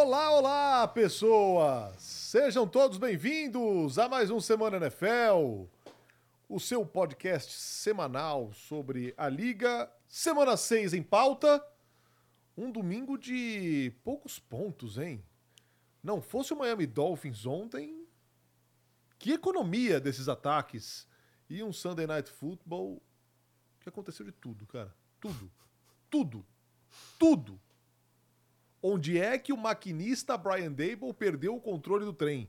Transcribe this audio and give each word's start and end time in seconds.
Olá, 0.00 0.30
olá, 0.30 0.86
pessoas! 0.86 2.00
Sejam 2.00 2.68
todos 2.68 2.98
bem-vindos 2.98 3.98
a 3.98 4.08
mais 4.08 4.30
um 4.30 4.38
Semana 4.38 4.76
NFL, 4.76 5.64
o 6.48 6.60
seu 6.60 6.86
podcast 6.86 7.52
semanal 7.52 8.52
sobre 8.52 9.12
a 9.16 9.28
Liga. 9.28 9.92
Semana 10.06 10.56
6 10.56 10.94
em 10.94 11.02
pauta. 11.02 11.60
Um 12.56 12.70
domingo 12.70 13.18
de 13.18 13.92
poucos 14.04 14.38
pontos, 14.38 14.98
hein? 14.98 15.20
Não 16.00 16.22
fosse 16.22 16.52
o 16.52 16.56
Miami 16.56 16.86
Dolphins 16.86 17.44
ontem, 17.44 18.06
que 19.18 19.32
economia 19.32 19.98
desses 19.98 20.28
ataques. 20.28 21.08
E 21.50 21.60
um 21.60 21.72
Sunday 21.72 22.06
Night 22.06 22.30
Football 22.30 23.02
que 23.80 23.88
aconteceu 23.88 24.24
de 24.24 24.30
tudo, 24.30 24.64
cara. 24.64 24.94
Tudo. 25.20 25.50
Tudo. 26.08 26.46
Tudo. 27.18 27.60
Onde 28.82 29.18
é 29.18 29.36
que 29.38 29.52
o 29.52 29.56
maquinista 29.56 30.36
Brian 30.36 30.70
Dable 30.70 31.12
perdeu 31.12 31.56
o 31.56 31.60
controle 31.60 32.04
do 32.04 32.12
trem? 32.12 32.48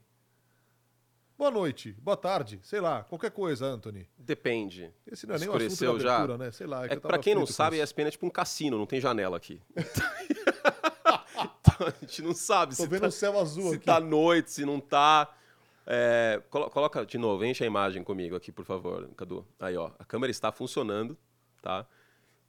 Boa 1.38 1.50
noite, 1.50 1.94
boa 2.02 2.18
tarde, 2.18 2.60
sei 2.64 2.82
lá, 2.82 3.04
qualquer 3.04 3.32
coisa, 3.32 3.66
Anthony. 3.66 4.08
Depende. 4.18 4.92
Esse 5.08 5.26
não 5.26 5.36
é 5.36 5.40
nem 5.40 5.48
o 5.48 5.56
assunto 5.56 6.04
da 6.04 6.16
abertura, 6.16 6.38
né? 6.38 6.52
Sei 6.52 6.68
lá. 6.68 6.86
É 6.86 6.94
eu 6.94 7.02
que 7.02 7.08
pra 7.08 7.18
quem 7.18 7.34
não 7.34 7.46
sabe, 7.46 7.80
a. 7.80 7.84
ESPN 7.84 8.08
é 8.08 8.12
tipo 8.12 8.26
um 8.26 8.30
cassino, 8.30 8.78
não 8.78 8.86
tem 8.86 9.00
janela 9.00 9.38
aqui. 9.38 9.62
então 9.74 11.88
a 11.88 11.92
gente 12.02 12.22
não 12.22 12.34
sabe 12.34 12.76
Tô 12.76 12.84
se, 12.84 12.90
vendo 12.90 13.02
tá, 13.02 13.08
o 13.08 13.12
céu 13.12 13.40
azul 13.40 13.70
se 13.70 13.76
aqui. 13.76 13.86
tá 13.86 14.00
noite, 14.02 14.52
se 14.52 14.66
não 14.66 14.82
tá. 14.82 15.34
É, 15.88 16.42
colo- 16.50 16.70
coloca 16.70 17.06
de 17.06 17.18
novo, 17.18 17.44
enche 17.46 17.64
a 17.64 17.68
imagem 17.68 18.04
comigo 18.04 18.36
aqui, 18.36 18.52
por 18.52 18.66
favor, 18.66 19.10
Cadu. 19.16 19.48
Aí, 19.60 19.76
ó, 19.78 19.92
a 19.98 20.04
câmera 20.06 20.30
está 20.30 20.52
funcionando, 20.52 21.18
tá? 21.62 21.86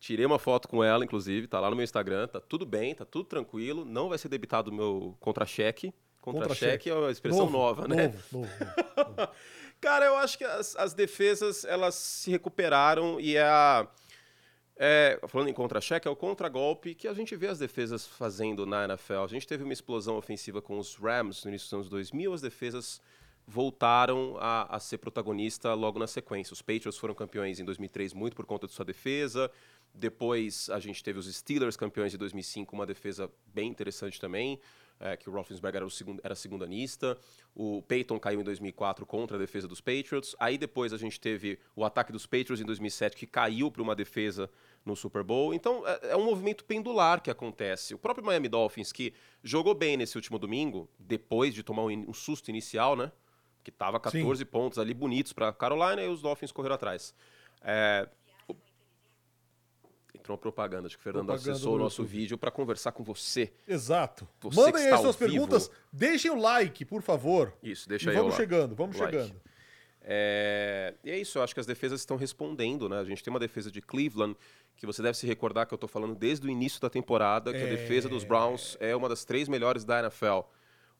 Tirei 0.00 0.24
uma 0.24 0.38
foto 0.38 0.66
com 0.66 0.82
ela, 0.82 1.04
inclusive, 1.04 1.46
tá 1.46 1.60
lá 1.60 1.68
no 1.68 1.76
meu 1.76 1.84
Instagram, 1.84 2.26
tá 2.26 2.40
tudo 2.40 2.64
bem, 2.64 2.94
tá 2.94 3.04
tudo 3.04 3.26
tranquilo, 3.26 3.84
não 3.84 4.08
vai 4.08 4.16
ser 4.16 4.30
debitado 4.30 4.70
o 4.70 4.74
meu 4.74 5.14
contra-cheque. 5.20 5.92
Contra-cheque 6.22 6.88
é 6.88 6.94
uma 6.94 7.10
expressão 7.10 7.40
Novo, 7.40 7.52
nova, 7.52 7.86
né? 7.86 8.06
Novo, 8.06 8.18
novo, 8.32 8.64
novo, 8.96 9.14
novo. 9.16 9.32
Cara, 9.78 10.06
eu 10.06 10.16
acho 10.16 10.38
que 10.38 10.44
as, 10.44 10.74
as 10.76 10.94
defesas 10.94 11.64
elas 11.66 11.94
se 11.94 12.30
recuperaram 12.30 13.20
e 13.20 13.36
é 13.36 13.42
a. 13.42 13.86
é, 14.76 15.20
falando 15.28 15.48
em 15.48 15.54
contra-cheque, 15.54 16.08
é 16.08 16.10
o 16.10 16.16
contragolpe 16.16 16.94
que 16.94 17.06
a 17.06 17.12
gente 17.12 17.36
vê 17.36 17.48
as 17.48 17.58
defesas 17.58 18.06
fazendo 18.06 18.64
na 18.64 18.84
NFL. 18.84 19.24
A 19.24 19.26
gente 19.26 19.46
teve 19.46 19.64
uma 19.64 19.72
explosão 19.72 20.16
ofensiva 20.16 20.62
com 20.62 20.78
os 20.78 20.94
Rams 20.96 21.44
no 21.44 21.50
início 21.50 21.66
dos 21.66 21.74
anos 21.74 21.88
2000, 21.90 22.32
as 22.32 22.40
defesas 22.40 23.02
voltaram 23.46 24.36
a, 24.38 24.76
a 24.76 24.78
ser 24.78 24.98
protagonista 24.98 25.74
logo 25.74 25.98
na 25.98 26.06
sequência. 26.06 26.54
Os 26.54 26.62
Patriots 26.62 26.96
foram 26.96 27.14
campeões 27.14 27.58
em 27.58 27.64
2003 27.64 28.14
muito 28.14 28.36
por 28.36 28.46
conta 28.46 28.66
de 28.66 28.72
sua 28.72 28.84
defesa. 28.84 29.50
Depois 29.94 30.70
a 30.70 30.78
gente 30.78 31.02
teve 31.02 31.18
os 31.18 31.32
Steelers 31.34 31.76
campeões 31.76 32.12
de 32.12 32.18
2005, 32.18 32.74
uma 32.74 32.86
defesa 32.86 33.30
bem 33.46 33.68
interessante 33.68 34.20
também, 34.20 34.58
é, 34.98 35.16
que 35.16 35.28
o 35.30 35.32
Roethlisberger 35.32 35.78
era, 35.78 35.86
o 35.86 35.90
segundo, 35.90 36.20
era 36.22 36.34
segundanista. 36.34 37.16
O 37.54 37.82
Peyton 37.82 38.18
caiu 38.20 38.40
em 38.40 38.44
2004 38.44 39.04
contra 39.06 39.36
a 39.36 39.40
defesa 39.40 39.66
dos 39.66 39.80
Patriots. 39.80 40.36
Aí 40.38 40.58
depois 40.58 40.92
a 40.92 40.98
gente 40.98 41.18
teve 41.18 41.58
o 41.74 41.84
ataque 41.84 42.12
dos 42.12 42.26
Patriots 42.26 42.60
em 42.60 42.64
2007, 42.66 43.16
que 43.16 43.26
caiu 43.26 43.70
para 43.70 43.82
uma 43.82 43.96
defesa 43.96 44.50
no 44.84 44.94
Super 44.94 45.22
Bowl. 45.22 45.54
Então 45.54 45.86
é, 45.86 46.10
é 46.10 46.16
um 46.16 46.24
movimento 46.24 46.64
pendular 46.66 47.22
que 47.22 47.30
acontece. 47.30 47.94
O 47.94 47.98
próprio 47.98 48.24
Miami 48.24 48.48
Dolphins, 48.48 48.92
que 48.92 49.14
jogou 49.42 49.74
bem 49.74 49.96
nesse 49.96 50.16
último 50.16 50.38
domingo, 50.38 50.88
depois 50.98 51.54
de 51.54 51.62
tomar 51.62 51.84
um, 51.84 51.90
in- 51.90 52.04
um 52.06 52.12
susto 52.14 52.48
inicial, 52.50 52.94
né? 52.94 53.10
Que 53.64 53.70
tava 53.70 53.98
14 53.98 54.44
pontos 54.44 54.78
ali 54.78 54.92
bonitos 54.94 55.32
para 55.32 55.50
Carolina 55.52 56.02
e 56.02 56.08
os 56.08 56.20
Dolphins 56.22 56.52
correram 56.52 56.74
atrás. 56.74 57.14
É, 57.62 58.06
Entrou 60.14 60.34
uma 60.34 60.40
propaganda, 60.40 60.86
acho 60.86 60.96
que 60.96 61.00
o 61.00 61.04
Fernando 61.04 61.26
Propaganda 61.26 61.52
acessou 61.52 61.74
o 61.74 61.78
no 61.78 61.84
nosso 61.84 62.02
YouTube. 62.02 62.12
vídeo 62.18 62.38
para 62.38 62.50
conversar 62.50 62.92
com 62.92 63.02
você. 63.04 63.52
Exato. 63.66 64.26
Você 64.40 64.60
Mandem 64.60 64.82
aí 64.84 64.98
suas 64.98 65.16
vivo. 65.16 65.30
perguntas. 65.30 65.70
Deixem 65.92 66.30
o 66.30 66.38
like, 66.38 66.84
por 66.84 67.02
favor. 67.02 67.52
Isso, 67.62 67.88
deixa 67.88 68.06
e 68.06 68.10
aí 68.10 68.16
vamos 68.16 68.34
chegando, 68.34 68.74
vamos 68.74 68.96
like. 68.98 69.12
chegando. 69.12 69.40
É, 70.02 70.94
E 71.04 71.10
é 71.10 71.18
isso, 71.18 71.38
eu 71.38 71.42
acho 71.42 71.54
que 71.54 71.60
as 71.60 71.66
defesas 71.66 72.00
estão 72.00 72.16
respondendo, 72.16 72.88
né? 72.88 72.98
A 72.98 73.04
gente 73.04 73.22
tem 73.22 73.32
uma 73.32 73.38
defesa 73.40 73.70
de 73.70 73.80
Cleveland, 73.80 74.36
que 74.76 74.86
você 74.86 75.02
deve 75.02 75.16
se 75.16 75.26
recordar 75.26 75.66
que 75.66 75.74
eu 75.74 75.78
tô 75.78 75.86
falando 75.86 76.14
desde 76.14 76.46
o 76.46 76.50
início 76.50 76.80
da 76.80 76.88
temporada, 76.88 77.52
que 77.52 77.58
a 77.58 77.66
É. 77.66 77.70
defesa 77.76 78.08
dos 78.08 78.24
Browns 78.24 78.76
é 78.80 78.96
uma 78.96 79.08
das 79.08 79.24
três 79.24 79.46
melhores 79.48 79.84
da 79.84 80.00
NFL. 80.00 80.40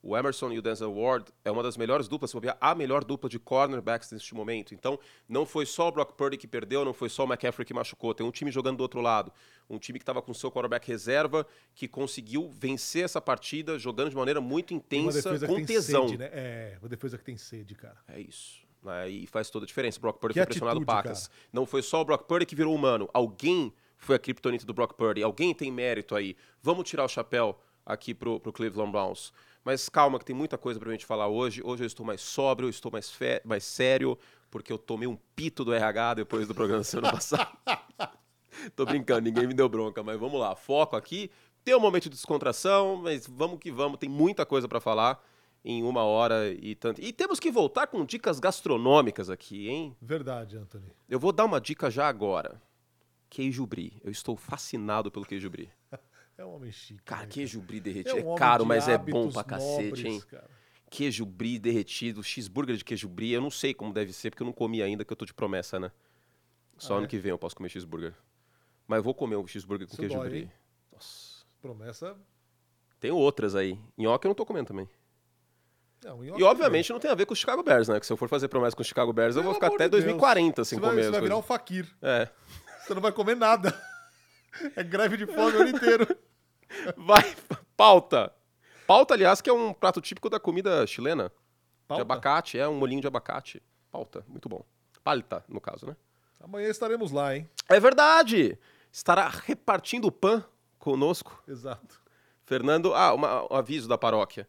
O 0.02 0.16
Emerson 0.16 0.50
e 0.50 0.58
o 0.58 0.62
Denzel 0.62 0.94
Ward 0.94 1.26
é 1.44 1.50
uma 1.50 1.62
das 1.62 1.76
melhores 1.76 2.08
duplas, 2.08 2.30
se 2.30 2.36
bobear, 2.36 2.56
a 2.58 2.74
melhor 2.74 3.04
dupla 3.04 3.28
de 3.28 3.38
cornerbacks 3.38 4.10
neste 4.12 4.34
momento. 4.34 4.74
Então, 4.74 4.98
não 5.28 5.44
foi 5.44 5.66
só 5.66 5.88
o 5.88 5.92
Brock 5.92 6.12
Purdy 6.14 6.38
que 6.38 6.46
perdeu, 6.46 6.84
não 6.86 6.94
foi 6.94 7.10
só 7.10 7.24
o 7.24 7.26
McCaffrey 7.26 7.66
que 7.66 7.74
machucou. 7.74 8.14
Tem 8.14 8.26
um 8.26 8.30
time 8.30 8.50
jogando 8.50 8.78
do 8.78 8.80
outro 8.80 9.00
lado. 9.02 9.30
Um 9.68 9.78
time 9.78 9.98
que 9.98 10.02
estava 10.02 10.22
com 10.22 10.32
seu 10.32 10.50
quarterback 10.50 10.88
reserva, 10.88 11.46
que 11.74 11.86
conseguiu 11.86 12.48
vencer 12.50 13.04
essa 13.04 13.20
partida 13.20 13.78
jogando 13.78 14.08
de 14.08 14.16
maneira 14.16 14.40
muito 14.40 14.72
intensa, 14.72 15.38
com 15.46 15.64
tesão. 15.64 16.08
sede, 16.08 16.18
né? 16.18 16.30
É, 16.32 16.78
uma 16.80 16.88
defesa 16.88 17.18
que 17.18 17.24
tem 17.24 17.36
sede, 17.36 17.74
cara. 17.74 17.98
É 18.08 18.18
isso. 18.18 18.62
né? 18.82 19.08
E 19.08 19.26
faz 19.26 19.50
toda 19.50 19.64
a 19.64 19.68
diferença. 19.68 19.98
O 19.98 20.00
Brock 20.00 20.18
Purdy 20.18 20.32
Que 20.32 20.40
foi 20.40 20.46
pressionado 20.46 20.82
pacas. 20.84 21.30
Não 21.52 21.66
foi 21.66 21.82
só 21.82 22.00
o 22.00 22.04
Brock 22.06 22.24
Purdy 22.26 22.46
que 22.46 22.54
virou 22.54 22.74
humano. 22.74 23.06
Alguém 23.12 23.70
foi 23.98 24.16
a 24.16 24.18
criptonita 24.18 24.64
do 24.64 24.72
Brock 24.72 24.94
Purdy. 24.94 25.22
Alguém 25.22 25.54
tem 25.54 25.70
mérito 25.70 26.16
aí. 26.16 26.34
Vamos 26.62 26.88
tirar 26.88 27.04
o 27.04 27.08
chapéu 27.08 27.60
aqui 27.84 28.14
pro, 28.14 28.40
pro 28.40 28.50
Cleveland 28.52 28.90
Browns. 28.90 29.32
Mas 29.64 29.88
calma, 29.88 30.18
que 30.18 30.24
tem 30.24 30.34
muita 30.34 30.56
coisa 30.56 30.80
pra 30.80 30.90
gente 30.90 31.04
falar 31.04 31.28
hoje. 31.28 31.60
Hoje 31.62 31.82
eu 31.82 31.86
estou 31.86 32.04
mais 32.04 32.20
sóbrio, 32.20 32.66
eu 32.66 32.70
estou 32.70 32.90
mais, 32.90 33.12
mais 33.44 33.64
sério, 33.64 34.18
porque 34.50 34.72
eu 34.72 34.78
tomei 34.78 35.06
um 35.06 35.18
pito 35.36 35.64
do 35.64 35.72
RH 35.72 36.14
depois 36.14 36.48
do 36.48 36.54
programa 36.54 36.80
da 36.80 36.84
semana 36.84 37.12
passada. 37.12 37.50
Tô 38.74 38.84
brincando, 38.84 39.22
ninguém 39.22 39.46
me 39.46 39.54
deu 39.54 39.68
bronca, 39.68 40.02
mas 40.02 40.18
vamos 40.18 40.40
lá. 40.40 40.54
Foco 40.54 40.96
aqui. 40.96 41.30
Tem 41.62 41.74
um 41.74 41.80
momento 41.80 42.04
de 42.04 42.10
descontração, 42.10 42.96
mas 42.96 43.26
vamos 43.26 43.58
que 43.58 43.70
vamos. 43.70 43.98
Tem 43.98 44.08
muita 44.08 44.46
coisa 44.46 44.66
pra 44.66 44.80
falar 44.80 45.22
em 45.64 45.82
uma 45.82 46.02
hora 46.04 46.50
e 46.50 46.74
tanto. 46.74 47.00
E 47.00 47.12
temos 47.12 47.38
que 47.38 47.50
voltar 47.50 47.86
com 47.86 48.04
dicas 48.04 48.40
gastronômicas 48.40 49.28
aqui, 49.28 49.68
hein? 49.68 49.96
Verdade, 50.00 50.56
Anthony. 50.56 50.90
Eu 51.08 51.20
vou 51.20 51.32
dar 51.32 51.44
uma 51.44 51.60
dica 51.60 51.90
já 51.90 52.08
agora. 52.08 52.60
Queijo 53.28 53.66
brie. 53.66 54.00
Eu 54.02 54.10
estou 54.10 54.36
fascinado 54.36 55.10
pelo 55.10 55.24
queijo 55.24 55.50
brie. 55.50 55.70
É 56.40 56.44
um 56.46 56.54
homem 56.54 56.72
chique. 56.72 57.02
Cara, 57.04 57.22
né, 57.22 57.28
queijo 57.28 57.60
brie 57.60 57.76
É 57.76 57.80
derretido 57.82 58.26
um 58.26 58.34
é, 58.34 58.38
caro, 58.38 58.64
mas 58.64 58.88
é 58.88 58.96
bom 58.96 59.30
pra 59.30 59.44
cacete, 59.44 59.82
nobres, 59.84 60.04
hein? 60.06 60.20
cara. 60.30 60.48
Queijo 60.88 61.26
brie 61.26 61.58
derretido, 61.58 62.22
cheeseburger 62.24 62.76
de 62.76 62.82
queijo 62.84 63.08
brie. 63.10 63.32
Eu 63.32 63.42
não 63.42 63.50
sei 63.50 63.74
como 63.74 63.92
deve 63.92 64.10
ser, 64.14 64.30
porque 64.30 64.42
eu 64.42 64.46
não 64.46 64.52
comi 64.52 64.82
ainda, 64.82 65.04
que 65.04 65.12
eu 65.12 65.16
tô 65.16 65.26
de 65.26 65.34
promessa, 65.34 65.78
né? 65.78 65.92
Só 66.78 66.94
Ah, 66.94 66.96
ano 66.96 67.04
é? 67.04 67.08
que 67.08 67.18
vem 67.18 67.28
eu 67.28 67.38
posso 67.38 67.54
comer 67.54 67.68
cheeseburger. 67.68 68.14
Mas 68.88 68.96
eu 68.96 69.02
vou 69.02 69.12
comer 69.14 69.36
um 69.36 69.46
cheeseburger 69.46 69.86
com 69.86 69.92
Isso 69.92 70.00
queijo 70.00 70.16
dói, 70.16 70.28
brie. 70.30 70.40
hein? 70.44 70.52
Nossa. 70.90 71.44
Promessa. 71.60 72.16
Tem 72.98 73.10
outras 73.10 73.54
aí. 73.54 73.78
Nhoque 73.98 74.26
eu 74.26 74.30
não 74.30 74.34
tô 74.34 74.46
comendo 74.46 74.68
também. 74.68 74.88
Não, 76.02 76.24
E 76.24 76.42
obviamente 76.42 76.90
não 76.90 76.98
tem 76.98 77.10
a 77.10 77.14
ver 77.14 77.26
com 77.26 77.34
o 77.34 77.36
Chicago 77.36 77.62
Bears, 77.62 77.86
né? 77.86 78.00
Que 78.00 78.06
se 78.06 78.12
eu 78.14 78.16
for 78.16 78.30
fazer 78.30 78.48
promessa 78.48 78.74
com 78.74 78.80
o 78.80 78.84
Chicago 78.84 79.12
Bears, 79.12 79.36
eu 79.36 79.42
Pelo 79.42 79.52
vou 79.52 79.60
ficar 79.60 79.66
até 79.74 79.84
de 79.84 79.90
Deus. 79.90 80.04
2040 80.04 80.64
sem 80.64 80.78
você 80.78 80.80
vai, 80.80 80.90
comer 80.90 81.02
você 81.02 81.06
as 81.08 81.12
vai 81.12 81.20
virar 81.20 81.36
um 81.36 81.42
faquir. 81.42 81.86
É. 82.00 82.30
Você 82.86 82.94
não 82.94 83.02
vai 83.02 83.12
comer 83.12 83.36
nada. 83.36 83.78
É 84.74 84.82
greve 84.82 85.16
de 85.16 85.26
fome 85.26 85.56
o 85.56 85.60
ano 85.60 85.68
inteiro. 85.70 86.04
Vai, 86.96 87.36
pauta. 87.76 88.32
Pauta, 88.86 89.14
aliás, 89.14 89.40
que 89.40 89.48
é 89.48 89.52
um 89.52 89.72
prato 89.72 90.00
típico 90.00 90.28
da 90.28 90.40
comida 90.40 90.86
chilena. 90.86 91.28
De 91.28 91.86
Pauta. 91.88 92.02
abacate, 92.02 92.58
é 92.58 92.68
um 92.68 92.74
molinho 92.74 93.00
de 93.00 93.06
abacate. 93.06 93.62
Pauta, 93.90 94.24
muito 94.28 94.48
bom. 94.48 94.64
Palta, 95.02 95.44
no 95.48 95.60
caso, 95.60 95.86
né? 95.86 95.96
Amanhã 96.40 96.68
estaremos 96.68 97.10
lá, 97.10 97.34
hein? 97.36 97.48
É 97.68 97.78
verdade! 97.80 98.58
Estará 98.92 99.28
repartindo 99.28 100.06
o 100.06 100.12
pão 100.12 100.44
conosco. 100.78 101.42
Exato. 101.46 102.00
Fernando, 102.44 102.94
ah, 102.94 103.12
uma- 103.14 103.52
um 103.52 103.56
aviso 103.56 103.88
da 103.88 103.98
paróquia. 103.98 104.48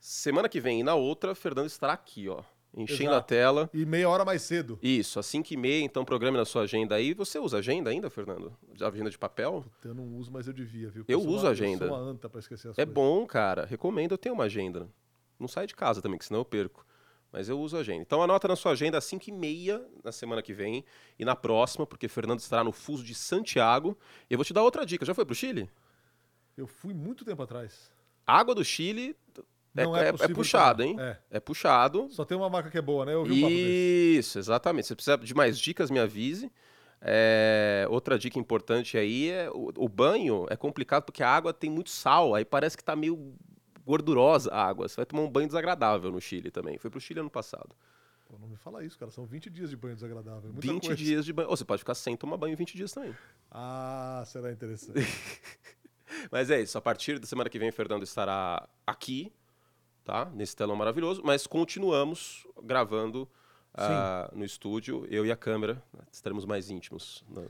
Semana 0.00 0.48
que 0.48 0.60
vem 0.60 0.80
e 0.80 0.82
na 0.82 0.94
outra, 0.94 1.34
Fernando 1.34 1.66
estará 1.66 1.92
aqui, 1.94 2.28
ó. 2.28 2.42
Enchendo 2.76 3.10
a 3.10 3.14
Exato. 3.14 3.26
tela. 3.28 3.70
E 3.72 3.84
meia 3.86 4.08
hora 4.08 4.24
mais 4.24 4.42
cedo. 4.42 4.78
Isso, 4.82 5.18
às 5.18 5.26
5 5.26 5.52
e 5.52 5.56
meia, 5.56 5.82
então 5.84 6.04
programe 6.04 6.36
na 6.36 6.44
sua 6.44 6.62
agenda 6.62 6.94
aí. 6.94 7.14
Você 7.14 7.38
usa 7.38 7.58
agenda 7.58 7.90
ainda, 7.90 8.08
Fernando? 8.10 8.56
Agenda 8.80 9.10
de 9.10 9.18
papel? 9.18 9.64
Eu 9.84 9.94
não 9.94 10.04
uso, 10.16 10.30
mas 10.30 10.46
eu 10.46 10.52
devia, 10.52 10.88
viu? 10.90 11.04
Eu 11.08 11.20
sou 11.20 11.28
uso 11.30 11.44
uma- 11.46 11.50
agenda. 11.50 11.84
Eu 11.84 11.88
sou 11.88 11.96
uma 11.98 12.04
anta 12.10 12.28
pra 12.28 12.38
esquecer 12.38 12.68
as 12.68 12.78
É 12.78 12.84
coisas. 12.84 12.94
bom, 12.94 13.26
cara. 13.26 13.64
Recomendo 13.64 14.12
eu 14.12 14.18
ter 14.18 14.30
uma 14.30 14.44
agenda. 14.44 14.88
Não 15.40 15.48
sai 15.48 15.66
de 15.66 15.74
casa 15.74 16.00
também, 16.02 16.18
que 16.18 16.24
senão 16.26 16.40
eu 16.40 16.44
perco. 16.44 16.86
Mas 17.32 17.48
eu 17.48 17.58
uso 17.60 17.76
a 17.76 17.80
agenda. 17.80 18.00
Então 18.02 18.22
anota 18.22 18.46
na 18.48 18.56
sua 18.56 18.72
agenda 18.72 18.96
às 18.98 19.04
5 19.04 19.28
e 19.28 19.32
meia 19.32 19.84
na 20.04 20.12
semana 20.12 20.40
que 20.42 20.52
vem 20.54 20.84
e 21.18 21.24
na 21.24 21.34
próxima, 21.36 21.86
porque 21.86 22.06
Fernando 22.08 22.38
estará 22.40 22.62
no 22.64 22.72
Fuso 22.72 23.02
de 23.04 23.14
Santiago. 23.14 23.96
E 24.30 24.34
eu 24.34 24.38
vou 24.38 24.44
te 24.44 24.52
dar 24.54 24.62
outra 24.62 24.84
dica. 24.86 25.04
Já 25.04 25.14
foi 25.14 25.24
pro 25.26 25.34
Chile? 25.34 25.68
Eu 26.56 26.66
fui 26.66 26.94
muito 26.94 27.24
tempo 27.24 27.42
atrás. 27.42 27.90
A 28.26 28.38
água 28.38 28.54
do 28.54 28.64
Chile 28.64 29.14
Não 29.74 29.96
é 29.96 30.04
é- 30.06 30.08
é 30.08 30.12
possível 30.12 30.34
puxado, 30.36 30.82
hein? 30.82 30.96
É. 30.98 31.16
É 31.32 31.40
puxado. 31.40 32.08
Só 32.10 32.24
tem 32.24 32.36
uma 32.36 32.48
marca 32.50 32.70
que 32.70 32.78
é 32.78 32.82
boa, 32.82 33.04
né? 33.04 33.14
Eu 33.14 33.24
vi. 33.24 34.16
Isso, 34.18 34.38
exatamente. 34.38 34.84
Se 34.86 34.88
você 34.88 34.94
precisa 34.96 35.18
de 35.18 35.34
mais 35.34 35.58
dicas, 35.58 35.90
me 35.90 35.98
avise. 35.98 36.50
É, 37.00 37.86
outra 37.90 38.18
dica 38.18 38.38
importante 38.40 38.98
aí 38.98 39.30
é 39.30 39.48
o, 39.50 39.70
o 39.76 39.88
banho 39.88 40.46
é 40.50 40.56
complicado 40.56 41.04
porque 41.04 41.22
a 41.22 41.28
água 41.30 41.52
tem 41.54 41.70
muito 41.70 41.90
sal, 41.90 42.34
aí 42.34 42.44
parece 42.44 42.76
que 42.76 42.82
tá 42.82 42.96
meio 42.96 43.34
gordurosa 43.86 44.50
a 44.52 44.64
água. 44.66 44.88
Você 44.88 44.96
vai 44.96 45.06
tomar 45.06 45.22
um 45.22 45.30
banho 45.30 45.46
desagradável 45.46 46.10
no 46.10 46.20
Chile 46.20 46.50
também. 46.50 46.76
Foi 46.76 46.90
pro 46.90 47.00
Chile 47.00 47.20
ano 47.20 47.30
passado. 47.30 47.68
Pô, 48.26 48.36
não 48.38 48.48
me 48.48 48.56
fala 48.56 48.84
isso, 48.84 48.98
cara. 48.98 49.10
São 49.12 49.24
20 49.24 49.48
dias 49.48 49.70
de 49.70 49.76
banho 49.76 49.94
desagradável. 49.94 50.50
é 50.50 50.52
Muita 50.52 50.60
20 50.60 50.80
coisa. 50.88 50.96
dias 50.96 51.24
de 51.24 51.32
banho. 51.32 51.48
Ou 51.48 51.56
você 51.56 51.64
pode 51.64 51.78
ficar 51.78 51.94
sem 51.94 52.16
tomar 52.16 52.36
banho 52.36 52.56
20 52.56 52.76
dias 52.76 52.92
também. 52.92 53.14
Ah, 53.50 54.22
será 54.26 54.50
interessante. 54.52 54.98
Mas 56.32 56.50
é 56.50 56.60
isso, 56.60 56.76
a 56.76 56.80
partir 56.80 57.18
da 57.18 57.26
semana 57.26 57.48
que 57.48 57.58
vem, 57.58 57.68
o 57.68 57.72
Fernando 57.72 58.02
estará 58.02 58.68
aqui, 58.86 59.32
tá? 60.08 60.24
Nesse 60.32 60.56
telão 60.56 60.74
maravilhoso, 60.74 61.20
mas 61.22 61.46
continuamos 61.46 62.46
gravando 62.62 63.28
uh, 63.74 64.34
no 64.34 64.42
estúdio, 64.42 65.06
eu 65.10 65.26
e 65.26 65.30
a 65.30 65.36
câmera. 65.36 65.82
Estaremos 66.10 66.46
mais 66.46 66.70
íntimos 66.70 67.22
nas 67.28 67.44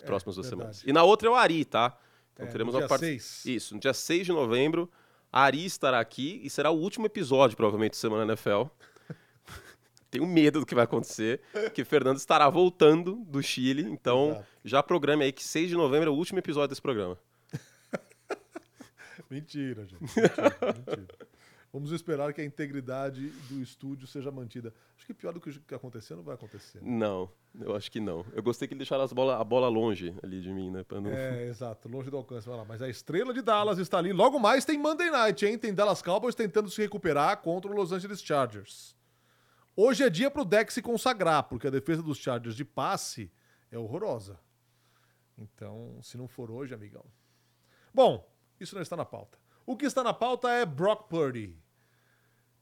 é, 0.00 0.06
próximas 0.06 0.36
duas 0.36 0.48
verdade. 0.48 0.76
semanas. 0.76 0.84
E 0.86 0.92
na 0.92 1.02
outra 1.02 1.26
é 1.26 1.30
o 1.32 1.34
Ari, 1.34 1.64
tá? 1.64 1.98
Então 2.32 2.46
é, 2.46 2.48
teremos 2.48 2.72
uma 2.72 2.86
parte. 2.86 3.16
Isso, 3.46 3.74
no 3.74 3.80
dia 3.80 3.92
6 3.92 4.26
de 4.26 4.32
novembro, 4.32 4.88
Ari 5.32 5.64
estará 5.64 5.98
aqui 5.98 6.40
e 6.44 6.48
será 6.48 6.70
o 6.70 6.78
último 6.78 7.04
episódio, 7.06 7.56
provavelmente, 7.56 7.94
de 7.94 7.98
Semana 7.98 8.22
NFL. 8.22 8.66
Tenho 10.12 10.28
medo 10.28 10.60
do 10.60 10.66
que 10.66 10.74
vai 10.76 10.84
acontecer, 10.84 11.40
que 11.74 11.82
o 11.82 11.86
Fernando 11.86 12.18
estará 12.18 12.48
voltando 12.48 13.16
do 13.26 13.42
Chile, 13.42 13.82
então 13.90 14.30
Exato. 14.30 14.46
já 14.64 14.82
programe 14.84 15.24
aí 15.24 15.32
que 15.32 15.42
6 15.42 15.70
de 15.70 15.74
novembro 15.74 16.10
é 16.10 16.12
o 16.12 16.16
último 16.16 16.38
episódio 16.38 16.68
desse 16.68 16.80
programa. 16.80 17.18
mentira, 19.30 19.86
gente. 19.86 20.02
Mentira, 20.02 20.74
mentira. 20.76 21.06
Vamos 21.74 21.90
esperar 21.90 22.32
que 22.32 22.40
a 22.40 22.44
integridade 22.44 23.30
do 23.50 23.60
estúdio 23.60 24.06
seja 24.06 24.30
mantida. 24.30 24.72
Acho 24.96 25.06
que 25.06 25.12
pior 25.12 25.32
do 25.32 25.40
que 25.40 25.74
aconteceu 25.74 26.16
não 26.16 26.22
vai 26.22 26.36
acontecer. 26.36 26.80
Né? 26.80 26.88
Não, 26.88 27.28
eu 27.60 27.74
acho 27.74 27.90
que 27.90 27.98
não. 27.98 28.24
Eu 28.32 28.44
gostei 28.44 28.68
que 28.68 28.74
ele 28.74 28.78
deixasse 28.78 29.12
bola, 29.12 29.40
a 29.40 29.42
bola 29.42 29.68
longe 29.68 30.14
ali 30.22 30.40
de 30.40 30.52
mim, 30.52 30.70
né? 30.70 30.84
Não... 30.88 31.10
É, 31.10 31.46
exato, 31.48 31.88
longe 31.88 32.08
do 32.10 32.16
alcance. 32.16 32.46
Vai 32.46 32.56
lá. 32.56 32.64
Mas 32.64 32.80
a 32.80 32.88
estrela 32.88 33.34
de 33.34 33.42
Dallas 33.42 33.78
está 33.78 33.98
ali. 33.98 34.12
Logo 34.12 34.38
mais 34.38 34.64
tem 34.64 34.78
Monday 34.78 35.10
Night, 35.10 35.44
hein? 35.44 35.58
Tem 35.58 35.74
Dallas 35.74 36.00
Cowboys 36.00 36.36
tentando 36.36 36.70
se 36.70 36.80
recuperar 36.80 37.38
contra 37.38 37.68
o 37.68 37.74
Los 37.74 37.90
Angeles 37.90 38.22
Chargers. 38.22 38.94
Hoje 39.74 40.04
é 40.04 40.08
dia 40.08 40.30
para 40.30 40.42
o 40.42 40.44
deck 40.44 40.72
se 40.72 40.80
consagrar, 40.80 41.42
porque 41.48 41.66
a 41.66 41.70
defesa 41.70 42.00
dos 42.00 42.18
Chargers 42.18 42.54
de 42.54 42.64
passe 42.64 43.32
é 43.72 43.76
horrorosa. 43.76 44.38
Então, 45.36 45.98
se 46.00 46.16
não 46.16 46.28
for 46.28 46.52
hoje, 46.52 46.72
amigão. 46.72 47.04
Bom, 47.92 48.24
isso 48.64 48.74
não 48.74 48.82
está 48.82 48.96
na 48.96 49.04
pauta. 49.04 49.38
O 49.64 49.76
que 49.76 49.86
está 49.86 50.02
na 50.02 50.12
pauta 50.12 50.50
é 50.50 50.66
Brock 50.66 51.08
Purdy. 51.08 51.56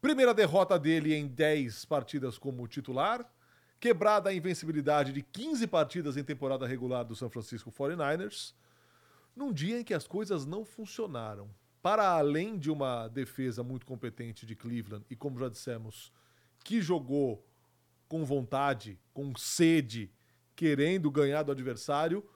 Primeira 0.01 0.35
derrota 0.35 0.79
dele 0.79 1.15
em 1.15 1.27
10 1.27 1.85
partidas 1.85 2.37
como 2.37 2.69
titular. 2.69 3.25
Quebrada 3.81 4.31
a 4.31 4.35
invencibilidade 4.35 5.13
de 5.13 5.23
15 5.23 5.67
partidas 5.67 6.17
em 6.17 6.23
temporada 6.23 6.67
regular 6.67 7.05
do 7.05 7.17
San 7.17 7.29
Francisco 7.31 7.73
49ers. 7.73 8.55
Num 9.35 9.53
dia 9.53 9.81
em 9.81 9.85
que 9.85 9.95
as 9.95 10.07
coisas 10.07 10.45
não 10.45 10.65
funcionaram. 10.65 11.51
Para 11.81 12.11
além 12.11 12.59
de 12.59 12.71
uma 12.71 13.09
defesa 13.09 13.63
muito 13.63 13.87
competente 13.87 14.47
de 14.47 14.55
Cleveland, 14.55 15.05
e 15.11 15.17
como 15.17 15.39
já 15.39 15.49
dissemos, 15.49 16.13
que 16.63 16.81
jogou 16.81 17.45
com 18.09 18.25
vontade, 18.25 19.01
com 19.13 19.35
sede, 19.37 20.13
querendo 20.55 21.11
ganhar 21.11 21.43
do 21.43 21.51
adversário. 21.51 22.29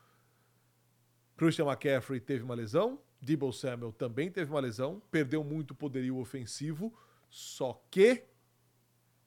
Christian 1.36 1.66
McCaffrey 1.66 2.18
teve 2.18 2.42
uma 2.42 2.54
lesão, 2.54 2.98
Debo 3.26 3.52
Samuel 3.52 3.90
também 3.90 4.30
teve 4.30 4.52
uma 4.52 4.60
lesão, 4.60 5.02
perdeu 5.10 5.42
muito 5.42 5.74
poderio 5.74 6.16
ofensivo. 6.18 6.94
Só 7.28 7.82
que 7.90 8.22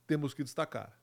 temos 0.08 0.34
que 0.34 0.42
destacar. 0.42 0.98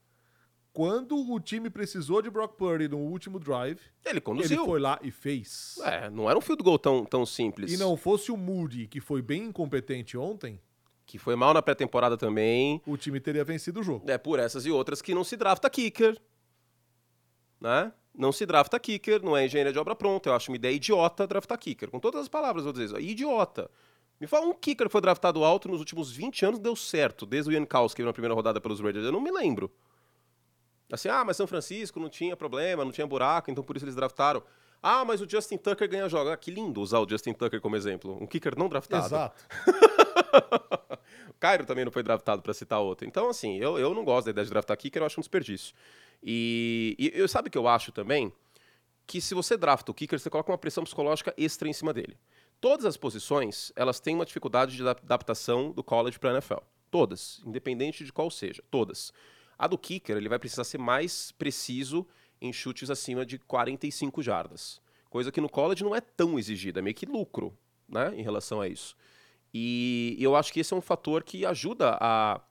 Quando 0.72 1.14
o 1.30 1.38
time 1.38 1.68
precisou 1.68 2.22
de 2.22 2.30
Brock 2.30 2.56
Purdy 2.56 2.88
no 2.88 2.96
último 2.96 3.38
drive, 3.38 3.80
ele 4.02 4.18
conduziu. 4.18 4.62
Ele 4.62 4.66
foi 4.66 4.80
lá 4.80 4.98
e 5.02 5.10
fez. 5.10 5.78
É, 5.82 6.08
não 6.08 6.28
era 6.28 6.38
um 6.38 6.40
field 6.40 6.62
goal 6.62 6.78
tão, 6.78 7.04
tão 7.04 7.26
simples. 7.26 7.70
E 7.70 7.76
não 7.76 7.98
fosse 7.98 8.32
o 8.32 8.36
Moody, 8.36 8.86
que 8.86 9.00
foi 9.00 9.20
bem 9.20 9.44
incompetente 9.44 10.16
ontem, 10.16 10.58
que 11.04 11.18
foi 11.18 11.36
mal 11.36 11.52
na 11.52 11.60
pré-temporada 11.60 12.16
também. 12.16 12.80
O 12.86 12.96
time 12.96 13.20
teria 13.20 13.44
vencido 13.44 13.80
o 13.80 13.82
jogo. 13.82 14.10
É, 14.10 14.16
por 14.16 14.38
essas 14.38 14.64
e 14.64 14.70
outras 14.70 15.02
que 15.02 15.14
não 15.14 15.22
se 15.22 15.36
drafta 15.36 15.68
kicker. 15.68 16.18
Né? 17.60 17.92
Não 18.16 18.32
se 18.32 18.46
drafta 18.46 18.78
kicker, 18.78 19.22
não 19.22 19.36
é 19.36 19.44
engenharia 19.44 19.72
de 19.72 19.78
obra 19.78 19.94
pronta. 19.94 20.30
Eu 20.30 20.34
acho 20.34 20.50
uma 20.50 20.56
ideia 20.56 20.74
idiota 20.74 21.26
draftar 21.26 21.58
kicker. 21.58 21.90
Com 21.90 22.00
todas 22.00 22.22
as 22.22 22.28
palavras, 22.28 22.64
vou 22.64 22.72
dizer 22.72 22.86
isso. 22.86 22.98
Idiota. 22.98 23.70
Me 24.18 24.26
fala 24.26 24.46
um 24.46 24.54
kicker 24.54 24.86
que 24.86 24.92
foi 24.92 25.00
draftado 25.02 25.44
alto 25.44 25.68
nos 25.68 25.78
últimos 25.78 26.10
20 26.10 26.46
anos 26.46 26.58
deu 26.58 26.74
certo, 26.74 27.26
desde 27.26 27.50
o 27.50 27.52
Ian 27.52 27.66
Kowski 27.66 28.02
na 28.02 28.12
primeira 28.12 28.34
rodada 28.34 28.60
pelos 28.60 28.80
Raiders. 28.80 29.04
Eu 29.04 29.12
não 29.12 29.20
me 29.20 29.30
lembro. 29.30 29.70
Assim, 30.90 31.08
ah, 31.08 31.22
mas 31.24 31.36
São 31.36 31.46
Francisco 31.46 32.00
não 32.00 32.08
tinha 32.08 32.36
problema, 32.36 32.84
não 32.84 32.92
tinha 32.92 33.06
buraco, 33.06 33.50
então 33.50 33.62
por 33.62 33.76
isso 33.76 33.84
eles 33.84 33.94
draftaram. 33.94 34.42
Ah, 34.82 35.04
mas 35.04 35.20
o 35.20 35.28
Justin 35.28 35.58
Tucker 35.58 35.88
ganha 35.88 36.08
jogo. 36.08 36.30
Ah, 36.30 36.36
que 36.36 36.50
lindo 36.50 36.80
usar 36.80 37.00
o 37.00 37.08
Justin 37.08 37.32
Tucker 37.32 37.60
como 37.60 37.76
exemplo. 37.76 38.16
Um 38.20 38.26
kicker 38.26 38.56
não 38.56 38.68
draftado. 38.68 39.06
Exato. 39.06 39.44
o 41.36 41.38
Cairo 41.38 41.66
também 41.66 41.84
não 41.84 41.92
foi 41.92 42.02
draftado, 42.02 42.40
para 42.40 42.54
citar 42.54 42.80
outro. 42.80 43.06
Então, 43.06 43.28
assim, 43.28 43.58
eu, 43.58 43.78
eu 43.78 43.94
não 43.94 44.04
gosto 44.04 44.26
da 44.26 44.30
ideia 44.30 44.44
de 44.44 44.50
draftar 44.50 44.76
kicker, 44.76 45.02
eu 45.02 45.06
acho 45.06 45.20
um 45.20 45.22
desperdício. 45.22 45.74
E, 46.22 46.96
e 46.98 47.12
eu 47.14 47.28
sabe 47.28 47.50
que 47.50 47.58
eu 47.58 47.68
acho 47.68 47.92
também? 47.92 48.32
Que 49.06 49.20
se 49.20 49.34
você 49.34 49.56
drafta 49.56 49.90
o 49.90 49.94
kicker, 49.94 50.18
você 50.18 50.30
coloca 50.30 50.50
uma 50.50 50.58
pressão 50.58 50.82
psicológica 50.82 51.34
extra 51.36 51.68
em 51.68 51.72
cima 51.72 51.92
dele. 51.92 52.16
Todas 52.58 52.86
as 52.86 52.96
posições, 52.96 53.70
elas 53.76 54.00
têm 54.00 54.14
uma 54.14 54.24
dificuldade 54.24 54.76
de 54.76 54.88
adaptação 54.88 55.70
do 55.72 55.84
college 55.84 56.18
para 56.18 56.32
NFL. 56.32 56.60
Todas, 56.90 57.42
independente 57.44 58.02
de 58.02 58.12
qual 58.12 58.30
seja, 58.30 58.64
todas. 58.70 59.12
A 59.58 59.66
do 59.66 59.76
kicker, 59.76 60.16
ele 60.16 60.28
vai 60.28 60.38
precisar 60.38 60.64
ser 60.64 60.78
mais 60.78 61.32
preciso 61.32 62.06
em 62.40 62.52
chutes 62.52 62.88
acima 62.88 63.26
de 63.26 63.38
45 63.38 64.22
jardas. 64.22 64.80
Coisa 65.10 65.30
que 65.30 65.40
no 65.40 65.50
college 65.50 65.84
não 65.84 65.94
é 65.94 66.00
tão 66.00 66.38
exigida, 66.38 66.80
é 66.80 66.82
meio 66.82 66.96
que 66.96 67.04
lucro, 67.04 67.56
né, 67.86 68.12
em 68.14 68.22
relação 68.22 68.60
a 68.60 68.68
isso. 68.68 68.96
E 69.58 70.16
eu 70.18 70.36
acho 70.36 70.52
que 70.52 70.60
esse 70.60 70.74
é 70.74 70.76
um 70.76 70.82
fator 70.82 71.24
que 71.24 71.46
ajuda 71.46 71.96
a, 71.98 72.42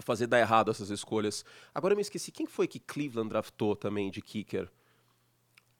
fazer 0.00 0.26
dar 0.26 0.40
errado 0.40 0.70
essas 0.70 0.88
escolhas. 0.88 1.44
Agora 1.74 1.92
eu 1.92 1.96
me 1.96 2.00
esqueci, 2.00 2.32
quem 2.32 2.46
foi 2.46 2.66
que 2.66 2.80
Cleveland 2.80 3.28
draftou 3.28 3.76
também 3.76 4.10
de 4.10 4.22
kicker? 4.22 4.70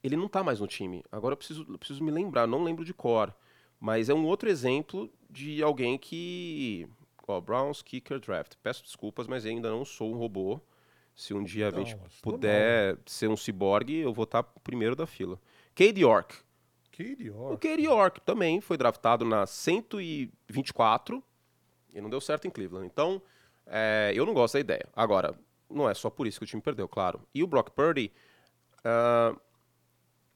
Ele 0.04 0.18
não 0.18 0.26
está 0.26 0.44
mais 0.44 0.60
no 0.60 0.66
time. 0.66 1.02
Agora 1.10 1.32
eu 1.32 1.36
preciso, 1.38 1.64
eu 1.66 1.78
preciso 1.78 2.04
me 2.04 2.10
lembrar, 2.10 2.46
não 2.46 2.62
lembro 2.62 2.84
de 2.84 2.92
cor. 2.92 3.34
Mas 3.78 4.10
é 4.10 4.14
um 4.14 4.26
outro 4.26 4.50
exemplo 4.50 5.10
de 5.30 5.62
alguém 5.62 5.96
que. 5.96 6.86
Ó, 7.26 7.40
Browns 7.40 7.80
Kicker 7.80 8.20
Draft. 8.20 8.56
Peço 8.62 8.82
desculpas, 8.82 9.26
mas 9.26 9.46
ainda 9.46 9.70
não 9.70 9.84
sou 9.86 10.12
um 10.12 10.18
robô. 10.18 10.60
Se 11.16 11.32
um 11.32 11.42
dia 11.42 11.70
não, 11.70 11.78
a 11.78 11.84
gente 11.84 11.96
puder 12.20 12.98
ser 13.06 13.28
um 13.30 13.36
ciborgue, 13.36 13.96
eu 13.96 14.12
vou 14.12 14.24
estar 14.24 14.42
primeiro 14.42 14.94
da 14.94 15.06
fila. 15.06 15.40
Cade 15.74 16.02
York. 16.02 16.36
Cade 17.02 17.26
York. 17.26 17.54
O 17.54 17.58
Cade 17.58 17.82
York 17.84 18.20
também 18.20 18.60
foi 18.60 18.76
draftado 18.76 19.24
na 19.24 19.46
124 19.46 21.22
e 21.94 22.00
não 22.00 22.10
deu 22.10 22.20
certo 22.20 22.46
em 22.46 22.50
Cleveland. 22.50 22.86
Então, 22.86 23.22
é, 23.66 24.12
eu 24.14 24.26
não 24.26 24.34
gosto 24.34 24.54
da 24.54 24.60
ideia. 24.60 24.86
Agora, 24.94 25.34
não 25.68 25.88
é 25.88 25.94
só 25.94 26.10
por 26.10 26.26
isso 26.26 26.38
que 26.38 26.44
o 26.44 26.46
time 26.46 26.62
perdeu, 26.62 26.88
claro. 26.88 27.20
E 27.34 27.42
o 27.42 27.46
Brock 27.46 27.70
Purdy. 27.70 28.12
Uh, 28.78 29.38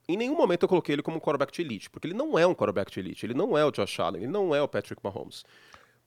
em 0.06 0.16
nenhum 0.16 0.37
momento 0.37 0.64
eu 0.64 0.69
coloquei 0.69 0.94
ele 0.94 1.02
como 1.02 1.16
um 1.16 1.20
quarterback 1.20 1.50
de 1.52 1.62
elite, 1.62 1.88
porque 1.88 2.06
ele 2.06 2.14
não 2.14 2.38
é 2.38 2.46
um 2.46 2.55
quarterback 2.55 2.93
de 2.93 3.00
elite, 3.00 3.25
ele 3.25 3.32
não 3.32 3.56
é 3.56 3.64
o 3.64 3.70
Josh 3.70 3.99
Allen, 4.00 4.22
ele 4.22 4.31
não 4.31 4.55
é 4.55 4.60
o 4.60 4.69
Patrick 4.69 5.00
Mahomes. 5.02 5.44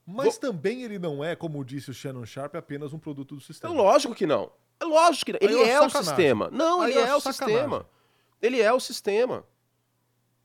Mas 0.06 0.38
Vou... 0.38 0.51
também 0.51 0.83
ele 0.83 1.00
não 1.00 1.24
é, 1.24 1.36
como 1.36 1.65
disse 1.65 1.89
o 1.89 1.93
Shannon 1.93 2.25
Sharp, 2.25 2.55
apenas 2.55 2.93
um 2.93 3.00
produto 3.00 3.36
do 3.36 3.41
sistema. 3.41 3.74
É 3.74 3.75
lógico 3.75 4.13
que 4.13 4.27
não. 4.27 4.51
É 4.79 4.86
lógico 4.86 5.25
que 5.25 5.34
não. 5.34 5.39
Ele 5.41 5.60
é, 5.63 5.72
é 5.72 5.81
o 5.81 5.89
sistema. 5.89 6.50
Não, 6.51 6.81
Aí 6.81 6.91
ele 6.91 7.00
é, 7.00 7.08
é 7.08 7.15
o 7.15 7.20
sistema. 7.20 7.89
Ele 8.39 8.62
é 8.62 8.72
o 8.72 8.79
sistema. 8.79 9.43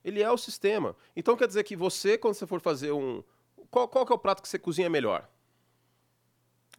Ele 0.05 0.23
é 0.23 0.31
o 0.31 0.37
sistema. 0.37 0.97
Então 1.15 1.37
quer 1.37 1.47
dizer 1.47 1.65
que 1.65 1.77
você, 1.77 2.19
quando 2.19 2.35
você 2.35 2.47
for 2.47 2.61
fazer 2.61 2.93
um. 2.93 3.23
Qual, 3.71 3.89
qual 3.89 4.05
que 4.05 4.13
é 4.13 4.15
o 4.15 4.19
prato 4.19 4.43
que 4.43 4.49
você 4.49 4.59
cozinha 4.59 4.91
melhor? 4.91 5.29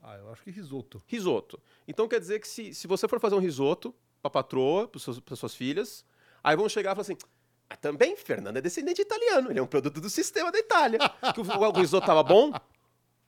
Ah, 0.02 0.18
eu 0.18 0.32
acho 0.32 0.44
que 0.44 0.52
risoto. 0.52 1.02
Risoto. 1.08 1.60
Então 1.88 2.08
quer 2.08 2.20
dizer 2.20 2.40
que 2.40 2.48
se, 2.48 2.74
se 2.74 2.88
você 2.88 3.08
for 3.08 3.20
fazer 3.20 3.36
um 3.36 3.40
risoto 3.40 3.96
para 4.22 4.30
patroa, 4.30 4.88
para 4.88 5.36
suas 5.36 5.56
filhas, 5.56 6.06
Aí 6.44 6.56
vão 6.58 6.68
chegar 6.68 6.92
e 6.92 6.96
falar 6.96 7.02
assim: 7.02 7.18
ah, 7.70 7.78
também 7.78 8.16
Fernando 8.16 8.58
é 8.58 8.62
descendente 8.62 9.02
italiano, 9.02 9.50
ele 9.50 9.60
é 9.60 9.64
um 9.64 9.68
produto 9.68 10.02
do 10.02 10.10
sistema 10.10 10.52
da 10.52 10.60
Itália. 10.60 11.00
que 11.34 11.40
o, 11.40 11.44
o 11.44 11.72
risoto 11.72 12.06
tava 12.06 12.22
bom? 12.22 12.52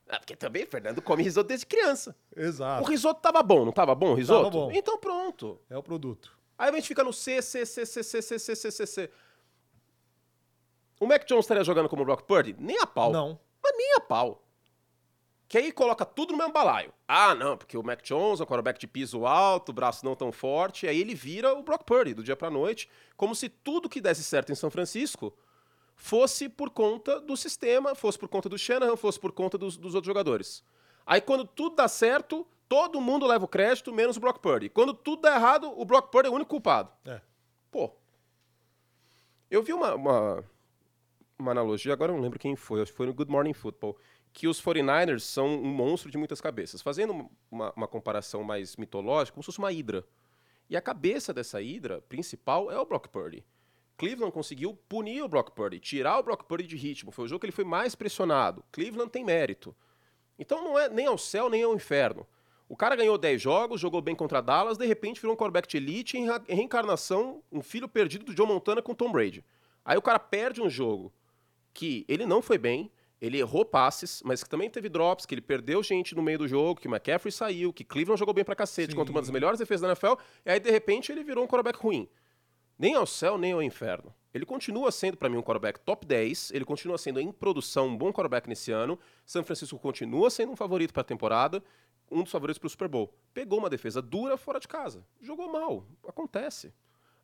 Ah, 0.08 0.20
porque 0.20 0.36
também 0.36 0.66
Fernando 0.66 1.02
come 1.02 1.24
risoto 1.24 1.48
desde 1.48 1.66
criança. 1.66 2.16
Exato. 2.36 2.84
O 2.84 2.88
risoto 2.88 3.22
tava 3.22 3.42
bom, 3.42 3.66
não 3.66 3.72
tava 3.72 3.96
bom 3.96 4.12
o 4.12 4.16
risoto? 4.16 4.44
Tava 4.44 4.52
bom. 4.52 4.72
Então 4.72 5.00
pronto. 5.00 5.60
É 5.70 5.78
o 5.78 5.82
produto. 5.82 6.38
Aí 6.58 6.70
a 6.70 6.74
gente 6.74 6.88
fica 6.88 7.04
no 7.04 7.12
C, 7.12 7.42
C, 7.42 7.66
C, 7.66 7.86
C, 7.86 8.04
C, 8.04 8.22
C, 8.22 8.40
C, 8.40 8.56
C, 8.56 8.72
C, 8.72 8.86
C. 8.86 9.12
O 11.00 11.06
Mac 11.06 11.26
Jones 11.26 11.46
estaria 11.46 11.64
jogando 11.64 11.90
como 11.90 12.06
Brock 12.06 12.24
Purdy? 12.24 12.56
Nem 12.58 12.80
a 12.80 12.86
pau. 12.86 13.12
Não. 13.12 13.40
Mas 13.64 13.78
nem 13.78 13.94
a 13.96 14.00
pau. 14.00 14.42
Que 15.48 15.60
aí 15.60 15.72
coloca 15.72 16.06
tudo 16.06 16.32
no 16.32 16.38
mesmo 16.38 16.54
balaio. 16.54 16.92
Ah, 17.08 17.36
não, 17.36 17.56
porque 17.56 17.78
o 17.78 17.84
Mac 17.84 18.02
Jones 18.02 18.40
é 18.40 18.44
um 18.44 18.48
quarterback 18.48 18.80
de 18.80 18.88
piso 18.88 19.26
alto, 19.26 19.72
braço 19.72 20.04
não 20.04 20.16
tão 20.16 20.32
forte, 20.32 20.88
aí 20.88 21.00
ele 21.00 21.14
vira 21.14 21.54
o 21.54 21.62
Brock 21.62 21.84
Purdy 21.84 22.14
do 22.14 22.24
dia 22.24 22.36
pra 22.36 22.50
noite, 22.50 22.90
como 23.16 23.36
se 23.36 23.48
tudo 23.48 23.90
que 23.90 24.02
desse 24.02 24.24
certo 24.24 24.52
em 24.52 24.56
São 24.56 24.72
Francisco 24.72 25.38
fosse 25.96 26.50
por 26.50 26.70
conta 26.72 27.20
do 27.22 27.38
sistema, 27.38 27.94
fosse 27.94 28.18
por 28.18 28.28
conta 28.28 28.50
do 28.50 28.58
Shanahan, 28.58 28.96
fosse 28.96 29.20
por 29.20 29.32
conta 29.32 29.58
dos, 29.58 29.78
dos 29.78 29.94
outros 29.94 30.08
jogadores. 30.08 30.64
Aí 31.06 31.22
quando 31.22 31.46
tudo 31.46 31.76
dá 31.76 31.88
certo, 31.88 32.46
todo 32.68 33.00
mundo 33.00 33.28
leva 33.28 33.46
o 33.46 33.48
crédito, 33.48 33.94
menos 33.94 34.18
o 34.18 34.20
Brock 34.20 34.40
Purdy. 34.40 34.70
Quando 34.70 34.94
tudo 34.94 35.22
dá 35.22 35.36
errado, 35.36 35.72
o 35.80 35.86
Brock 35.86 36.10
Purdy 36.10 36.28
é 36.28 36.32
o 36.32 36.36
único 36.36 36.50
culpado. 36.50 36.92
É. 37.06 37.22
Pô. 37.70 37.92
Eu 39.50 39.62
vi 39.62 39.74
uma, 39.74 39.94
uma, 39.94 40.44
uma 41.38 41.52
analogia, 41.52 41.94
agora 41.94 42.12
eu 42.12 42.16
não 42.16 42.24
lembro 42.24 42.40
quem 42.40 42.56
foi, 42.56 42.82
acho 42.82 42.92
que 42.92 42.98
foi 42.98 43.08
no 43.08 43.14
Good 43.14 43.32
Morning 43.32 43.54
Football, 43.54 43.98
que 44.32 44.48
os 44.48 44.62
49ers 44.62 45.22
são 45.22 45.48
um 45.48 45.68
monstro 45.68 46.12
de 46.12 46.18
muitas 46.18 46.42
cabeças. 46.42 46.82
Fazendo 46.82 47.30
uma, 47.50 47.72
uma 47.76 47.88
comparação 47.88 48.44
mais 48.44 48.76
mitológica, 48.76 49.34
como 49.34 49.44
se 49.44 49.48
fosse 49.48 49.60
uma 49.60 49.72
hidra. 49.72 50.06
E 50.70 50.76
a 50.76 50.82
cabeça 50.82 51.34
dessa 51.34 51.62
hidra 51.62 52.02
principal 52.02 52.72
é 52.72 52.80
o 52.80 52.86
Brock 52.86 53.08
Purdy. 53.08 53.46
Cleveland 53.98 54.34
conseguiu 54.34 54.78
punir 54.90 55.24
o 55.24 55.28
Brock 55.28 55.52
Purdy, 55.52 55.80
tirar 55.80 56.20
o 56.20 56.24
Brock 56.24 56.44
Purdy 56.44 56.68
de 56.68 56.76
ritmo. 56.76 57.12
Foi 57.12 57.26
o 57.26 57.28
jogo 57.28 57.40
que 57.40 57.46
ele 57.46 57.54
foi 57.54 57.64
mais 57.64 57.96
pressionado. 57.96 58.64
Cleveland 58.72 59.10
tem 59.10 59.24
mérito. 59.24 59.76
Então 60.38 60.64
não 60.64 60.78
é 60.78 60.90
nem 60.90 61.06
ao 61.06 61.18
céu 61.18 61.50
nem 61.50 61.64
ao 61.64 61.74
inferno. 61.74 62.28
O 62.68 62.76
cara 62.76 62.96
ganhou 62.96 63.18
10 63.18 63.42
jogos, 63.42 63.80
jogou 63.80 64.02
bem 64.02 64.16
contra 64.16 64.42
Dallas, 64.42 64.78
de 64.78 64.86
repente 64.86 65.22
virou 65.22 65.34
um 65.34 65.38
quarterback 65.38 65.68
de 65.68 65.78
elite 65.78 66.18
em 66.18 66.28
reencarnação, 66.48 67.44
um 67.52 67.62
filho 67.62 67.88
perdido 67.88 68.26
do 68.26 68.34
John 68.34 68.48
Montana 68.48 68.82
com 68.82 68.96
Tom 68.96 69.12
Brady. 69.12 69.46
Aí 69.86 69.96
o 69.98 70.02
cara 70.02 70.18
perde 70.18 70.62
um 70.62 70.70
jogo 70.70 71.14
que 71.76 72.06
ele 72.08 72.26
não 72.26 72.42
foi 72.42 72.58
bem, 72.58 72.90
ele 73.22 73.38
errou 73.38 73.66
passes, 73.66 74.24
mas 74.26 74.44
que 74.44 74.50
também 74.50 74.70
teve 74.70 74.90
drops, 74.90 75.26
que 75.26 75.36
ele 75.36 75.42
perdeu 75.42 75.84
gente 75.84 76.16
no 76.16 76.24
meio 76.24 76.40
do 76.40 76.48
jogo, 76.48 76.80
que 76.80 76.88
McCaffrey 76.88 77.32
saiu, 77.32 77.72
que 77.72 77.84
Cleveland 77.84 78.18
jogou 78.18 78.34
bem 78.34 78.44
pra 78.44 78.56
cacete 78.56 78.92
Sim. 78.92 78.98
contra 78.98 79.12
uma 79.12 79.22
das 79.22 79.30
melhores 79.30 79.60
defesas 79.60 79.82
da 79.82 79.88
NFL, 79.90 80.20
e 80.46 80.50
aí 80.50 80.60
de 80.60 80.72
repente 80.72 81.12
ele 81.12 81.24
virou 81.24 81.44
um 81.44 81.48
quarterback 81.48 81.78
ruim. 81.78 82.10
Nem 82.80 82.96
ao 82.96 83.06
céu, 83.06 83.38
nem 83.38 83.52
ao 83.52 83.62
inferno. 83.62 84.14
Ele 84.34 84.46
continua 84.46 84.92
sendo, 84.92 85.16
para 85.16 85.30
mim, 85.30 85.38
um 85.38 85.42
quarterback 85.42 85.80
top 85.80 86.06
10. 86.06 86.52
Ele 86.52 86.66
continua 86.66 86.98
sendo, 86.98 87.22
em 87.22 87.32
produção, 87.32 87.88
um 87.88 87.98
bom 87.98 88.12
quarterback 88.12 88.50
nesse 88.50 88.70
ano. 88.70 89.00
São 89.26 89.46
Francisco 89.46 89.80
continua 89.80 90.30
sendo 90.30 90.52
um 90.52 90.58
favorito 90.58 90.92
para 90.92 91.00
a 91.00 91.06
temporada. 91.06 91.64
Um 92.12 92.22
dos 92.22 92.34
favoritos 92.34 92.60
para 92.60 92.68
o 92.68 92.70
Super 92.70 92.90
Bowl. 92.90 93.14
Pegou 93.34 93.60
uma 93.60 93.70
defesa 93.70 94.02
dura 94.02 94.36
fora 94.36 94.60
de 94.60 94.68
casa. 94.68 95.06
Jogou 95.22 95.50
mal. 95.50 95.88
Acontece. 96.06 96.74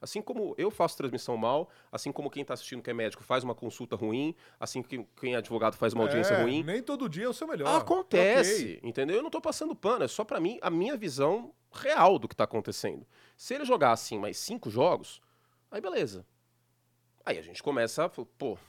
Assim 0.01 0.21
como 0.21 0.55
eu 0.57 0.71
faço 0.71 0.97
transmissão 0.97 1.37
mal, 1.37 1.69
assim 1.91 2.11
como 2.11 2.29
quem 2.29 2.41
está 2.41 2.55
assistindo 2.55 2.81
que 2.81 2.89
é 2.89 2.93
médico 2.93 3.23
faz 3.23 3.43
uma 3.43 3.53
consulta 3.53 3.95
ruim, 3.95 4.35
assim 4.59 4.81
que 4.81 5.05
quem 5.19 5.35
é 5.35 5.37
advogado 5.37 5.75
faz 5.75 5.93
uma 5.93 6.03
audiência 6.03 6.33
é, 6.33 6.41
ruim. 6.41 6.63
Nem 6.63 6.81
todo 6.81 7.07
dia 7.07 7.25
é 7.25 7.29
o 7.29 7.33
seu 7.33 7.47
melhor. 7.47 7.79
Acontece, 7.79 8.77
okay. 8.77 8.89
entendeu? 8.89 9.17
Eu 9.17 9.21
não 9.21 9.27
estou 9.27 9.41
passando 9.41 9.75
pano, 9.75 10.03
é 10.03 10.07
só 10.07 10.23
para 10.23 10.39
mim 10.39 10.57
a 10.61 10.71
minha 10.71 10.97
visão 10.97 11.53
real 11.71 12.17
do 12.17 12.27
que 12.27 12.33
está 12.33 12.45
acontecendo. 12.45 13.05
Se 13.37 13.53
ele 13.53 13.63
jogar 13.63 13.91
assim 13.91 14.17
mais 14.17 14.37
cinco 14.37 14.69
jogos, 14.69 15.21
Aí 15.71 15.79
beleza. 15.79 16.25
Aí 17.25 17.39
a 17.39 17.41
gente 17.41 17.63
começa 17.63 18.05
a 18.05 18.09
falar, 18.09 18.27
pô, 18.37 18.53
o 18.53 18.59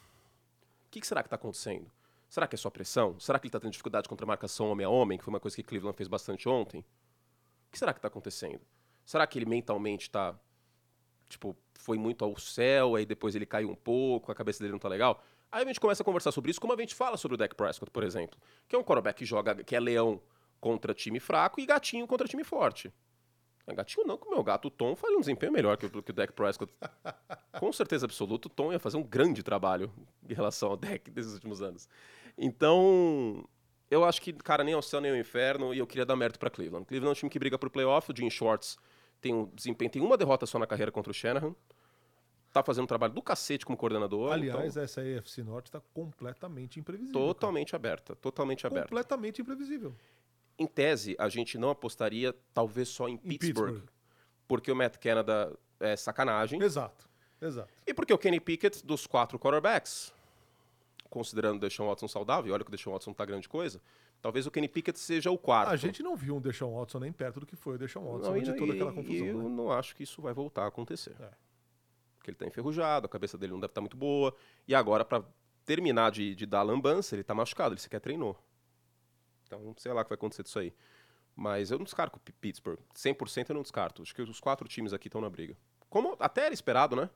que, 0.89 1.01
que, 1.01 1.07
será 1.07 1.21
que 1.21 1.27
está 1.27 1.35
acontecendo? 1.35 1.91
Será 2.29 2.47
que 2.47 2.55
é 2.55 2.59
só 2.59 2.71
pressão? 2.71 3.19
Será 3.19 3.39
que 3.39 3.47
ele 3.47 3.49
está 3.49 3.59
tendo 3.59 3.73
dificuldade 3.73 4.09
contra 4.09 4.25
a 4.25 4.29
marcação 4.29 4.71
homem 4.71 4.87
a 4.87 4.89
homem, 4.89 5.19
que 5.19 5.25
foi 5.25 5.35
uma 5.35 5.41
coisa 5.41 5.57
que 5.57 5.65
Cleveland 5.65 5.97
fez 5.97 6.09
bastante 6.09 6.49
ontem? 6.49 6.81
O 6.81 7.73
que 7.73 7.79
será 7.79 7.93
que 7.93 7.99
está 7.99 8.09
acontecendo? 8.09 8.61
Será 9.05 9.27
que 9.27 9.37
ele 9.37 9.47
mentalmente 9.47 10.03
está, 10.03 10.39
tipo, 11.33 11.57
foi 11.75 11.99
muito 11.99 12.25
ao 12.25 12.39
céu, 12.39 12.95
aí 12.95 13.05
depois 13.05 13.35
ele 13.35 13.45
caiu 13.45 13.71
um 13.71 13.75
pouco, 13.75 14.31
a 14.31 14.35
cabeça 14.35 14.61
dele 14.61 14.71
não 14.71 14.77
está 14.77 14.89
legal? 14.89 15.23
Aí 15.51 15.63
a 15.63 15.67
gente 15.67 15.81
começa 15.81 16.03
a 16.03 16.05
conversar 16.05 16.33
sobre 16.33 16.51
isso, 16.51 16.61
como 16.61 16.73
a 16.73 16.77
gente 16.77 16.95
fala 16.95 17.17
sobre 17.17 17.35
o 17.35 17.39
Dak 17.39 17.55
Prescott, 17.55 17.91
por 17.91 18.03
exemplo, 18.05 18.39
que 18.69 18.75
é 18.75 18.79
um 18.79 18.83
quarterback 18.83 19.19
que 19.19 19.25
joga, 19.25 19.55
que 19.63 19.77
é 19.77 19.81
leão 19.81 20.21
contra 20.61 20.95
time 20.95 21.21
fraco 21.21 21.61
e 21.61 21.67
gatinho 21.67 22.07
contra 22.07 22.27
time 22.27 22.45
forte. 22.45 22.93
É 23.67 23.75
gatinho 23.75 24.07
não, 24.07 24.17
que 24.17 24.27
o 24.27 24.31
meu 24.31 24.43
gato, 24.43 24.71
Tom, 24.71 24.97
faz 24.97 25.15
um 25.15 25.21
desempenho 25.21 25.53
melhor 25.53 25.77
que, 25.77 25.89
que 25.89 26.11
o 26.11 26.15
Dak 26.15 26.33
Prescott. 26.33 26.73
Com 27.61 27.73
certeza 27.73 28.07
absoluta, 28.07 28.49
o 28.49 28.51
Tom 28.51 28.73
ia 28.73 28.79
fazer 28.79 28.97
um 28.97 29.03
grande 29.03 29.43
trabalho 29.43 29.93
em 30.29 30.35
relação 30.35 30.71
ao 30.71 30.77
Dak 30.77 31.11
desses 31.11 31.35
últimos 31.35 31.63
anos. 31.63 31.89
Então, 32.37 33.47
eu 33.91 34.05
acho 34.05 34.23
que, 34.23 34.33
cara, 34.33 34.65
nem 34.65 34.75
ao 34.75 34.83
céu 34.83 35.01
nem 35.01 35.11
ao 35.11 35.17
inferno, 35.17 35.75
e 35.75 35.79
eu 35.79 35.87
queria 35.87 36.07
dar 36.07 36.17
mérito 36.17 36.39
para 36.39 36.51
Cleveland. 36.51 36.87
Cleveland 36.87 37.11
é 37.11 37.13
um 37.13 37.19
time 37.19 37.31
que 37.31 37.39
briga 37.39 37.59
pro 37.59 37.71
playoff, 37.71 38.11
o 38.11 38.17
Jim 38.17 38.31
Shorts 38.31 38.79
tem 39.23 39.33
um 39.33 39.47
desempenho, 39.47 39.91
tem 39.91 40.03
uma 40.03 40.19
derrota 40.19 40.45
só 40.45 40.59
na 40.59 40.67
carreira 40.67 40.93
contra 40.93 41.11
o 41.11 41.15
Shanahan. 41.15 41.55
Tá 42.53 42.63
fazendo 42.63 42.85
um 42.85 42.87
trabalho 42.87 43.15
do 43.15 43.23
cacete 43.23 43.65
como 43.65 43.79
coordenador. 43.79 44.31
Aliás, 44.31 44.73
então... 44.73 44.83
essa 44.83 45.01
AFC 45.01 45.43
Norte 45.43 45.69
está 45.69 45.81
completamente 45.95 46.79
imprevisível. 46.79 47.19
Totalmente 47.19 47.71
cara. 47.71 47.81
aberta, 47.81 48.17
totalmente 48.17 48.67
aberta. 48.67 48.89
Completamente 48.89 49.41
imprevisível 49.41 49.95
em 50.59 50.67
tese, 50.67 51.17
a 51.19 51.29
gente 51.29 51.59
não 51.59 51.71
apostaria 51.71 52.35
talvez 52.53 52.89
só 52.89 53.09
em, 53.09 53.15
em 53.15 53.19
Pittsburgh, 53.19 53.75
Pittsburgh, 53.75 53.89
porque 54.47 54.71
o 54.71 54.77
Matt 54.77 54.97
Canada 54.99 55.57
é 55.81 55.97
sacanagem. 55.97 56.63
Exato, 56.63 57.09
exato. 57.41 57.73
E 57.87 57.93
porque 57.93 58.13
o 58.13 58.19
Kenny 58.19 58.41
Pickett, 58.41 58.85
dos 58.85 59.07
quatro 59.07 59.39
quarterbacks, 59.39 60.13
considerando 61.13 61.57
o 61.57 61.61
Deshaun 61.61 61.89
Watson 61.89 62.09
saudável, 62.09 62.55
olha 62.55 62.65
que 62.65 62.71
o 62.71 62.73
Deshaun 62.73 62.95
Watson 62.95 63.13
tá 63.13 63.25
grande 63.27 63.49
coisa, 63.49 63.81
talvez 64.21 64.47
o 64.47 64.51
Kenny 64.51 64.67
Pickett 64.67 64.99
seja 64.99 65.31
o 65.31 65.37
quarto. 65.37 65.71
A 65.71 65.77
gente 65.77 66.03
não 66.03 66.17
viu 66.17 66.37
um 66.37 66.41
Deshaun 66.41 66.75
Watson 66.75 66.99
nem 67.01 67.13
perto 67.13 67.41
do 67.41 67.47
que 67.47 67.55
foi 67.55 67.75
o 67.75 67.79
Deshaun 67.79 68.05
Watson 68.05 68.33
não, 68.33 68.43
de 68.43 68.57
toda 68.57 68.73
aquela 68.73 68.93
confusão. 68.93 69.27
Eu 69.27 69.43
né? 69.43 69.49
não 69.49 69.71
acho 69.71 69.95
que 69.95 70.03
isso 70.03 70.23
vai 70.23 70.33
voltar 70.33 70.65
a 70.65 70.69
acontecer. 70.69 71.15
É. 71.21 71.31
Porque 72.17 72.31
ele 72.31 72.39
tá 72.39 72.47
enferrujado, 72.47 73.07
a 73.07 73.09
cabeça 73.09 73.37
dele 73.37 73.53
não 73.53 73.61
deve 73.61 73.71
estar 73.71 73.81
tá 73.81 73.83
muito 73.83 73.97
boa, 73.97 74.35
e 74.67 74.75
agora, 74.75 75.05
para 75.05 75.23
terminar 75.67 76.11
de, 76.11 76.35
de 76.35 76.47
dar 76.47 76.61
a 76.61 76.63
lambança, 76.63 77.15
ele 77.15 77.23
tá 77.23 77.35
machucado, 77.35 77.75
ele 77.75 77.81
sequer 77.81 78.01
treinou. 78.01 78.39
Então, 79.47 79.75
sei 79.77 79.93
lá 79.93 80.01
o 80.01 80.05
que 80.05 80.09
vai 80.09 80.17
acontecer 80.17 80.43
disso 80.43 80.59
aí. 80.59 80.73
Mas 81.37 81.71
eu 81.71 81.79
não 81.79 81.85
descarto 81.85 82.19
Pittsburgh. 82.41 82.79
100% 82.95 83.51
eu 83.51 83.55
não 83.55 83.63
descarto. 83.63 84.03
Acho 84.03 84.15
que 84.15 84.23
os 84.23 84.41
quatro 84.41 84.67
times 84.69 84.93
aqui 84.93 85.09
estão 85.09 85.21
na 85.21 85.29
briga. 85.29 85.57
Como 85.89 86.17
até 86.19 86.47
era 86.47 86.55
esperado, 86.55 86.97
né? 86.97 87.11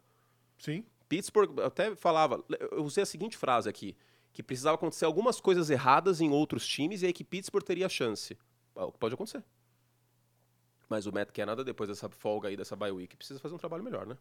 Sim. 0.59 0.85
Pittsburgh, 1.09 1.61
até 1.61 1.95
falava, 1.95 2.45
eu 2.71 2.85
usei 2.85 3.03
a 3.03 3.07
seguinte 3.07 3.37
frase 3.37 3.69
aqui, 3.69 3.97
que 4.33 4.43
precisava 4.43 4.75
acontecer 4.75 5.05
algumas 5.05 5.41
coisas 5.41 5.71
erradas 5.71 6.21
em 6.21 6.31
outros 6.31 6.67
times 6.67 7.03
e 7.03 7.07
aí 7.07 7.13
que 7.13 7.25
Pittsburgh 7.25 7.65
teria 7.65 7.89
chance. 7.89 8.37
O 8.75 8.93
que 8.93 8.99
pode 8.99 9.15
acontecer. 9.15 9.43
Mas 10.89 11.07
o 11.07 11.13
Matt 11.13 11.31
Canada, 11.31 11.65
depois 11.65 11.89
dessa 11.89 12.09
folga 12.09 12.49
aí, 12.49 12.57
dessa 12.57 12.77
bye 12.77 12.93
week, 12.93 13.17
precisa 13.17 13.41
fazer 13.41 13.55
um 13.55 13.59
trabalho 13.59 13.83
melhor, 13.83 14.07
né? 14.07 14.17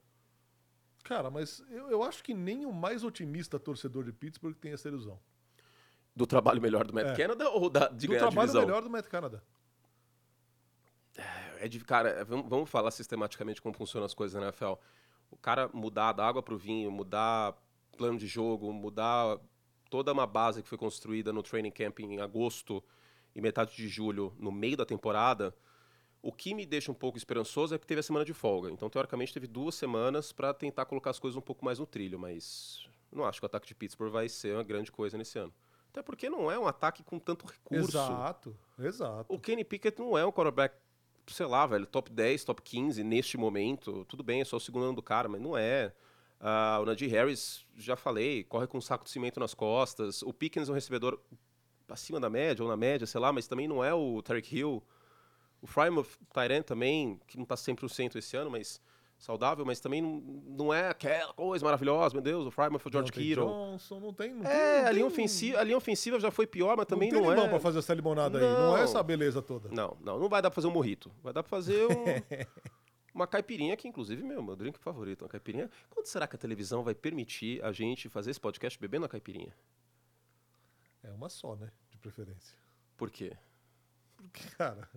Cara, 1.04 1.30
mas 1.30 1.64
eu, 1.70 1.90
eu 1.90 2.04
acho 2.04 2.24
que 2.24 2.34
nem 2.34 2.66
o 2.66 2.74
mais 2.74 3.04
otimista 3.04 3.60
torcedor 3.60 4.04
de 4.04 4.12
Pittsburgh 4.12 4.56
tem 4.56 4.74
essa 4.74 4.88
ilusão. 4.88 5.20
Do 6.16 6.26
trabalho 6.26 6.62
melhor 6.62 6.88
do 6.88 6.94
Matt 6.94 7.08
é. 7.08 7.16
Canada 7.16 7.50
ou 7.50 7.70
da, 7.70 7.88
de 7.90 8.08
do 8.08 8.14
ganhar 8.14 8.26
a 8.26 8.30
divisão? 8.30 8.46
Do 8.46 8.52
trabalho 8.52 8.68
melhor 8.68 8.82
do 8.82 8.90
Matt 8.90 9.08
Canada. 9.08 9.44
É, 11.60 11.68
de, 11.68 11.80
cara, 11.82 12.10
é, 12.10 12.24
vamos, 12.24 12.50
vamos 12.50 12.70
falar 12.70 12.92
sistematicamente 12.92 13.62
como 13.62 13.76
funcionam 13.76 14.06
as 14.06 14.14
coisas 14.14 14.40
na 14.40 14.48
NFL. 14.48 14.74
O 15.36 15.38
cara 15.38 15.70
mudar 15.74 16.14
da 16.14 16.26
água 16.26 16.42
para 16.42 16.56
o 16.56 16.58
vinho, 16.58 16.92
mudar 16.92 17.56
plano 17.98 18.18
de 18.18 18.26
jogo, 18.26 18.74
mudar 18.74 19.38
toda 19.90 20.12
uma 20.12 20.26
base 20.26 20.64
que 20.64 20.68
foi 20.68 20.78
construída 20.78 21.32
no 21.32 21.44
training 21.44 21.72
camp 21.72 22.00
em 22.00 22.20
agosto 22.20 22.84
e 23.36 23.42
metade 23.42 23.76
de 23.76 23.88
julho, 23.88 24.34
no 24.40 24.52
meio 24.52 24.78
da 24.78 24.86
temporada, 24.86 25.56
o 26.22 26.32
que 26.32 26.56
me 26.56 26.66
deixa 26.66 26.92
um 26.92 26.96
pouco 26.96 27.18
esperançoso 27.18 27.76
é 27.76 27.78
que 27.78 27.86
teve 27.86 28.00
a 28.00 28.04
semana 28.04 28.26
de 28.26 28.34
folga. 28.34 28.72
Então, 28.72 28.90
teoricamente, 28.90 29.34
teve 29.34 29.46
duas 29.46 29.76
semanas 29.76 30.32
para 30.32 30.54
tentar 30.54 30.86
colocar 30.86 31.12
as 31.12 31.20
coisas 31.20 31.38
um 31.38 31.42
pouco 31.42 31.64
mais 31.64 31.78
no 31.78 31.86
trilho, 31.86 32.18
mas 32.18 32.90
não 33.12 33.26
acho 33.26 33.40
que 33.40 33.46
o 33.46 33.48
ataque 33.48 33.68
de 33.68 33.76
Pittsburgh 33.76 34.12
vai 34.12 34.28
ser 34.28 34.56
uma 34.56 34.64
grande 34.64 34.92
coisa 34.92 35.18
nesse 35.18 35.38
ano. 35.38 35.54
Até 35.92 36.02
porque 36.02 36.30
não 36.30 36.52
é 36.52 36.58
um 36.58 36.66
ataque 36.66 37.04
com 37.04 37.20
tanto 37.20 37.46
recurso. 37.46 37.98
Exato, 37.98 38.58
exato. 38.80 39.34
O 39.34 39.40
Kenny 39.40 39.64
Pickett 39.64 40.00
não 40.00 40.18
é 40.18 40.26
um 40.26 40.32
quarterback, 40.32 40.76
sei 41.28 41.46
lá, 41.46 41.66
velho, 41.66 41.86
top 41.86 42.12
10, 42.12 42.44
top 42.44 42.62
15 42.62 43.04
neste 43.04 43.38
momento. 43.38 44.06
Tudo 44.06 44.24
bem, 44.24 44.42
é 44.42 44.46
só 44.46 44.58
o 44.58 44.60
segundo 44.60 44.86
ano 44.86 44.96
do 44.96 45.02
cara, 45.02 45.28
mas 45.28 45.42
não 45.42 45.58
é. 45.58 45.94
Uh, 46.40 46.82
o 46.82 46.86
Najee 46.86 47.08
Harris, 47.08 47.66
já 47.76 47.96
falei, 47.96 48.44
corre 48.44 48.68
com 48.68 48.78
um 48.78 48.82
saco 48.82 49.04
de 49.04 49.10
cimento 49.10 49.40
nas 49.40 49.54
costas. 49.54 50.22
O 50.22 50.34
Pickens 50.34 50.70
é 50.70 50.72
um 50.72 50.76
recebedor 50.76 51.20
acima 51.88 52.20
da 52.20 52.30
média, 52.30 52.64
ou 52.64 52.70
na 52.70 52.78
média, 52.78 53.08
sei 53.08 53.20
lá, 53.20 53.32
mas 53.32 53.48
também 53.48 53.68
não 53.68 53.84
é 53.84 53.94
o 53.94 54.22
Tarek 54.22 54.56
Hill. 54.56 54.84
O 55.62 55.68
Frymouth 55.68 56.18
Tyrant 56.34 56.64
também, 56.64 57.20
que 57.28 57.38
não 57.38 57.44
está 57.44 57.56
100% 57.56 58.16
esse 58.18 58.38
ano, 58.38 58.52
mas 58.52 58.80
saudável, 59.18 59.66
mas 59.66 59.80
também 59.80 60.02
não, 60.02 60.22
não 60.46 60.74
é 60.74 60.90
aquela 60.90 61.34
coisa 61.34 61.64
maravilhosa, 61.64 62.14
meu 62.14 62.22
Deus, 62.22 62.46
o 62.46 62.52
Fryman 62.52 62.80
foi 62.80 62.90
o 62.90 62.94
George 62.94 63.12
Kittle. 63.12 63.46
Johnson, 63.46 64.00
não 64.00 64.14
tem, 64.14 64.34
não 64.34 64.46
é, 64.46 64.80
tem, 64.80 64.88
a, 64.88 64.92
linha 64.92 65.06
ofensiva, 65.06 65.60
a 65.60 65.64
linha 65.64 65.78
ofensiva 65.78 66.20
já 66.20 66.30
foi 66.30 66.46
pior, 66.46 66.76
mas 66.78 66.86
também 66.86 67.12
não, 67.12 67.22
não 67.22 67.36
tem 67.36 67.46
é. 67.46 67.50
para 67.50 67.60
fazer 67.60 67.80
essa 67.80 67.94
limonada 67.94 68.40
não. 68.40 68.48
aí, 68.48 68.54
não 68.54 68.78
é 68.78 68.84
essa 68.84 69.02
beleza 69.02 69.42
toda. 69.42 69.70
Não, 69.70 69.98
não, 70.02 70.20
não 70.20 70.30
vai 70.30 70.42
dar 70.42 70.50
para 70.50 70.56
fazer 70.56 70.68
um 70.68 70.72
morrito. 70.72 71.12
Vai 71.24 71.34
dar 71.34 71.44
para 71.44 71.50
fazer 71.50 71.86
um, 71.86 72.06
uma 73.14 73.26
caipirinha 73.26 73.76
que, 73.76 73.88
inclusive, 73.88 74.22
meu, 74.22 74.44
meu 74.44 74.56
drink 74.56 74.78
favorito, 74.78 75.24
uma 75.24 75.30
caipirinha. 75.30 75.70
Quando 75.90 76.06
será 76.06 76.28
que 76.28 76.36
a 76.36 76.40
televisão 76.40 76.84
vai 76.84 76.94
permitir 76.94 77.64
a 77.64 77.72
gente 77.72 78.10
fazer 78.10 78.32
esse 78.32 78.40
podcast 78.40 78.78
bebendo 78.80 79.06
a 79.06 79.10
caipirinha? 79.10 79.56
É 81.04 81.12
uma 81.12 81.30
só, 81.30 81.56
né? 81.56 81.72
De 81.90 81.98
preferência. 81.98 82.58
Por 82.98 83.10
quê? 83.10 83.36
Porque, 84.18 84.44
cara. 84.58 84.88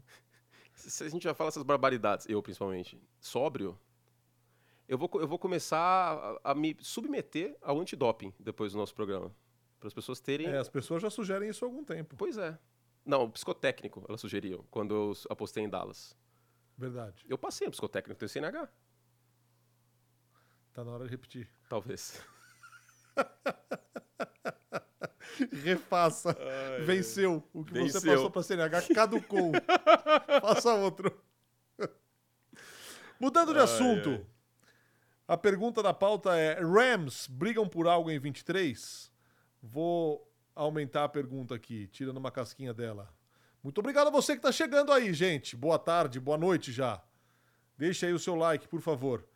Se 0.74 1.02
a 1.02 1.08
gente 1.08 1.24
já 1.24 1.34
fala 1.34 1.48
essas 1.48 1.64
barbaridades, 1.64 2.26
eu 2.28 2.40
principalmente, 2.40 3.00
sóbrio, 3.20 3.78
eu 4.88 4.96
vou, 4.96 5.10
eu 5.14 5.28
vou 5.28 5.38
começar 5.38 6.38
a, 6.42 6.52
a 6.52 6.54
me 6.54 6.74
submeter 6.80 7.56
ao 7.60 7.78
antidoping 7.78 8.32
depois 8.40 8.72
do 8.72 8.78
nosso 8.78 8.94
programa. 8.94 9.30
Para 9.78 9.88
as 9.88 9.94
pessoas 9.94 10.18
terem. 10.18 10.48
É, 10.48 10.56
as 10.56 10.68
pessoas 10.68 11.02
já 11.02 11.10
sugerem 11.10 11.50
isso 11.50 11.64
há 11.64 11.68
algum 11.68 11.84
tempo. 11.84 12.16
Pois 12.16 12.38
é. 12.38 12.58
Não, 13.04 13.24
o 13.24 13.30
psicotécnico 13.30 14.04
elas 14.08 14.20
sugeriam, 14.20 14.64
quando 14.70 14.94
eu 14.94 15.12
apostei 15.30 15.62
em 15.62 15.68
Dallas. 15.68 16.16
Verdade. 16.76 17.24
Eu 17.28 17.38
passei 17.38 17.66
no 17.66 17.70
psicotécnico, 17.70 18.18
tenho 18.18 18.28
CNH. 18.28 18.68
Tá 20.72 20.84
na 20.84 20.92
hora 20.92 21.04
de 21.04 21.10
repetir. 21.10 21.48
Talvez. 21.68 22.20
Refaça. 25.62 26.36
Ai, 26.38 26.82
Venceu. 26.82 27.42
O 27.52 27.64
que 27.64 27.72
Venceu. 27.72 28.00
você 28.00 28.10
passou 28.10 28.30
para 28.30 28.42
CNH 28.42 28.94
caducou. 28.94 29.52
Faça 30.40 30.74
outro. 30.74 31.20
Mudando 33.20 33.52
de 33.52 33.58
ai, 33.58 33.64
assunto. 33.64 34.10
Ai. 34.10 34.37
A 35.28 35.36
pergunta 35.36 35.82
da 35.82 35.92
pauta 35.92 36.34
é: 36.34 36.58
Rams 36.58 37.26
brigam 37.26 37.68
por 37.68 37.86
algo 37.86 38.10
em 38.10 38.18
23? 38.18 39.12
Vou 39.62 40.26
aumentar 40.54 41.04
a 41.04 41.08
pergunta 41.08 41.54
aqui, 41.54 41.86
tirando 41.88 42.16
uma 42.16 42.30
casquinha 42.30 42.72
dela. 42.72 43.14
Muito 43.62 43.78
obrigado 43.78 44.06
a 44.06 44.10
você 44.10 44.32
que 44.32 44.38
está 44.38 44.50
chegando 44.50 44.90
aí, 44.90 45.12
gente. 45.12 45.54
Boa 45.54 45.78
tarde, 45.78 46.18
boa 46.18 46.38
noite 46.38 46.72
já. 46.72 47.04
Deixe 47.76 48.06
aí 48.06 48.12
o 48.14 48.18
seu 48.18 48.34
like, 48.34 48.66
por 48.68 48.80
favor. 48.80 49.28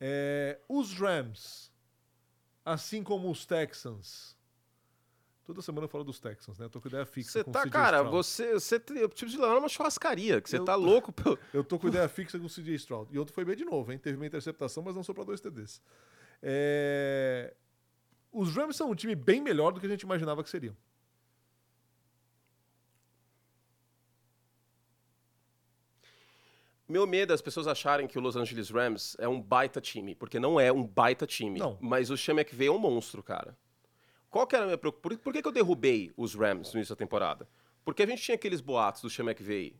É, 0.00 0.60
os 0.68 0.94
Rams, 0.94 1.72
assim 2.64 3.02
como 3.02 3.28
os 3.28 3.44
Texans. 3.44 4.37
Toda 5.48 5.62
semana 5.62 5.86
eu 5.86 5.88
falo 5.88 6.04
dos 6.04 6.20
Texans, 6.20 6.58
né? 6.58 6.66
Eu 6.66 6.68
tô 6.68 6.78
com 6.78 6.88
ideia 6.88 7.06
fixa. 7.06 7.32
Você 7.32 7.42
tá, 7.42 7.66
cara, 7.66 8.02
Stroud. 8.02 8.10
você, 8.14 8.52
você 8.52 8.82
eu 8.96 9.08
preciso 9.08 9.32
de 9.32 9.38
levar 9.38 9.56
uma 9.56 9.66
churrascaria, 9.66 10.42
que 10.42 10.50
você 10.50 10.58
Eu 10.58 10.64
tá 10.66 10.74
louco 10.74 11.10
pelo. 11.10 11.38
Eu 11.54 11.64
tô 11.64 11.78
com 11.78 11.88
ideia 11.88 12.06
fixa 12.06 12.38
com 12.38 12.44
o 12.44 12.50
CJ 12.50 12.74
Stroud. 12.74 13.08
E 13.10 13.18
ontem 13.18 13.32
foi 13.32 13.46
bem 13.46 13.56
de 13.56 13.64
novo, 13.64 13.90
hein? 13.90 13.96
Teve 13.96 14.18
uma 14.18 14.26
interceptação, 14.26 14.82
mas 14.82 14.94
não 14.94 15.02
só 15.02 15.14
pra 15.14 15.24
dois 15.24 15.40
TDs. 15.40 15.80
É, 16.42 17.54
Os 18.30 18.54
Rams 18.54 18.76
são 18.76 18.90
um 18.90 18.94
time 18.94 19.14
bem 19.14 19.40
melhor 19.40 19.72
do 19.72 19.80
que 19.80 19.86
a 19.86 19.88
gente 19.88 20.02
imaginava 20.02 20.44
que 20.44 20.50
seriam. 20.50 20.76
Meu 26.86 27.06
medo 27.06 27.32
é 27.32 27.34
as 27.34 27.40
pessoas 27.40 27.66
acharem 27.66 28.06
que 28.06 28.18
o 28.18 28.20
Los 28.20 28.36
Angeles 28.36 28.68
Rams 28.68 29.16
é 29.18 29.26
um 29.26 29.40
baita 29.40 29.80
time, 29.80 30.14
porque 30.14 30.38
não 30.38 30.60
é 30.60 30.70
um 30.70 30.86
baita 30.86 31.26
time. 31.26 31.58
Não. 31.58 31.78
Mas 31.80 32.10
o 32.10 32.18
Sean 32.18 32.34
McVay 32.34 32.68
é 32.68 32.70
um 32.70 32.78
monstro, 32.78 33.22
cara. 33.22 33.56
Qual 34.30 34.46
que 34.46 34.54
era 34.54 34.64
a 34.64 34.66
minha 34.66 34.78
preocupação? 34.78 35.18
Por, 35.18 35.32
que, 35.32 35.42
que 35.42 35.48
eu 35.48 35.52
derrubei 35.52 36.12
os 36.16 36.34
Rams 36.34 36.72
no 36.72 36.78
início 36.78 36.94
da 36.94 36.98
temporada? 36.98 37.48
Porque 37.84 38.02
a 38.02 38.06
gente 38.06 38.22
tinha 38.22 38.34
aqueles 38.34 38.60
boatos 38.60 39.02
do 39.02 39.10
Sean 39.10 39.24
McVay 39.24 39.74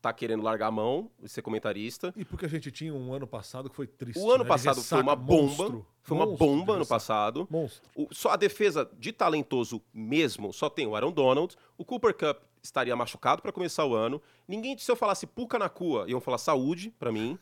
tá 0.00 0.12
querendo 0.12 0.42
largar 0.42 0.66
a 0.66 0.70
mão 0.72 1.08
e 1.22 1.28
ser 1.28 1.42
comentarista. 1.42 2.12
E 2.16 2.24
porque 2.24 2.44
a 2.44 2.48
gente 2.48 2.72
tinha 2.72 2.92
um 2.92 3.12
ano 3.12 3.24
passado 3.24 3.70
que 3.70 3.76
foi 3.76 3.86
triste. 3.86 4.18
O 4.18 4.32
ano 4.32 4.42
né? 4.42 4.48
Passado 4.48 4.82
foi 4.82 5.00
uma 5.00 5.14
bomba. 5.14 5.46
monstro. 5.68 5.86
Foi 6.02 6.16
uma 6.16 6.26
Monstro 6.26 6.44
bomba 6.46 6.72
ano 6.74 6.86
passado. 6.86 7.46
Monstro. 7.48 7.88
O- 7.94 8.08
só 8.12 8.30
a 8.30 8.36
defesa 8.36 8.90
de 8.98 9.12
talentoso 9.12 9.80
mesmo 9.94 10.52
só 10.52 10.68
tem 10.68 10.88
o 10.88 10.96
Aaron 10.96 11.12
Donald. 11.12 11.56
O 11.78 11.84
Cooper 11.84 12.12
Cup 12.14 12.42
estaria 12.60 12.96
machucado 12.96 13.40
para 13.40 13.52
começar 13.52 13.84
o 13.84 13.94
ano. 13.94 14.20
Ninguém, 14.48 14.76
se 14.76 14.90
eu 14.90 14.96
falasse 14.96 15.24
Puka 15.24 15.56
na 15.56 15.68
cua, 15.68 16.04
iam 16.08 16.20
falar 16.20 16.38
saúde 16.38 16.92
para 16.98 17.12
mim. 17.12 17.38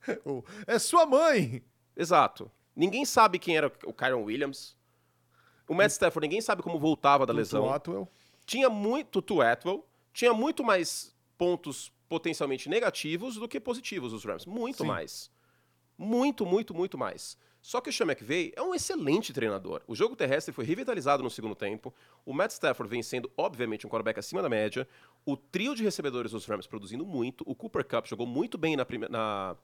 É 0.66 0.78
sua 0.78 1.06
mãe! 1.06 1.62
Exato. 1.96 2.50
Ninguém 2.76 3.04
sabe 3.04 3.38
quem 3.38 3.56
era 3.56 3.72
o 3.86 3.92
Kyron 3.92 4.22
Williams. 4.24 4.76
O 5.68 5.74
Matt 5.74 5.90
Stafford, 5.90 6.26
ninguém 6.26 6.40
sabe 6.40 6.62
como 6.62 6.78
voltava 6.78 7.24
da 7.26 7.32
lesão. 7.32 7.72
Atwell. 7.72 8.08
Tinha 8.46 8.68
muito 8.68 9.08
Tutu 9.22 9.40
Atwell, 9.40 9.84
tinha 10.12 10.32
muito 10.34 10.62
mais 10.62 11.14
pontos 11.38 11.90
potencialmente 12.08 12.68
negativos 12.68 13.36
do 13.36 13.48
que 13.48 13.58
positivos 13.58 14.12
os 14.12 14.24
Rams. 14.24 14.44
Muito 14.46 14.82
Sim. 14.82 14.86
mais. 14.88 15.30
Muito, 15.96 16.44
muito, 16.44 16.74
muito 16.74 16.98
mais. 16.98 17.36
Só 17.62 17.80
que 17.80 17.88
o 17.88 17.92
Sean 17.92 18.04
McVay 18.06 18.52
é 18.54 18.60
um 18.62 18.74
excelente 18.74 19.32
treinador. 19.32 19.80
O 19.88 19.94
jogo 19.94 20.14
terrestre 20.14 20.52
foi 20.52 20.66
revitalizado 20.66 21.22
no 21.22 21.30
segundo 21.30 21.54
tempo. 21.54 21.94
O 22.26 22.34
Matt 22.34 22.50
Stafford 22.50 22.90
vem 22.90 23.02
sendo, 23.02 23.30
obviamente, 23.38 23.86
um 23.86 23.90
quarterback 23.90 24.18
acima 24.18 24.42
da 24.42 24.50
média. 24.50 24.86
O 25.24 25.34
trio 25.34 25.74
de 25.74 25.82
recebedores 25.82 26.32
dos 26.32 26.44
Rams 26.44 26.66
produzindo 26.66 27.06
muito. 27.06 27.42
O 27.46 27.54
Cooper 27.54 27.82
Cup 27.86 28.06
jogou 28.06 28.26
muito 28.26 28.58
bem 28.58 28.76
na, 28.76 28.84
prime- 28.84 29.08
na- 29.08 29.56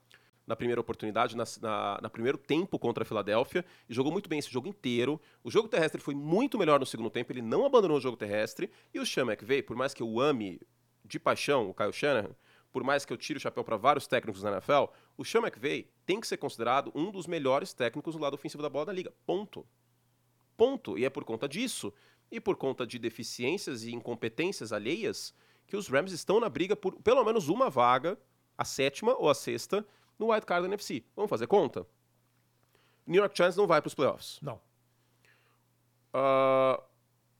na 0.50 0.56
primeira 0.56 0.80
oportunidade, 0.80 1.36
na, 1.36 1.44
na- 1.62 1.98
na 2.02 2.10
primeiro 2.10 2.36
tempo 2.36 2.78
contra 2.78 3.02
a 3.04 3.06
Filadélfia, 3.06 3.64
e 3.88 3.94
jogou 3.94 4.10
muito 4.12 4.28
bem 4.28 4.40
esse 4.40 4.50
jogo 4.50 4.66
inteiro. 4.68 5.20
O 5.44 5.50
jogo 5.50 5.68
terrestre 5.68 6.00
foi 6.00 6.14
muito 6.14 6.58
melhor 6.58 6.80
no 6.80 6.84
segundo 6.84 7.08
tempo, 7.08 7.32
ele 7.32 7.40
não 7.40 7.64
abandonou 7.64 7.96
o 7.96 8.00
jogo 8.00 8.16
terrestre. 8.16 8.68
E 8.92 8.98
o 8.98 9.06
Sean 9.06 9.24
McVay, 9.26 9.62
por 9.62 9.76
mais 9.76 9.94
que 9.94 10.02
eu 10.02 10.18
ame 10.20 10.60
de 11.04 11.18
paixão 11.20 11.70
o 11.70 11.74
Kyle 11.74 11.92
Shanahan, 11.92 12.34
por 12.72 12.82
mais 12.84 13.04
que 13.04 13.12
eu 13.12 13.16
tire 13.16 13.36
o 13.36 13.40
chapéu 13.40 13.62
para 13.64 13.76
vários 13.76 14.06
técnicos 14.08 14.42
na 14.42 14.50
NFL, 14.52 14.86
o 15.16 15.24
Sean 15.24 15.40
McVay 15.40 15.88
tem 16.04 16.20
que 16.20 16.26
ser 16.26 16.36
considerado 16.36 16.90
um 16.94 17.10
dos 17.12 17.26
melhores 17.28 17.72
técnicos 17.72 18.14
do 18.16 18.20
lado 18.20 18.34
ofensivo 18.34 18.62
da 18.62 18.68
bola 18.68 18.86
da 18.86 18.92
liga. 18.92 19.12
Ponto. 19.24 19.64
Ponto. 20.56 20.98
E 20.98 21.04
é 21.04 21.10
por 21.10 21.24
conta 21.24 21.48
disso, 21.48 21.92
e 22.30 22.40
por 22.40 22.56
conta 22.56 22.86
de 22.86 22.98
deficiências 22.98 23.82
e 23.84 23.92
incompetências 23.92 24.72
alheias, 24.72 25.32
que 25.66 25.76
os 25.76 25.88
Rams 25.88 26.12
estão 26.12 26.40
na 26.40 26.48
briga 26.48 26.74
por 26.74 26.94
pelo 27.02 27.24
menos 27.24 27.48
uma 27.48 27.70
vaga, 27.70 28.18
a 28.58 28.64
sétima 28.64 29.14
ou 29.16 29.28
a 29.30 29.34
sexta, 29.34 29.86
no 30.20 30.30
Wild 30.30 30.44
Card 30.44 30.62
da 30.62 30.68
NFC. 30.68 31.02
Vamos 31.16 31.30
fazer 31.30 31.46
conta? 31.46 31.86
New 33.06 33.20
York 33.20 33.34
Giants 33.34 33.56
não 33.56 33.66
vai 33.66 33.80
para 33.80 33.88
os 33.88 33.94
playoffs. 33.94 34.38
Não. 34.42 34.60
Ah, 36.12 36.80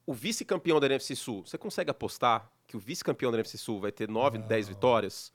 o 0.07 0.15
vice-campeão 0.15 0.81
da 0.81 0.87
NFC 0.87 1.15
Sul, 1.15 1.47
você 1.47 1.59
consegue 1.59 1.91
apostar 1.91 2.51
que 2.67 2.77
o 2.77 2.81
vice-campeão 2.81 3.31
da 3.31 3.37
NFC 3.37 3.59
Sul 3.59 3.81
vai 3.81 3.93
ter 3.93 4.09
9, 4.09 4.39
10 4.39 4.69
vitórias? 4.69 5.31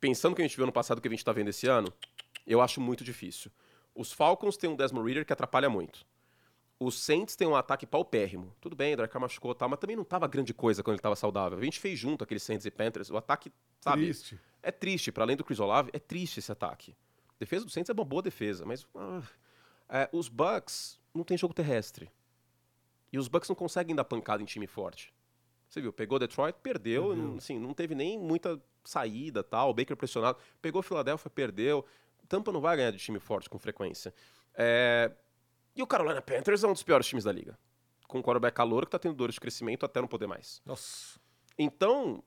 Pensando 0.00 0.34
que 0.34 0.40
a 0.40 0.44
gente 0.44 0.56
viu 0.56 0.64
ano 0.64 0.72
passado 0.72 1.00
que 1.00 1.06
a 1.06 1.10
gente 1.10 1.20
está 1.20 1.32
vendo 1.32 1.48
esse 1.48 1.66
ano, 1.68 1.92
eu 2.46 2.60
acho 2.60 2.80
muito 2.80 3.04
difícil. 3.04 3.52
Os 3.94 4.10
Falcons 4.10 4.56
têm 4.56 4.70
um 4.70 4.74
Desmond 4.74 5.06
Reader 5.06 5.26
que 5.26 5.32
atrapalha 5.32 5.68
muito. 5.68 6.06
Os 6.80 6.98
Saints 6.98 7.36
têm 7.36 7.46
um 7.46 7.54
ataque 7.54 7.86
paupérrimo. 7.86 8.56
Tudo 8.60 8.74
bem, 8.74 8.94
o 8.94 8.96
Dark 8.96 9.14
machucou 9.16 9.52
e 9.52 9.54
tal, 9.54 9.68
mas 9.68 9.78
também 9.78 9.94
não 9.94 10.02
tava 10.02 10.26
grande 10.26 10.54
coisa 10.54 10.82
quando 10.82 10.94
ele 10.94 11.02
tava 11.02 11.14
saudável. 11.14 11.58
A 11.58 11.62
gente 11.62 11.78
fez 11.78 11.98
junto 11.98 12.24
aqueles 12.24 12.42
Saints 12.42 12.64
e 12.64 12.70
Panthers. 12.70 13.10
O 13.10 13.16
ataque, 13.16 13.52
sabe? 13.80 14.02
Triste. 14.02 14.40
É 14.62 14.70
triste, 14.70 15.10
para 15.10 15.24
além 15.24 15.36
do 15.36 15.44
Chris 15.44 15.58
Olave, 15.60 15.90
é 15.92 15.98
triste 15.98 16.38
esse 16.38 16.50
ataque. 16.52 16.96
A 17.30 17.34
defesa 17.38 17.64
do 17.64 17.70
Saints 17.70 17.90
é 17.90 17.92
uma 17.92 18.04
boa 18.04 18.22
defesa, 18.22 18.64
mas 18.64 18.86
ah, 18.94 19.22
é, 19.88 20.08
os 20.12 20.28
Bucks 20.28 21.00
não 21.12 21.24
tem 21.24 21.36
jogo 21.36 21.52
terrestre. 21.52 22.10
E 23.12 23.18
os 23.18 23.28
Bucks 23.28 23.48
não 23.48 23.56
conseguem 23.56 23.94
dar 23.94 24.04
pancada 24.04 24.42
em 24.42 24.46
time 24.46 24.66
forte. 24.66 25.12
Você 25.68 25.80
viu, 25.80 25.92
pegou 25.92 26.18
Detroit, 26.18 26.54
perdeu, 26.62 27.08
Perdeu. 27.08 27.16
não, 27.24 27.36
assim, 27.36 27.58
não 27.58 27.74
teve 27.74 27.94
nem 27.94 28.18
muita 28.18 28.60
saída, 28.84 29.42
tal, 29.42 29.70
o 29.70 29.74
Baker 29.74 29.96
pressionado, 29.96 30.38
pegou 30.60 30.82
Philadelphia, 30.82 31.30
perdeu. 31.30 31.84
Tampa 32.28 32.52
não 32.52 32.60
vai 32.60 32.76
ganhar 32.76 32.90
de 32.90 32.98
time 32.98 33.18
forte 33.18 33.48
com 33.50 33.58
frequência. 33.58 34.14
É, 34.54 35.10
E 35.74 35.82
o 35.82 35.86
Carolina 35.86 36.20
Panthers 36.22 36.62
é 36.62 36.66
um 36.68 36.72
dos 36.72 36.82
piores 36.82 37.06
times 37.06 37.24
da 37.24 37.32
liga. 37.32 37.58
Com 38.06 38.18
um 38.18 38.22
quarterback 38.22 38.54
calor 38.54 38.84
que 38.84 38.90
tá 38.92 38.98
tendo 38.98 39.14
dores 39.14 39.34
de 39.34 39.40
crescimento 39.40 39.84
até 39.86 40.00
não 40.00 40.08
poder 40.08 40.26
mais. 40.26 40.60
Nossa. 40.64 41.18
Então, 41.58 42.22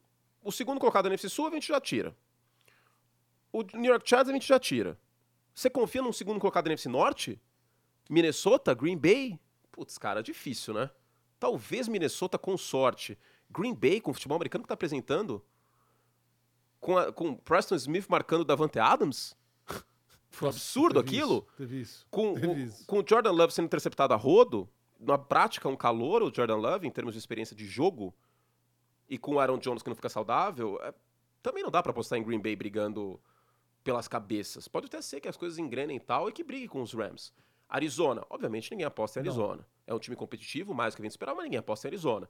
o 0.46 0.52
segundo 0.52 0.80
colocado 0.80 1.04
da 1.04 1.10
NFC 1.10 1.28
Sul 1.30 1.48
a 1.48 1.52
gente 1.52 1.68
já 1.68 1.82
tira. 1.82 2.16
O 3.52 3.64
New 3.74 3.92
York 3.92 4.08
Giants 4.08 4.30
a 4.30 4.34
gente 4.34 4.48
já 4.48 4.60
tira. 4.60 4.98
Você 5.54 5.70
confia 5.70 6.02
num 6.02 6.14
segundo 6.14 6.40
colocado 6.40 6.66
da 6.66 6.72
NFC 6.72 6.88
Norte? 6.90 7.42
Minnesota? 8.10 8.74
Green 8.74 8.98
Bay? 8.98 9.40
Putz, 9.72 9.98
cara, 9.98 10.22
difícil, 10.22 10.74
né? 10.74 10.90
Talvez 11.40 11.88
Minnesota 11.88 12.38
com 12.38 12.58
sorte. 12.58 13.18
Green 13.50 13.74
Bay 13.74 14.00
com 14.02 14.12
o 14.12 14.14
futebol 14.14 14.36
americano 14.36 14.64
que 14.64 14.68
tá 14.68 14.74
apresentando? 14.74 15.44
Com, 16.80 16.98
a- 16.98 17.12
com 17.12 17.36
Preston 17.36 17.76
Smith 17.76 18.08
marcando 18.10 18.44
Davante 18.46 18.80
Adams? 18.80 19.36
Foi 20.30 20.48
um 20.48 20.52
absurdo 20.52 21.02
teve 21.04 21.18
aquilo. 21.18 21.48
isso, 21.60 21.74
isso. 21.76 22.08
Com, 22.12 22.34
o, 22.34 22.86
com 22.86 23.00
o 23.00 23.06
Jordan 23.08 23.32
Love 23.32 23.54
sendo 23.54 23.66
interceptado 23.66 24.14
a 24.14 24.18
rodo, 24.18 24.70
na 25.00 25.18
prática, 25.18 25.68
um 25.70 25.76
calor, 25.76 26.22
o 26.22 26.34
Jordan 26.34 26.58
Love, 26.58 26.88
em 26.88 26.92
termos 26.92 27.14
de 27.14 27.20
experiência 27.20 27.56
de 27.56 27.66
jogo, 27.66 28.14
e 29.10 29.18
com 29.18 29.36
o 29.36 29.40
Aaron 29.40 29.58
Jones 29.58 29.84
que 29.84 29.90
não 29.90 29.96
fica 29.96 30.10
saudável, 30.10 30.80
é, 30.82 30.94
também 31.42 31.64
não 31.64 31.72
dá 31.72 31.82
pra 31.82 31.92
apostar 31.92 32.18
em 32.18 32.24
Green 32.24 32.40
Bay 32.40 32.56
brigando 32.56 33.20
pelas 33.84 34.08
cabeças. 34.08 34.68
Pode 34.68 34.88
até 34.88 35.02
ser 35.02 35.20
que 35.20 35.28
as 35.28 35.38
coisas 35.38 35.60
engrenem 35.60 35.98
e 35.98 36.00
tal 36.00 36.28
e 36.28 36.32
que 36.32 36.44
brigue 36.44 36.68
com 36.68 36.82
os 36.82 36.94
Rams. 36.94 37.32
Arizona, 37.70 38.26
obviamente 38.30 38.72
ninguém 38.72 38.86
aposta 38.86 39.20
em 39.20 39.24
Não. 39.24 39.32
Arizona. 39.32 39.68
É 39.86 39.94
um 39.94 40.00
time 40.00 40.16
competitivo, 40.16 40.74
mais 40.74 40.94
do 40.94 40.98
que 40.98 41.02
a 41.04 41.06
gente 41.06 41.12
esperava, 41.12 41.38
mas 41.38 41.46
ninguém 41.46 41.60
aposta 41.60 41.88
em 41.88 41.90
Arizona. 41.90 42.30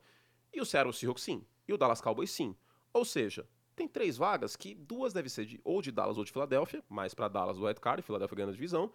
E 0.53 0.59
o 0.59 0.65
Seattle 0.65 0.93
Seahawks 0.93 1.23
sim. 1.23 1.45
E 1.67 1.73
o 1.73 1.77
Dallas 1.77 2.01
Cowboys 2.01 2.31
sim. 2.31 2.55
Ou 2.93 3.05
seja, 3.05 3.47
tem 3.75 3.87
três 3.87 4.17
vagas 4.17 4.55
que 4.55 4.73
duas 4.73 5.13
devem 5.13 5.29
ser 5.29 5.45
de, 5.45 5.59
ou 5.63 5.81
de 5.81 5.91
Dallas 5.91 6.17
ou 6.17 6.23
de 6.23 6.31
Filadélfia, 6.31 6.83
mais 6.89 7.13
pra 7.13 7.27
Dallas 7.27 7.57
do 7.57 7.75
Card, 7.75 7.99
e 7.99 8.03
Filadélfia 8.03 8.35
ganhando 8.35 8.51
a 8.51 8.53
divisão. 8.53 8.91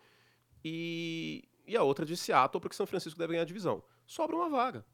E, 0.65 1.49
e 1.67 1.77
a 1.77 1.83
outra 1.83 2.07
de 2.07 2.17
Seattle, 2.17 2.61
porque 2.61 2.77
São 2.77 2.87
Francisco 2.87 3.19
deve 3.19 3.33
ganhar 3.33 3.43
a 3.43 3.47
divisão. 3.47 3.83
Sobra 4.07 4.37
uma 4.37 4.49
vaga. 4.49 4.85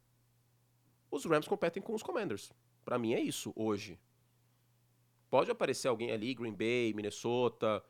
Os 1.10 1.24
Rams 1.24 1.46
competem 1.46 1.82
com 1.82 1.94
os 1.94 2.02
Commanders. 2.02 2.52
Pra 2.86 3.00
mim 3.00 3.12
é 3.14 3.20
isso 3.20 3.52
hoje. 3.56 3.98
Pode 5.28 5.50
aparecer 5.50 5.88
alguém 5.88 6.12
ali, 6.12 6.32
Green 6.34 6.54
Bay, 6.54 6.94
Minnesota, 6.94 7.82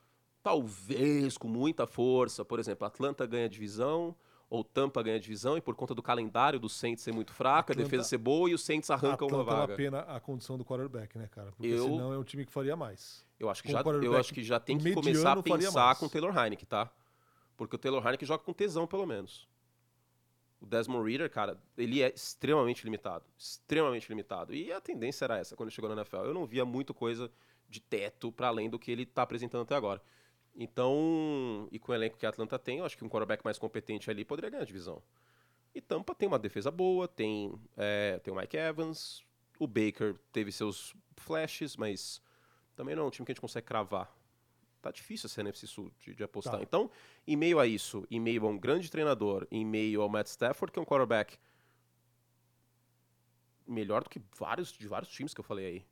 talvez 0.43 1.37
com 1.37 1.47
muita 1.47 1.87
força. 1.87 2.47
Por 2.47 2.59
exemplo, 2.59 2.87
Atlanta 2.87 3.27
ganha 3.27 3.45
a 3.45 3.49
divisão, 3.49 4.17
ou 4.49 4.65
Tampa 4.65 5.03
ganha 5.03 5.17
a 5.17 5.21
divisão, 5.21 5.55
e 5.55 5.61
por 5.61 5.75
conta 5.75 5.95
do 5.95 6.03
calendário 6.03 6.59
do 6.59 6.67
Saints 6.67 7.05
ser 7.05 7.13
muito 7.13 7.35
fraco, 7.35 7.73
Atlanta- 7.73 7.81
a 7.83 7.85
defesa 7.85 8.05
ser 8.09 8.17
boa 8.17 8.49
e 8.49 8.55
os 8.55 8.65
Saints 8.65 8.89
arrancam 8.91 9.29
uma 9.29 9.43
Atlanta 9.43 9.51
é 9.51 9.55
uma 9.55 9.61
vaga. 9.67 9.77
pena 9.77 10.01
a 10.01 10.19
condição 10.19 10.57
do 10.57 10.65
quarterback, 10.65 11.19
né, 11.19 11.29
cara? 11.31 11.53
Porque 11.53 11.67
Eu- 11.69 11.85
senão 11.85 12.13
é 12.15 12.19
um 12.19 12.25
time 12.25 12.47
que 12.47 12.51
faria 12.53 12.75
mais. 12.75 13.23
Eu 13.39 13.51
acho 13.51 13.63
que, 13.63 13.69
Com 13.69 13.73
já, 13.75 13.83
o 13.85 14.03
eu 14.03 14.17
acho 14.17 14.33
que 14.33 14.43
já 14.43 14.59
tem 14.59 14.79
que 14.79 14.95
começar 14.95 15.33
a 15.33 15.43
pensar 15.43 15.95
com 15.97 16.07
o 16.07 16.09
Taylor 16.09 16.35
Heineken, 16.35 16.67
tá? 16.67 16.91
Porque 17.55 17.77
o 17.77 17.79
Taylor 17.79 18.03
Heineken 18.03 18.27
joga 18.27 18.43
com 18.43 18.55
tesão, 18.55 18.87
pelo 18.87 19.05
menos. 19.05 19.47
O 20.61 20.67
Desmond 20.67 21.09
Reader, 21.09 21.31
cara, 21.31 21.61
ele 21.77 22.03
é 22.03 22.09
extremamente 22.09 22.83
limitado. 22.85 23.25
Extremamente 23.39 24.09
limitado. 24.09 24.55
E 24.55 24.73
a 24.73 24.81
tendência 24.81 25.25
era 25.25 25.39
essa 25.39 25.55
quando 25.55 25.69
ele 25.69 25.75
chegou 25.75 25.89
na 25.89 25.97
NFL. 25.97 26.19
Eu 26.19 26.35
não 26.35 26.47
via 26.47 26.65
muito 26.65 26.95
coisa 26.95 27.31
de 27.69 27.81
teto 27.81 28.33
para 28.33 28.49
além 28.49 28.71
do 28.71 28.79
que 28.79 28.91
ele 28.91 29.05
tá 29.05 29.23
apresentando 29.23 29.63
até 29.63 29.75
agora. 29.75 30.01
Então, 30.55 31.69
e 31.71 31.79
com 31.79 31.93
o 31.93 31.95
elenco 31.95 32.17
que 32.17 32.25
a 32.25 32.31
Atlanta 32.31 32.59
tem, 32.59 32.79
eu 32.79 32.87
acho 32.87 32.97
que 32.97 33.05
um 33.05 33.09
quarterback 33.09 33.45
mais 33.45 33.59
competente 33.59 34.11
ali 34.11 34.25
poderia 34.25 34.49
ganhar 34.49 34.63
a 34.63 34.67
divisão. 34.67 35.03
E 35.75 35.81
Tampa 35.83 36.15
tem 36.15 36.27
uma 36.27 36.39
defesa 36.39 36.71
boa, 36.71 37.07
tem, 37.07 37.53
é, 37.77 38.19
tem 38.21 38.33
o 38.33 38.37
Mike 38.37 38.57
Evans, 38.57 39.23
o 39.59 39.67
Baker 39.67 40.17
teve 40.33 40.51
seus 40.51 40.95
flashes, 41.17 41.77
mas 41.77 42.23
também 42.75 42.97
não 42.97 43.03
é 43.05 43.07
um 43.07 43.11
time 43.11 43.27
que 43.27 43.33
a 43.33 43.35
gente 43.35 43.43
consegue 43.43 43.67
cravar. 43.67 44.11
Tá 44.87 44.93
difícil 44.93 45.27
essa 45.27 45.41
NFC 45.41 45.67
Sul 45.67 45.93
de, 45.99 46.15
de 46.15 46.23
apostar. 46.23 46.59
Tá. 46.59 46.63
Então, 46.63 46.89
em 47.27 47.35
meio 47.35 47.59
a 47.59 47.67
isso, 47.67 48.07
em 48.09 48.21
meio 48.21 48.47
a 48.47 48.49
um 48.49 48.57
grande 48.57 48.89
treinador, 48.89 49.45
em 49.51 49.65
meio 49.65 50.01
ao 50.01 50.09
Matt 50.09 50.29
Stafford, 50.29 50.73
que 50.73 50.79
é 50.79 50.83
um 50.83 50.85
quarterback 50.85 51.37
melhor 53.67 54.05
do 54.05 54.09
que 54.09 54.23
vários 54.39 54.71
de 54.71 54.87
vários 54.87 55.11
times 55.11 55.35
que 55.35 55.41
eu 55.41 55.45
falei 55.45 55.67
aí. 55.67 55.87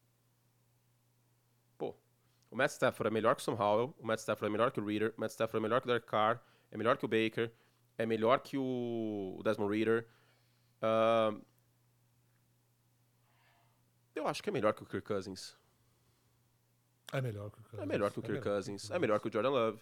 Pô, 1.76 1.96
O 2.52 2.54
Matt 2.54 2.70
Stafford 2.70 3.08
é 3.08 3.10
melhor 3.10 3.34
que 3.34 3.42
o 3.42 3.44
Sam 3.44 3.60
Howell, 3.60 3.96
o 3.98 4.06
Matt 4.06 4.20
Stafford 4.20 4.48
é 4.48 4.52
melhor 4.52 4.70
que 4.70 4.78
o 4.78 4.86
Reader, 4.86 5.12
o 5.16 5.20
Matt 5.20 5.32
Stafford 5.32 5.56
é 5.56 5.68
melhor 5.68 5.80
que 5.80 5.88
o 5.88 5.88
Derek 5.88 6.06
Carr, 6.06 6.40
é 6.70 6.76
melhor 6.76 6.96
que 6.96 7.04
o 7.04 7.08
Baker, 7.08 7.50
é 7.98 8.06
melhor 8.06 8.38
que 8.38 8.56
o 8.56 9.40
Desmond 9.42 9.76
Reader. 9.76 10.06
Uh, 10.80 11.44
eu 14.14 14.28
acho 14.28 14.40
que 14.40 14.50
é 14.50 14.52
melhor 14.52 14.72
que 14.72 14.84
o 14.84 14.86
Kirk 14.86 15.04
Cousins. 15.04 15.56
É 17.14 17.20
melhor 17.20 17.50
que 17.50 17.58
o 17.58 17.62
Kirk 17.62 17.70
Cousins. 17.70 17.80
É 17.82 17.86
melhor 17.86 18.10
que 18.10 18.18
o 18.18 18.22
Kirk 18.22 18.42
Cousins. 18.42 18.90
É 18.90 18.98
melhor 18.98 19.20
que 19.20 19.28
o 19.28 19.32
Jordan 19.32 19.50
Love. 19.50 19.80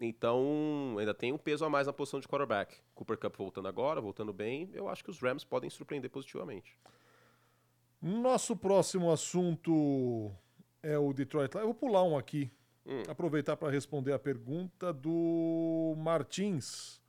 Então, 0.00 0.96
ainda 0.98 1.12
tem 1.12 1.32
um 1.32 1.38
peso 1.38 1.64
a 1.64 1.68
mais 1.68 1.86
na 1.86 1.92
posição 1.92 2.20
de 2.20 2.26
quarterback. 2.26 2.76
Cooper 2.94 3.18
Cup 3.18 3.36
voltando 3.36 3.68
agora, 3.68 4.00
voltando 4.00 4.32
bem. 4.32 4.70
Eu 4.72 4.88
acho 4.88 5.04
que 5.04 5.10
os 5.10 5.20
Rams 5.20 5.44
podem 5.44 5.68
surpreender 5.68 6.10
positivamente. 6.10 6.78
Nosso 8.00 8.56
próximo 8.56 9.10
assunto 9.10 10.32
é 10.82 10.96
o 10.96 11.12
Detroit 11.12 11.52
Lions. 11.52 11.62
Eu 11.62 11.66
vou 11.66 11.74
pular 11.74 12.04
um 12.04 12.16
aqui. 12.16 12.50
Hum. 12.86 13.02
Aproveitar 13.08 13.56
para 13.56 13.70
responder 13.70 14.12
a 14.12 14.18
pergunta 14.18 14.92
do 14.92 15.94
Martins. 15.98 17.02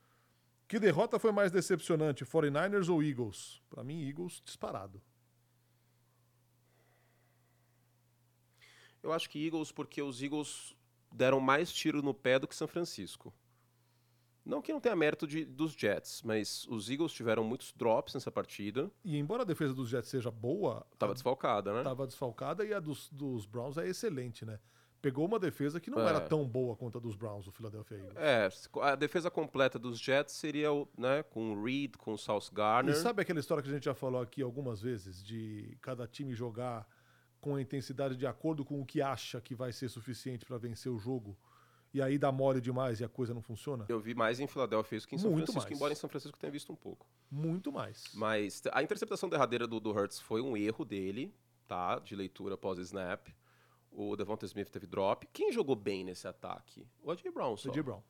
Que 0.67 0.80
derrota 0.80 1.17
foi 1.17 1.32
mais 1.32 1.52
decepcionante, 1.52 2.25
49ers 2.25 2.89
ou 2.89 3.02
Eagles? 3.02 3.62
Para 3.69 3.84
mim, 3.84 4.08
Eagles 4.08 4.41
disparado. 4.43 5.02
Eu 9.02 9.12
acho 9.12 9.30
que 9.30 9.46
Eagles, 9.46 9.72
porque 9.72 10.02
os 10.02 10.22
Eagles 10.22 10.76
deram 11.12 11.40
mais 11.40 11.72
tiro 11.72 12.02
no 12.02 12.14
pé 12.14 12.38
do 12.38 12.48
que 12.48 12.56
São 12.56 12.68
Francisco. 12.68 13.34
Não 14.46 14.62
que 14.62 14.74
não 14.74 14.80
tenha 14.80 14.96
mérito 14.96 15.28
de, 15.28 15.46
dos 15.46 15.74
Jets, 15.74 16.24
mas 16.24 16.66
os 16.68 16.90
Eagles 16.90 17.12
tiveram 17.12 17.44
muitos 17.44 17.72
drops 17.72 18.16
nessa 18.16 18.32
partida. 18.32 18.90
E 19.04 19.18
embora 19.18 19.44
a 19.44 19.46
defesa 19.46 19.74
dos 19.74 19.90
Jets 19.90 20.10
seja 20.10 20.32
boa. 20.32 20.86
Tava 20.98 21.14
desfalcada, 21.14 21.74
né? 21.74 21.84
Tava 21.84 22.08
desfalcada 22.08 22.66
e 22.66 22.74
a 22.74 22.80
dos, 22.80 23.10
dos 23.12 23.46
Browns 23.46 23.78
é 23.78 23.88
excelente, 23.88 24.46
né? 24.46 24.60
Pegou 25.02 25.26
uma 25.26 25.40
defesa 25.40 25.80
que 25.80 25.90
não 25.90 26.02
é. 26.02 26.10
era 26.10 26.20
tão 26.20 26.46
boa 26.46 26.76
quanto 26.76 26.98
a 26.98 27.02
dos 27.02 27.16
Browns, 27.16 27.48
o 27.48 27.52
Philadelphia 27.52 27.98
Eagles. 27.98 28.18
É, 28.18 28.50
a 28.82 28.96
defesa 28.96 29.32
completa 29.32 29.80
dos 29.80 29.98
Jets 29.98 30.34
seria 30.34 30.70
né, 30.98 31.24
com 31.24 31.54
o 31.54 31.64
Reed, 31.64 31.96
com 31.96 32.14
o 32.14 32.18
South 32.18 32.52
Garner. 32.52 32.94
E 32.94 32.98
sabe 32.98 33.22
aquela 33.22 33.40
história 33.40 33.64
que 33.64 33.70
a 33.70 33.74
gente 33.74 33.86
já 33.86 33.94
falou 33.94 34.22
aqui 34.22 34.42
algumas 34.42 34.82
vezes, 34.82 35.24
de 35.24 35.78
cada 35.82 36.06
time 36.06 36.34
jogar 36.34 36.86
com 37.39 37.56
a 37.56 37.62
intensidade 37.62 38.15
de 38.15 38.28
acordo 38.28 38.65
com 38.65 38.82
o 38.82 38.86
que 38.86 39.02
acha 39.02 39.39
que 39.41 39.56
vai 39.56 39.71
ser 39.71 39.89
suficiente 39.89 40.45
para 40.45 40.58
vencer 40.58 40.91
o 40.91 40.97
jogo. 40.97 41.38
E 41.93 42.02
aí 42.02 42.19
dá 42.19 42.32
mole 42.32 42.62
demais 42.62 42.99
e 42.99 43.04
a 43.04 43.10
coisa 43.10 43.34
não 43.34 43.41
funciona? 43.41 43.86
Eu 43.89 43.99
vi 43.99 44.13
mais 44.13 44.39
em 44.39 44.47
Filadélfia 44.47 44.97
isso 44.97 45.08
que 45.08 45.15
em 45.15 45.17
São 45.17 45.32
Muito 45.32 45.45
Francisco, 45.45 45.69
mais. 45.69 45.78
embora 45.78 45.93
em 45.93 45.95
São 45.95 46.10
Francisco 46.10 46.38
tenha 46.38 46.52
visto 46.52 46.71
um 46.71 46.75
pouco. 46.75 47.08
Muito 47.32 47.71
mais. 47.71 48.04
Mas 48.13 48.62
a 48.71 48.84
interceptação 48.84 49.28
derradeira 49.28 49.65
do, 49.65 49.80
do 49.80 49.89
Hurts 49.89 50.19
foi 50.19 50.41
um 50.41 50.56
erro 50.56 50.86
dele, 50.86 51.34
tá? 51.67 51.97
De 51.97 52.15
leitura 52.15 52.56
pós-snap. 52.56 53.28
O 53.91 54.15
Devonta 54.15 54.45
Smith 54.45 54.69
teve 54.69 54.86
drop. 54.86 55.28
Quem 55.34 55.52
jogou 55.52 55.75
bem 55.75 56.04
nesse 56.04 56.28
ataque? 56.28 56.88
O 57.02 57.10
A.J. 57.10 57.32
Brown 57.32 57.58
só. 57.58 57.69
O 57.69 57.71
A.J. 57.71 57.82
Brown. 57.82 58.04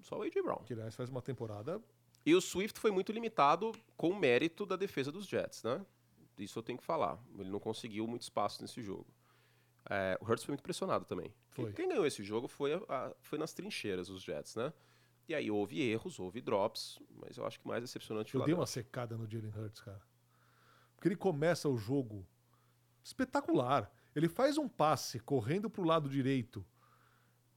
Só 0.00 0.18
o 0.18 0.22
A.J. 0.22 0.42
Brown. 0.42 0.62
Que, 0.64 0.72
aliás, 0.72 0.94
faz 0.94 1.10
uma 1.10 1.20
temporada... 1.20 1.82
E 2.24 2.34
o 2.34 2.40
Swift 2.40 2.80
foi 2.80 2.90
muito 2.90 3.12
limitado 3.12 3.70
com 3.96 4.10
o 4.10 4.16
mérito 4.18 4.66
da 4.66 4.74
defesa 4.74 5.12
dos 5.12 5.28
Jets, 5.28 5.62
né? 5.62 5.86
Isso 6.38 6.58
eu 6.58 6.62
tenho 6.62 6.78
que 6.78 6.84
falar. 6.84 7.18
Ele 7.38 7.50
não 7.50 7.60
conseguiu 7.60 8.06
muito 8.06 8.22
espaço 8.22 8.60
nesse 8.62 8.82
jogo. 8.82 9.06
É, 9.88 10.18
o 10.20 10.24
Hurts 10.24 10.44
foi 10.44 10.52
muito 10.52 10.62
pressionado 10.62 11.04
também. 11.04 11.32
Foi. 11.50 11.72
Quem 11.72 11.88
ganhou 11.88 12.04
esse 12.06 12.22
jogo 12.22 12.48
foi, 12.48 12.74
a, 12.74 12.80
a, 12.88 13.14
foi 13.20 13.38
nas 13.38 13.52
trincheiras, 13.52 14.08
os 14.08 14.22
Jets, 14.22 14.56
né? 14.56 14.72
E 15.28 15.34
aí 15.34 15.50
houve 15.50 15.80
erros, 15.80 16.18
houve 16.18 16.40
drops, 16.40 17.00
mas 17.10 17.36
eu 17.36 17.46
acho 17.46 17.58
que 17.58 17.66
mais 17.66 17.82
decepcionante 17.82 18.34
Eu 18.34 18.44
dei 18.44 18.54
uma 18.54 18.66
secada 18.66 19.16
no 19.16 19.28
Jalen 19.28 19.52
Hurts, 19.56 19.80
cara. 19.80 20.00
Porque 20.94 21.08
ele 21.08 21.16
começa 21.16 21.68
o 21.68 21.76
jogo 21.76 22.26
espetacular. 23.02 23.90
Ele 24.14 24.28
faz 24.28 24.56
um 24.56 24.68
passe 24.68 25.20
correndo 25.20 25.68
pro 25.68 25.84
lado 25.84 26.08
direito, 26.08 26.64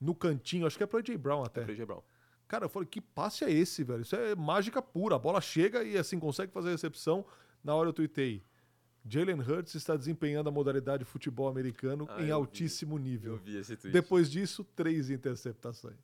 no 0.00 0.14
cantinho, 0.14 0.66
acho 0.66 0.76
que 0.76 0.82
é 0.82 0.86
pro 0.86 0.98
AJ 0.98 1.16
Brown 1.16 1.44
até. 1.44 1.60
É 1.60 1.64
pro 1.64 1.72
AJ 1.72 1.84
Brown. 1.84 2.02
Cara, 2.48 2.64
eu 2.64 2.68
falei, 2.68 2.88
que 2.88 3.00
passe 3.00 3.44
é 3.44 3.50
esse, 3.50 3.84
velho? 3.84 4.02
Isso 4.02 4.16
é 4.16 4.34
mágica 4.34 4.82
pura. 4.82 5.14
A 5.14 5.18
bola 5.18 5.40
chega 5.40 5.84
e 5.84 5.96
assim 5.96 6.18
consegue 6.18 6.52
fazer 6.52 6.68
a 6.68 6.72
recepção. 6.72 7.24
Na 7.62 7.74
hora 7.74 7.88
eu 7.88 7.92
tuitei. 7.92 8.44
Jalen 9.04 9.40
Hurts 9.40 9.74
está 9.74 9.96
desempenhando 9.96 10.48
a 10.48 10.52
modalidade 10.52 11.04
futebol 11.04 11.48
americano 11.48 12.06
ah, 12.10 12.22
em 12.22 12.30
altíssimo 12.30 12.96
vi. 12.96 13.02
nível. 13.02 13.32
Eu 13.32 13.38
vi 13.38 13.56
esse 13.56 13.76
tweet. 13.76 13.92
Depois 13.92 14.30
disso, 14.30 14.64
três 14.76 15.10
interceptações. 15.10 15.96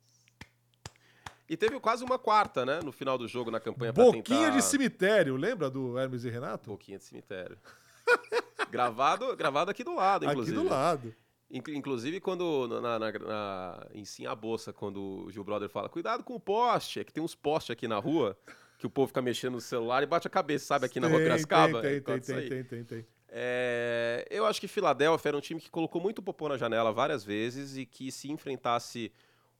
E 1.49 1.55
teve 1.55 1.79
quase 1.79 2.03
uma 2.03 2.19
quarta, 2.19 2.65
né? 2.65 2.81
No 2.83 2.91
final 2.91 3.17
do 3.17 3.27
jogo, 3.27 3.49
na 3.49 3.59
campanha 3.59 3.93
Boquinha 3.93 4.21
tentar... 4.21 4.49
de 4.49 4.61
cemitério, 4.61 5.35
lembra 5.37 5.69
do 5.69 5.97
Hermes 5.97 6.25
e 6.25 6.29
Renato? 6.29 6.69
Boquinha 6.69 6.97
de 6.97 7.05
cemitério. 7.05 7.57
gravado, 8.69 9.33
gravado 9.35 9.71
aqui 9.71 9.83
do 9.83 9.95
lado, 9.95 10.25
inclusive. 10.25 10.57
Aqui 10.57 10.67
do 10.67 10.73
lado. 10.73 11.15
Inclusive, 11.49 12.19
quando 12.19 12.67
na, 12.67 12.99
na, 12.99 13.11
na, 13.11 13.87
em 13.93 14.03
Sim 14.03 14.25
a 14.25 14.35
Bolsa, 14.35 14.73
quando 14.73 15.25
o 15.25 15.31
Gil 15.31 15.45
Brother 15.45 15.69
fala, 15.69 15.87
cuidado 15.87 16.21
com 16.21 16.35
o 16.35 16.39
poste, 16.39 16.99
é 16.99 17.05
que 17.05 17.13
tem 17.13 17.23
uns 17.23 17.33
postes 17.33 17.71
aqui 17.71 17.87
na 17.87 17.97
rua 17.97 18.37
que 18.77 18.85
o 18.85 18.89
povo 18.89 19.07
fica 19.07 19.21
mexendo 19.21 19.53
no 19.53 19.61
celular 19.61 20.03
e 20.03 20.05
bate 20.05 20.27
a 20.27 20.29
cabeça, 20.29 20.65
sabe, 20.65 20.85
aqui 20.85 20.99
na 20.99 21.07
Rua 21.07 21.19
Piracicaba. 21.19 21.81
Tem, 21.81 22.01
tem, 22.01 22.19
tem, 22.19 22.49
tem, 22.49 22.63
tem, 22.63 22.83
tem, 22.83 23.05
é, 23.29 24.25
eu 24.29 24.45
acho 24.45 24.61
que 24.61 24.67
Filadélfia 24.67 25.29
era 25.29 25.37
um 25.37 25.41
time 25.41 25.59
que 25.59 25.69
colocou 25.69 26.01
muito 26.01 26.21
popô 26.21 26.47
na 26.47 26.57
janela 26.57 26.91
várias 26.93 27.23
vezes 27.23 27.75
e 27.75 27.85
que 27.85 28.11
se 28.11 28.31
enfrentasse 28.31 29.11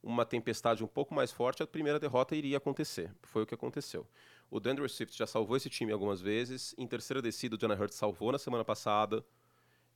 uma 0.02 0.24
tempestade 0.24 0.82
um 0.82 0.86
pouco 0.86 1.14
mais 1.14 1.32
forte, 1.32 1.62
a 1.62 1.66
primeira 1.66 1.98
derrota 1.98 2.34
iria 2.34 2.56
acontecer. 2.56 3.12
Foi 3.22 3.42
o 3.42 3.46
que 3.46 3.54
aconteceu. 3.54 4.06
O 4.50 4.60
Denver 4.60 4.88
Swift 4.88 5.16
já 5.16 5.26
salvou 5.26 5.56
esse 5.56 5.68
time 5.68 5.92
algumas 5.92 6.20
vezes. 6.20 6.74
Em 6.78 6.86
terceira 6.86 7.20
descida, 7.20 7.56
o 7.56 7.58
Jonah 7.58 7.74
Hurts 7.74 7.96
salvou 7.96 8.32
na 8.32 8.38
semana 8.38 8.64
passada. 8.64 9.24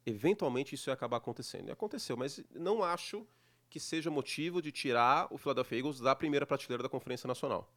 Eventualmente 0.04 0.74
isso 0.74 0.90
ia 0.90 0.94
acabar 0.94 1.18
acontecendo. 1.18 1.68
E 1.68 1.70
aconteceu, 1.70 2.16
mas 2.16 2.44
não 2.54 2.82
acho 2.82 3.26
que 3.70 3.80
seja 3.80 4.10
motivo 4.10 4.60
de 4.60 4.70
tirar 4.70 5.28
o 5.30 5.38
Philadelphia 5.38 5.78
Eagles 5.78 6.00
da 6.00 6.14
primeira 6.14 6.44
prateleira 6.44 6.82
da 6.82 6.88
Conferência 6.88 7.26
Nacional. 7.26 7.72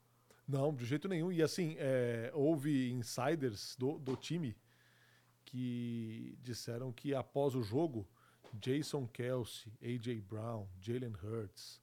Não, 0.48 0.74
de 0.74 0.86
jeito 0.86 1.08
nenhum. 1.08 1.32
E 1.32 1.42
assim, 1.42 1.76
é, 1.78 2.32
houve 2.34 2.92
insiders 2.92 3.76
do, 3.78 3.98
do 3.98 4.16
time 4.16 4.56
que 5.44 6.38
disseram 6.42 6.92
que 6.92 7.14
após 7.14 7.56
o 7.56 7.64
jogo, 7.64 8.08
Jason 8.54 9.08
Kelsey, 9.08 9.72
A.J. 9.82 10.22
Brown, 10.22 10.68
Jalen 10.80 11.14
Hurts 11.22 11.82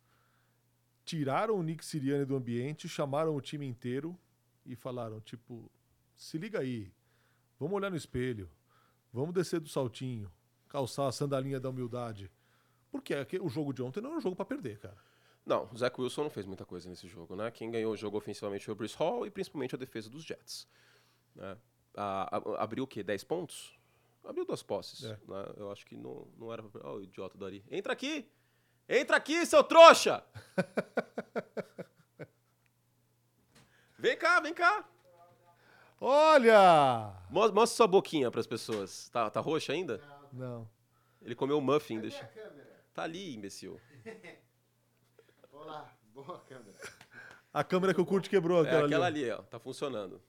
tiraram 1.05 1.59
o 1.59 1.63
Nick 1.63 1.85
Sirianni 1.85 2.25
do 2.25 2.37
ambiente, 2.37 2.89
chamaram 2.89 3.35
o 3.35 3.41
time 3.41 3.67
inteiro 3.67 4.19
e 4.65 4.77
falaram, 4.77 5.21
tipo, 5.21 5.71
se 6.15 6.39
liga 6.39 6.61
aí, 6.61 6.93
vamos 7.59 7.75
olhar 7.75 7.91
no 7.91 7.97
espelho, 7.97 8.49
vamos 9.13 9.35
descer 9.35 9.61
do 9.61 9.69
saltinho, 9.69 10.31
calçar 10.69 11.09
a 11.09 11.13
sandalinha 11.13 11.59
da 11.59 11.69
humildade. 11.69 12.31
Porque 12.91 13.15
o 13.41 13.49
jogo 13.49 13.73
de 13.73 13.83
ontem 13.83 14.01
não 14.01 14.11
era 14.11 14.19
um 14.19 14.23
jogo 14.23 14.37
para 14.37 14.45
perder, 14.45 14.79
cara. 14.79 14.97
Não, 15.45 15.69
o 15.73 15.77
Zach 15.77 16.01
Wilson 16.01 16.25
não 16.25 16.31
fez 16.31 16.47
muita 16.47 16.65
coisa 16.65 16.89
nesse 16.89 17.09
jogo, 17.09 17.35
né? 17.35 17.51
Quem 17.51 17.71
ganhou 17.71 17.93
o 17.93 17.97
jogo 17.97 18.17
ofensivamente 18.17 18.65
foi 18.65 18.73
o 18.73 18.77
Bruce 18.77 18.97
Hall 18.97 19.27
e 19.27 19.31
principalmente 19.31 19.75
a 19.75 19.79
defesa 19.79 20.09
dos 20.09 20.23
Jets. 20.23 20.69
Né? 21.35 21.57
A, 21.97 22.37
a, 22.37 22.63
abriu 22.63 22.85
o 22.85 22.87
quê? 22.87 23.03
10 23.03 23.25
pontos? 23.25 23.77
Abriu 24.25 24.45
duas 24.45 24.63
posses. 24.63 25.05
É. 25.05 25.19
Né? 25.27 25.53
Eu 25.57 25.73
acho 25.73 25.85
que 25.85 25.97
não, 25.97 26.29
não 26.39 26.53
era. 26.53 26.65
Olha 26.85 26.95
o 26.95 27.03
idiota 27.03 27.37
do 27.37 27.45
Ari. 27.45 27.65
Entra 27.69 27.93
aqui! 27.93 28.31
Entra 28.89 29.17
aqui, 29.17 29.45
seu 29.45 29.65
trouxa! 29.65 30.25
vem 33.99 34.17
cá, 34.17 34.39
vem 34.41 34.55
cá! 34.55 34.89
Olha! 36.01 37.17
Mostra 37.31 37.67
sua 37.67 37.87
boquinha 37.87 38.31
para 38.31 38.41
as 38.41 38.47
pessoas. 38.47 39.09
Tá, 39.09 39.31
tá 39.31 39.41
roxa 39.41 39.73
ainda? 39.73 40.01
Não. 40.33 40.69
Ele 41.21 41.35
comeu 41.35 41.59
o 41.59 41.61
muffin. 41.61 42.01
Deixa... 42.01 42.29
Tá 42.93 43.05
ali, 43.05 43.35
imbecil. 43.35 43.81
Olá, 45.63 45.89
boa 46.13 46.41
câmera. 46.41 46.77
A 47.55 47.63
câmera 47.63 47.95
que 47.95 48.01
o 48.01 48.05
Kurt 48.07 48.29
quebrou, 48.29 48.63
aquela, 48.63 48.83
é 48.83 48.85
aquela 48.87 49.07
ali. 49.07 49.23
ali, 49.31 49.31
ó. 49.31 49.43
Tá 49.43 49.61
funcionando. 49.61 50.21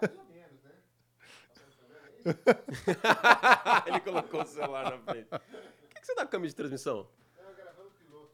Mais 0.00 0.16
ou 0.16 0.24
menos, 0.26 0.62
né? 0.62 0.72
Ele 3.88 4.00
colocou 4.00 4.42
o 4.42 4.46
celular 4.46 4.90
na 4.92 4.98
frente. 4.98 5.26
O 5.34 5.88
que, 5.88 6.00
que 6.00 6.06
você 6.06 6.14
dá 6.14 6.22
com 6.22 6.28
a 6.28 6.30
câmera 6.30 6.48
de 6.50 6.54
transmissão? 6.54 7.08
Eu 7.36 7.52
gravando 7.56 7.88
o 7.88 7.92
piloto. 7.92 8.30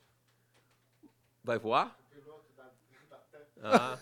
Vai 1.43 1.59
voar? 1.59 1.97
O 1.99 2.15
piloto 2.15 2.53
da, 2.55 2.65
da 3.63 3.95
Ah. 3.95 3.99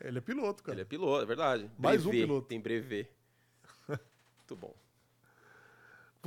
Ele 0.00 0.18
é 0.18 0.20
piloto, 0.20 0.64
cara. 0.64 0.74
Ele 0.74 0.82
é 0.82 0.84
piloto, 0.84 1.22
é 1.22 1.26
verdade. 1.26 1.70
Mais 1.78 2.02
brevet, 2.02 2.24
um 2.24 2.26
piloto. 2.26 2.48
Tem 2.48 2.60
brevet. 2.60 3.08
Muito 3.88 4.56
bom. 4.56 4.74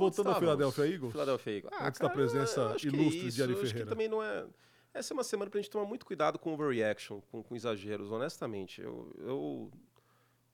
Voltando 0.00 0.30
ao 0.30 0.38
Philadelphia 0.38 0.86
Eagles. 0.86 1.12
Philadelphia 1.12 1.56
Eagles. 1.56 1.74
Ah, 1.76 1.88
antes 1.88 1.98
cara, 1.98 2.08
da 2.08 2.14
presença 2.14 2.60
é 2.60 2.86
ilustre 2.86 3.28
é 3.28 3.30
de 3.30 3.42
Ari 3.42 3.54
Ferreira. 3.56 3.86
também 3.86 4.08
não 4.08 4.22
é... 4.22 4.46
Essa 4.92 5.12
é 5.12 5.14
uma 5.14 5.22
semana 5.22 5.50
pra 5.50 5.60
gente 5.60 5.70
tomar 5.70 5.84
muito 5.84 6.04
cuidado 6.04 6.38
com 6.38 6.52
overreaction, 6.52 7.20
com, 7.30 7.42
com 7.42 7.54
exageros, 7.54 8.10
honestamente. 8.10 8.82
Eu, 8.82 9.14
eu, 9.20 9.70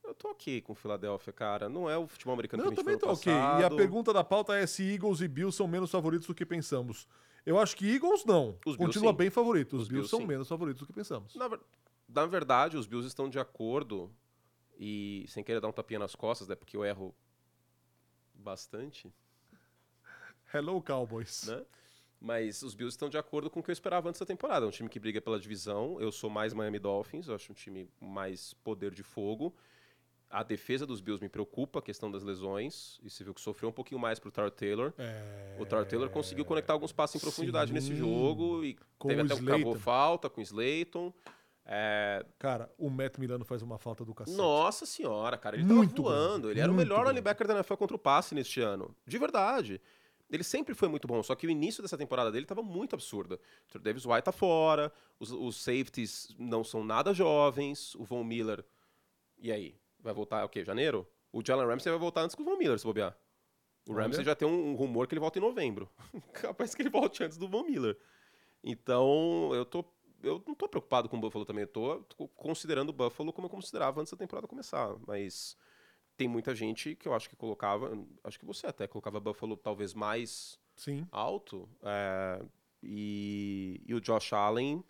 eu 0.05 0.15
tô 0.15 0.31
ok 0.31 0.61
com 0.61 0.73
o 0.73 0.75
Philadelphia, 0.77 1.33
cara. 1.33 1.69
Não 1.71 1.89
é 1.89 1.97
o 1.97 2.07
futebol 2.07 2.35
americano 2.35 2.63
não, 2.63 2.71
que 2.71 2.75
a 2.75 2.77
gente 2.77 2.85
também 2.85 2.99
tô 2.99 3.11
ok. 3.11 3.33
E 3.33 3.65
a 3.65 3.71
pergunta 3.71 4.13
da 4.13 4.23
pauta 4.23 4.55
é 4.55 4.67
se 4.67 4.83
Eagles 4.83 5.21
e 5.23 5.29
Bills 5.29 5.57
são 5.57 5.67
menos 5.67 5.91
favoritos 5.91 6.27
do 6.27 6.35
que 6.35 6.45
pensamos. 6.45 7.09
Eu 7.47 7.59
acho 7.59 7.77
que 7.77 7.91
Eagles 7.91 8.25
não. 8.25 8.59
Os 8.67 8.77
Continua 8.77 9.13
Bills, 9.13 9.17
bem 9.17 9.31
favorito. 9.31 9.77
Os, 9.77 9.83
os 9.83 9.89
Bills, 9.89 10.03
Bills 10.03 10.11
são 10.11 10.21
sim. 10.21 10.27
menos 10.27 10.49
favoritos 10.49 10.81
do 10.81 10.87
que 10.87 10.93
pensamos. 10.93 11.35
Na, 11.35 11.49
na 12.09 12.27
verdade, 12.27 12.77
os 12.77 12.87
Bills 12.87 13.07
estão 13.07 13.31
de 13.31 13.39
acordo 13.39 14.13
e 14.79 15.25
sem 15.29 15.43
querer 15.43 15.61
dar 15.61 15.69
um 15.69 15.73
tapinha 15.73 16.01
nas 16.01 16.15
costas, 16.15 16.49
né? 16.49 16.55
Porque 16.55 16.77
eu 16.77 16.85
erro 16.85 17.15
bastante. 18.35 19.13
Hello, 20.53 20.81
Cowboys. 20.83 21.45
né? 21.47 21.63
Mas 22.21 22.63
os 22.63 22.75
Bills 22.75 22.95
estão 22.95 23.09
de 23.09 23.19
acordo 23.19 23.51
com 23.51 23.61
o 23.61 23.63
que 23.63 23.71
eu 23.71 23.73
esperava 23.75 24.09
antes 24.09 24.19
da 24.19 24.27
temporada. 24.27 24.65
É 24.65 24.69
um 24.69 24.73
time 24.73 24.89
que 24.89 24.99
briga 24.99 25.21
pela 25.21 25.39
divisão. 25.39 26.01
Eu 26.01 26.11
sou 26.11 26.31
mais 26.31 26.53
Miami 26.55 26.79
Dolphins, 26.79 27.29
eu 27.29 27.35
acho 27.35 27.53
um 27.53 27.55
time 27.55 27.89
mais 28.01 28.55
poder 28.65 28.91
de 28.93 29.03
fogo. 29.03 29.55
A 30.29 30.43
defesa 30.43 30.85
dos 30.87 31.01
Bills 31.01 31.23
me 31.23 31.29
preocupa, 31.29 31.79
a 31.79 31.83
questão 31.83 32.11
das 32.11 32.23
lesões. 32.25 32.99
E 33.03 33.11
você 33.11 33.23
viu 33.23 33.33
que 33.35 33.41
sofreu 33.41 33.69
um 33.69 33.73
pouquinho 33.73 34.01
mais 34.01 34.19
pro 34.19 34.31
Tar 34.33 34.51
Taylor. 34.51 34.93
É, 34.99 35.57
O 35.61 35.67
Tar 35.67 35.85
Taylor 35.85 36.09
conseguiu 36.11 36.45
conectar 36.45 36.73
alguns 36.73 36.91
passos 36.91 37.17
em 37.17 37.21
profundidade 37.21 37.73
nesse 37.73 37.89
Sim. 37.89 37.97
jogo 37.97 38.65
e 38.65 38.77
Com 38.99 39.09
teve 39.09 39.23
o 39.23 39.25
até 39.27 39.35
um 39.35 39.39
Slayton. 39.39 39.75
falta 39.77 40.29
com 40.31 40.41
o 40.41 40.43
Slayton. 40.43 41.13
É, 41.65 42.25
Cara, 42.39 42.73
o 42.79 42.89
Matt 42.89 43.19
Milano 43.19 43.45
faz 43.45 43.61
uma 43.61 43.77
falta 43.79 44.05
do 44.05 44.15
cacete. 44.15 44.37
nossa 44.37 44.87
senhora, 44.87 45.37
cara, 45.37 45.57
ele 45.57 45.65
Muito 45.65 45.97
tava 46.03 46.09
voando. 46.15 46.41
grande, 46.43 46.53
Ele 46.55 46.61
era 46.61 46.71
o 46.73 46.75
melhor 46.75 46.97
grande. 47.01 47.11
linebacker 47.11 47.47
da 47.47 47.55
NFL 47.55 47.75
contra 47.75 47.97
o 47.97 47.99
passe 47.99 48.35
neste 48.35 48.61
ano. 48.61 48.95
De 49.07 49.19
verdade. 49.19 49.81
Ele 50.29 50.43
sempre 50.43 50.75
foi 50.75 50.89
muito 50.89 51.07
bom, 51.07 51.23
só 51.23 51.35
que 51.35 51.47
o 51.47 51.51
início 51.51 51.83
dessa 51.83 51.97
temporada 51.97 52.33
dele 52.33 52.45
estava 52.45 52.63
muito 52.63 52.95
absurda. 52.95 53.39
O 53.75 53.79
Davis 53.79 54.05
White 54.05 54.23
tá 54.23 54.33
fora, 54.33 54.93
os, 55.21 55.31
os 55.31 55.57
safeties 55.57 56.35
não 56.39 56.65
são 56.65 56.85
nada 56.85 57.15
jovens, 57.15 57.95
o 57.95 58.05
Von 58.05 58.25
Miller. 58.25 58.65
E 59.39 59.53
aí? 59.53 59.79
Vai 60.01 60.13
voltar 60.13 60.45
o 60.45 60.49
quê? 60.49 60.65
Janeiro? 60.65 61.07
O 61.33 61.43
Jalen 61.45 61.67
Ramsey 61.67 61.91
vai 61.91 61.99
voltar 61.99 62.23
antes 62.23 62.35
que 62.35 62.43
o 62.43 62.45
Von 62.45 62.57
Miller, 62.57 62.79
se 62.79 62.85
bobear. 62.85 63.17
O 63.89 63.93
Olha. 63.93 64.03
Ramsey 64.03 64.25
já 64.25 64.35
tem 64.35 64.49
um, 64.49 64.71
um 64.71 64.75
rumor 64.75 65.07
que 65.07 65.15
ele 65.15 65.21
volta 65.21 65.39
em 65.39 65.43
novembro. 65.43 65.89
Capaz 66.33 66.75
que 66.75 66.83
ele 66.83 66.91
volte 66.91 67.23
antes 67.23 67.39
do 67.39 67.49
Von 67.49 67.63
Miller. 67.63 67.97
Então, 68.65 69.51
eu 69.55 69.65
tô. 69.65 69.85
Eu 70.23 70.43
não 70.47 70.55
tô 70.55 70.69
preocupado 70.69 71.09
com 71.09 71.17
o 71.17 71.21
Buffalo 71.21 71.45
também. 71.45 71.63
Eu 71.63 71.69
tô 71.69 71.99
tô 72.17 72.27
considerando 72.29 72.89
o 72.89 72.93
Buffalo 72.93 73.33
como 73.33 73.47
eu 73.47 73.51
considerava 73.51 74.01
antes 74.01 74.11
da 74.11 74.17
temporada 74.17 74.49
começar. 74.49 74.97
Mas 75.07 75.57
tem 76.17 76.27
muita 76.29 76.55
gente 76.55 76.95
que 76.97 77.07
eu 77.09 77.15
acho 77.15 77.29
que 77.29 77.37
colocava. 77.37 77.91
Acho 78.25 78.39
que 78.39 78.45
você 78.47 78.67
até 78.67 78.87
colocava 78.87 79.21
Buffalo 79.21 79.57
talvez 79.57 79.93
mais 79.95 80.59
Sim. 80.75 81.07
alto. 81.11 81.69
é, 81.83 82.43
e, 82.83 83.81
e 83.87 83.95
o 83.95 84.01
Josh 84.01 84.33
Allen. 84.33 84.85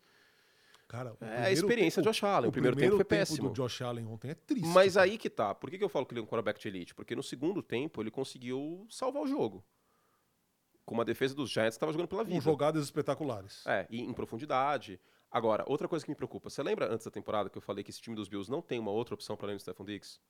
Cara, 0.88 1.10
o 1.10 1.16
É 1.20 1.26
a 1.26 1.28
primeiro 1.30 1.52
experiência 1.52 2.02
tempo- 2.02 2.10
do 2.10 2.14
Josh 2.14 2.24
Allen. 2.24 2.48
O 2.48 2.52
primeiro, 2.52 2.76
tempo 2.76 2.94
foi 2.96 3.04
péssimo. 3.04 3.48
do 3.48 3.54
Josh 3.54 3.82
Allen 3.82 4.06
ontem 4.06 4.30
é 4.30 4.34
triste. 4.34 4.68
Mas 4.68 4.94
cara. 4.94 5.04
aí 5.06 5.18
que 5.18 5.28
tá. 5.30 5.54
Por 5.54 5.68
que, 5.70 5.78
que 5.78 5.84
eu 5.84 5.88
falo 5.88 6.06
que 6.06 6.12
ele 6.14 6.20
é 6.20 6.22
um 6.22 6.26
quarterback 6.26 6.60
de 6.60 6.68
elite? 6.68 6.94
Porque 6.94 7.16
no 7.16 7.22
segundo 7.22 7.62
tempo 7.62 8.00
ele 8.00 8.10
conseguiu 8.10 8.86
salvar 8.88 9.22
o 9.22 9.26
jogo. 9.26 9.64
Com 10.84 10.94
uma 10.94 11.04
defesa 11.04 11.34
dos 11.34 11.50
Giants 11.50 11.74
que 11.74 11.78
estava 11.78 11.90
jogando 11.92 12.06
pela 12.08 12.22
Com 12.24 12.30
vida. 12.30 12.40
jogadas 12.40 12.84
espetaculares. 12.84 13.66
É, 13.66 13.86
e 13.90 14.00
em 14.02 14.12
profundidade. 14.12 15.00
Agora, 15.28 15.64
outra 15.66 15.88
coisa 15.88 16.04
que 16.04 16.10
me 16.10 16.14
preocupa. 16.14 16.48
Você 16.48 16.62
lembra 16.62 16.92
antes 16.92 17.04
da 17.04 17.10
temporada 17.10 17.50
que 17.50 17.58
eu 17.58 17.62
falei 17.62 17.82
que 17.82 17.90
esse 17.90 18.00
time 18.00 18.14
dos 18.14 18.28
Bills 18.28 18.48
não 18.48 18.62
tem 18.62 18.78
uma 18.78 18.92
outra 18.92 19.14
opção 19.14 19.36
para 19.36 19.46
além 19.48 19.56
do 19.56 19.60
Stephon 19.60 19.84
Diggs? 19.84 20.20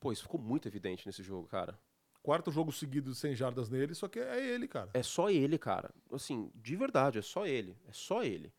Pô, 0.00 0.12
isso 0.12 0.22
ficou 0.22 0.40
muito 0.40 0.68
evidente 0.68 1.06
nesse 1.06 1.22
jogo, 1.22 1.48
cara. 1.48 1.78
Quarto 2.22 2.50
jogo 2.50 2.72
seguido 2.72 3.10
de 3.10 3.16
100 3.16 3.34
jardas 3.34 3.70
nele, 3.70 3.94
só 3.94 4.06
que 4.08 4.18
é 4.18 4.44
ele, 4.46 4.68
cara. 4.68 4.90
É 4.92 5.02
só 5.02 5.30
ele, 5.30 5.58
cara. 5.58 5.94
Assim, 6.12 6.50
de 6.54 6.76
verdade, 6.76 7.18
é 7.18 7.22
só 7.22 7.46
ele. 7.46 7.76
É 7.86 7.92
só 7.92 8.22
ele. 8.22 8.52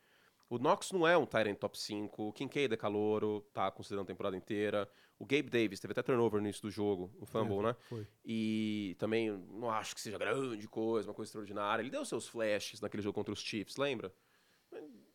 O 0.49 0.58
Knox 0.58 0.91
não 0.91 1.08
é 1.08 1.15
um 1.15 1.25
Tyrant 1.25 1.58
top 1.58 1.78
5. 1.78 2.30
O 2.30 2.34
Kincaid 2.34 2.73
é 2.73 2.78
calouro, 2.78 3.41
tá 3.54 3.69
considerando 3.69 4.06
a 4.06 4.08
temporada 4.08 4.36
inteira. 4.36 4.89
O 5.19 5.25
Gabe 5.25 5.49
Davis 5.49 5.80
teve 5.80 5.91
até 5.91 6.02
turnover 6.02 6.41
no 6.41 6.47
início 6.47 6.63
do 6.63 6.71
jogo, 6.71 7.12
um 7.21 7.25
fumble, 7.25 7.58
Teve, 7.58 7.67
né? 7.67 7.75
Foi. 7.89 8.08
E 8.25 8.95
também 8.97 9.30
não 9.30 9.69
acho 9.69 9.93
que 9.93 10.02
seja 10.02 10.17
grande 10.17 10.67
coisa, 10.67 11.10
uma 11.10 11.13
coisa 11.13 11.30
extraordinária. 11.30 11.84
Ele 11.84 11.91
deu 11.91 12.04
seus 12.06 12.28
flashes 12.28 12.82
naquele 12.82 13.04
jogo 13.04 13.13
contra 13.13 13.34
os 13.34 13.39
Chiefs, 13.39 13.75
lembra? 13.75 14.12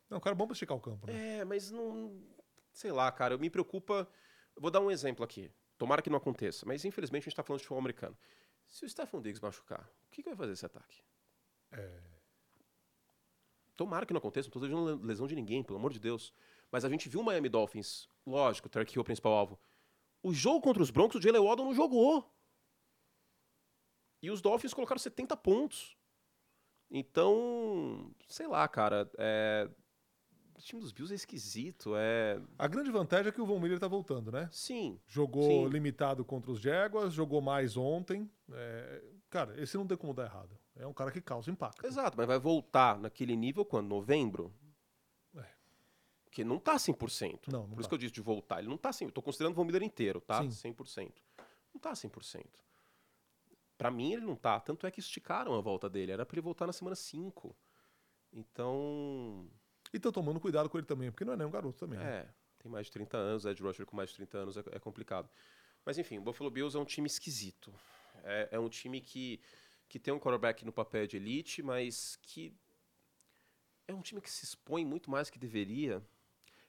Não, 0.09 0.19
o 0.19 0.21
cara 0.21 0.35
é 0.35 0.37
bom 0.37 0.45
pra 0.45 0.53
esticar 0.53 0.77
o 0.77 0.79
campo, 0.79 1.07
né? 1.07 1.39
É, 1.39 1.45
mas 1.45 1.71
não. 1.71 2.21
Sei 2.71 2.91
lá, 2.91 3.11
cara, 3.11 3.33
eu 3.33 3.39
me 3.39 3.49
preocupa. 3.49 4.07
Vou 4.55 4.69
dar 4.71 4.79
um 4.79 4.91
exemplo 4.91 5.25
aqui. 5.25 5.51
Tomara 5.77 6.01
que 6.01 6.09
não 6.09 6.17
aconteça, 6.17 6.65
mas 6.65 6.85
infelizmente 6.85 7.23
a 7.23 7.29
gente 7.29 7.35
tá 7.35 7.43
falando 7.43 7.59
de 7.59 7.63
futebol 7.63 7.79
americano. 7.79 8.17
Se 8.67 8.85
o 8.85 8.89
Stephon 8.89 9.21
Diggs 9.21 9.41
machucar, 9.41 9.89
o 10.07 10.09
que, 10.11 10.23
que 10.23 10.29
vai 10.29 10.37
fazer 10.37 10.53
esse 10.53 10.65
ataque? 10.65 11.03
É. 11.71 12.01
Tomara 13.75 14.05
que 14.05 14.13
não 14.13 14.19
aconteça, 14.19 14.47
não 14.47 14.53
tô 14.53 14.59
desejando 14.59 15.05
lesão 15.05 15.27
de 15.27 15.35
ninguém, 15.35 15.61
pelo 15.61 15.77
amor 15.77 15.91
de 15.91 15.99
Deus. 15.99 16.33
Mas 16.71 16.85
a 16.85 16.89
gente 16.89 17.09
viu 17.09 17.19
o 17.19 17.23
Miami 17.23 17.49
Dolphins, 17.49 18.09
lógico, 18.25 18.67
o 18.67 18.69
Tarek 18.69 18.93
Hill 18.93 19.01
é 19.01 19.03
o 19.03 19.05
principal 19.05 19.33
alvo. 19.33 19.59
O 20.23 20.33
jogo 20.33 20.61
contra 20.61 20.81
os 20.81 20.89
Broncos, 20.89 21.17
o 21.17 21.21
Jalen 21.21 21.41
Waddle 21.41 21.65
não 21.65 21.73
jogou. 21.73 22.33
E 24.21 24.31
os 24.31 24.41
Dolphins 24.41 24.73
colocaram 24.73 24.97
70 24.97 25.35
pontos. 25.37 25.95
Então, 26.89 28.11
sei 28.27 28.47
lá, 28.47 28.67
cara, 28.67 29.09
é... 29.17 29.69
o 30.57 30.61
time 30.61 30.81
dos 30.81 30.91
Bills 30.91 31.13
é 31.13 31.15
esquisito, 31.15 31.93
é... 31.95 32.39
A 32.57 32.67
grande 32.67 32.89
vantagem 32.91 33.27
é 33.29 33.31
que 33.31 33.41
o 33.41 33.45
Von 33.45 33.59
Miller 33.59 33.79
tá 33.79 33.87
voltando, 33.87 34.31
né? 34.31 34.49
Sim, 34.51 34.99
Jogou 35.07 35.67
Sim. 35.67 35.67
limitado 35.69 36.23
contra 36.23 36.51
os 36.51 36.59
Jaguars, 36.59 37.13
jogou 37.13 37.41
mais 37.41 37.75
ontem. 37.77 38.29
É, 38.51 39.03
Cara, 39.29 39.59
esse 39.61 39.75
não 39.75 39.85
tem 39.85 39.97
como 39.97 40.13
dar 40.13 40.23
errado. 40.25 40.57
É 40.77 40.87
um 40.87 40.93
cara 40.93 41.11
que 41.11 41.19
causa 41.21 41.51
impacto. 41.51 41.85
exato, 41.85 42.15
mas 42.17 42.25
vai 42.25 42.39
voltar 42.39 42.97
naquele 42.97 43.35
nível 43.35 43.65
quando? 43.65 43.87
Novembro? 43.87 44.53
É. 45.35 45.45
Que 46.31 46.43
não 46.43 46.57
tá 46.57 46.75
100%. 46.75 47.47
Não, 47.51 47.61
não 47.67 47.69
Por 47.69 47.81
isso 47.81 47.83
tá. 47.83 47.89
que 47.89 47.95
eu 47.95 47.99
disse 47.99 48.13
de 48.13 48.21
voltar. 48.21 48.59
Ele 48.59 48.69
não 48.69 48.77
tá 48.77 48.91
100%. 48.91 49.01
Eu 49.07 49.11
tô 49.11 49.21
considerando 49.21 49.53
o 49.53 49.55
Von 49.55 49.65
Miller 49.65 49.83
inteiro, 49.83 50.21
tá? 50.21 50.41
Sim. 50.49 50.73
100%. 50.73 51.11
Não 51.73 51.81
tá 51.81 51.91
100%. 51.91 52.45
Pra 53.77 53.91
mim, 53.91 54.13
ele 54.13 54.25
não 54.25 54.35
tá. 54.35 54.57
Tanto 54.59 54.87
é 54.87 54.91
que 54.91 55.01
esticaram 55.01 55.53
a 55.53 55.59
volta 55.61 55.89
dele. 55.89 56.13
Era 56.13 56.25
pra 56.25 56.35
ele 56.35 56.41
voltar 56.41 56.65
na 56.65 56.73
semana 56.73 56.95
5. 56.95 57.53
Então, 58.31 59.49
E 59.95 59.97
estão 59.97 60.11
tomando 60.11 60.41
cuidado 60.41 60.69
com 60.69 60.77
ele 60.77 60.85
também, 60.85 61.09
porque 61.09 61.23
não 61.23 61.31
é 61.31 61.37
nem 61.37 61.47
um 61.47 61.49
garoto 61.49 61.79
também. 61.79 61.97
né? 61.97 62.19
é. 62.19 62.29
Tem 62.59 62.69
mais 62.69 62.87
de 62.87 62.91
30 62.91 63.15
anos. 63.15 63.45
Ed 63.45 63.61
Rusher 63.63 63.85
com 63.85 63.95
mais 63.95 64.09
de 64.09 64.17
30 64.17 64.37
anos 64.37 64.57
é, 64.57 64.63
é 64.73 64.79
complicado. 64.79 65.29
Mas 65.85 65.97
enfim, 65.97 66.17
o 66.17 66.21
Buffalo 66.21 66.51
Bills 66.51 66.75
é 66.75 66.79
um 66.81 66.83
time 66.83 67.07
esquisito. 67.07 67.73
É, 68.21 68.49
é 68.51 68.59
um 68.59 68.67
time 68.67 68.99
que, 68.99 69.39
que 69.87 69.97
tem 69.97 70.13
um 70.13 70.19
quarterback 70.19 70.65
no 70.65 70.73
papel 70.73 71.07
de 71.07 71.15
elite, 71.15 71.63
mas 71.63 72.17
que 72.21 72.53
é 73.87 73.93
um 73.93 74.01
time 74.01 74.19
que 74.19 74.29
se 74.29 74.43
expõe 74.43 74.83
muito 74.83 75.09
mais 75.09 75.29
que 75.29 75.39
deveria. 75.39 76.03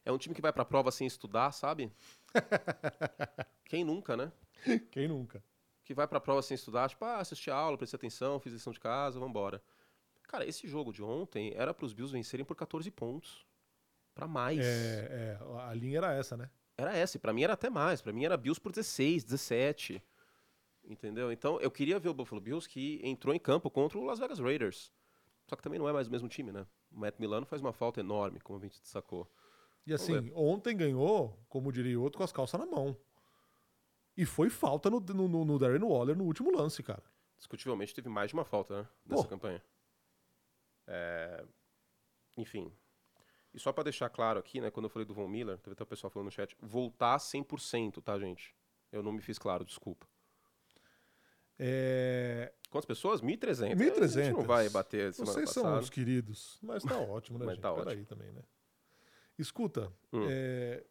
É 0.04 0.12
um 0.12 0.18
time 0.18 0.32
que 0.32 0.40
vai 0.40 0.52
pra 0.52 0.64
prova 0.64 0.92
sem 0.92 1.04
estudar, 1.04 1.50
sabe? 1.50 1.90
Quem 3.64 3.84
nunca, 3.84 4.16
né? 4.16 4.30
Quem 4.92 5.08
nunca? 5.08 5.42
que 5.86 5.94
vai 5.94 6.06
pra 6.08 6.18
prova 6.18 6.42
sem 6.42 6.56
estudar, 6.56 6.88
tipo, 6.88 7.04
ah, 7.04 7.18
assisti 7.18 7.48
a 7.48 7.54
aula, 7.54 7.78
prestei 7.78 7.96
atenção, 7.96 8.40
fiz 8.40 8.52
lição 8.52 8.72
de 8.72 8.80
casa, 8.80 9.20
vambora. 9.20 9.62
Cara, 10.26 10.44
esse 10.46 10.66
jogo 10.66 10.92
de 10.92 11.02
ontem 11.02 11.52
era 11.54 11.72
pros 11.72 11.92
Bills 11.92 12.12
vencerem 12.12 12.44
por 12.44 12.56
14 12.56 12.90
pontos. 12.90 13.46
Pra 14.14 14.26
mais. 14.26 14.64
É, 14.64 15.38
é, 15.40 15.60
a 15.60 15.74
linha 15.74 15.98
era 15.98 16.14
essa, 16.14 16.36
né? 16.36 16.50
Era 16.76 16.96
essa, 16.96 17.16
e 17.16 17.20
pra 17.20 17.32
mim 17.32 17.42
era 17.42 17.52
até 17.52 17.70
mais. 17.70 18.00
Pra 18.02 18.12
mim 18.12 18.24
era 18.24 18.36
Bills 18.36 18.60
por 18.60 18.72
16, 18.72 19.24
17. 19.24 20.02
Entendeu? 20.84 21.32
Então, 21.32 21.60
eu 21.60 21.70
queria 21.70 21.98
ver 21.98 22.08
o 22.08 22.14
Buffalo 22.14 22.40
Bills 22.40 22.68
que 22.68 23.00
entrou 23.02 23.34
em 23.34 23.38
campo 23.38 23.70
contra 23.70 23.98
o 23.98 24.04
Las 24.04 24.18
Vegas 24.18 24.38
Raiders. 24.38 24.92
Só 25.46 25.56
que 25.56 25.62
também 25.62 25.78
não 25.78 25.88
é 25.88 25.92
mais 25.92 26.08
o 26.08 26.10
mesmo 26.10 26.28
time, 26.28 26.52
né? 26.52 26.66
O 26.90 26.98
Matt 26.98 27.18
Milano 27.18 27.46
faz 27.46 27.60
uma 27.60 27.72
falta 27.72 28.00
enorme, 28.00 28.40
como 28.40 28.58
a 28.58 28.62
gente 28.62 28.80
destacou. 28.80 29.30
E 29.86 29.92
assim, 29.92 30.30
ontem 30.34 30.76
ganhou, 30.76 31.38
como 31.48 31.70
diria 31.72 31.98
o 31.98 32.02
outro, 32.02 32.18
com 32.18 32.24
as 32.24 32.32
calças 32.32 32.58
na 32.58 32.66
mão. 32.66 32.96
E 34.16 34.24
foi 34.24 34.48
falta 34.50 34.88
no, 34.90 34.98
no, 34.98 35.28
no- 35.28 35.44
no 35.44 35.58
Darren 35.58 35.82
Waller 35.82 36.16
no 36.16 36.24
último 36.24 36.50
lance, 36.56 36.82
cara. 36.82 37.02
Discutivelmente 37.36 37.94
teve 37.94 38.08
mais 38.08 38.30
de 38.30 38.34
uma 38.34 38.44
falta, 38.44 38.82
né? 38.82 38.88
Nessa 39.04 39.22
Pô. 39.24 39.28
campanha. 39.28 39.62
É, 40.86 41.44
Enfim. 42.36 42.72
E 43.54 43.58
só 43.58 43.72
pra 43.72 43.82
deixar 43.84 44.10
claro 44.10 44.38
aqui, 44.38 44.60
né? 44.60 44.70
Quando 44.70 44.84
eu 44.84 44.90
falei 44.90 45.06
do 45.06 45.14
Von 45.14 45.26
Miller, 45.28 45.56
teve 45.58 45.72
até 45.72 45.82
o 45.82 45.86
pessoal 45.86 46.10
falando 46.10 46.26
no 46.26 46.30
chat, 46.30 46.54
voltar 46.60 47.16
100%, 47.18 48.02
tá, 48.02 48.18
gente? 48.18 48.54
Eu 48.92 49.02
não 49.02 49.10
me 49.12 49.22
fiz 49.22 49.38
claro, 49.38 49.64
desculpa. 49.64 50.06
É, 51.58 52.52
Quantas 52.68 52.84
pessoas? 52.86 53.22
1.300. 53.22 53.74
1.300. 53.74 54.02
A 54.02 54.06
gente 54.08 54.32
não 54.34 54.42
vai 54.42 54.68
bater 54.68 55.12
semana 55.14 55.32
Vocês 55.32 55.48
passada. 55.48 55.68
são 55.68 55.78
os 55.80 55.88
queridos. 55.88 56.58
Mas 56.62 56.82
tá 56.82 56.98
ótimo, 57.00 57.38
né, 57.38 57.46
Mas 57.46 57.54
gente? 57.54 57.62
tá 57.62 57.72
Peraí 57.72 57.86
ótimo. 58.00 58.06
também, 58.06 58.32
né? 58.32 58.42
Escuta, 59.38 59.92
Hum. 60.12 60.26
é, 60.28 60.84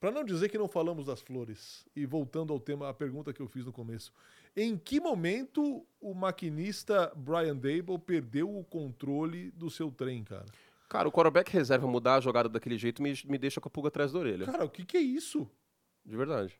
para 0.00 0.10
não 0.10 0.24
dizer 0.24 0.48
que 0.48 0.56
não 0.58 0.68
falamos 0.68 1.06
das 1.06 1.20
flores, 1.20 1.86
e 1.96 2.04
voltando 2.06 2.52
ao 2.52 2.60
tema, 2.60 2.88
a 2.88 2.94
pergunta 2.94 3.32
que 3.32 3.40
eu 3.40 3.48
fiz 3.48 3.64
no 3.66 3.72
começo, 3.72 4.12
em 4.56 4.76
que 4.76 5.00
momento 5.00 5.86
o 6.00 6.14
maquinista 6.14 7.12
Brian 7.16 7.56
Dable 7.56 7.98
perdeu 7.98 8.56
o 8.56 8.64
controle 8.64 9.50
do 9.52 9.68
seu 9.70 9.90
trem, 9.90 10.22
cara? 10.24 10.44
Cara, 10.88 11.08
o 11.08 11.12
quarterback 11.12 11.50
reserva 11.50 11.86
mudar 11.88 12.16
a 12.16 12.20
jogada 12.20 12.48
daquele 12.48 12.78
jeito 12.78 13.02
me, 13.02 13.12
me 13.24 13.38
deixa 13.38 13.60
com 13.60 13.68
a 13.68 13.70
pulga 13.70 13.88
atrás 13.88 14.12
da 14.12 14.18
orelha. 14.18 14.46
Cara, 14.46 14.64
o 14.64 14.70
que, 14.70 14.84
que 14.84 14.96
é 14.96 15.00
isso? 15.00 15.48
De 16.04 16.16
verdade. 16.16 16.54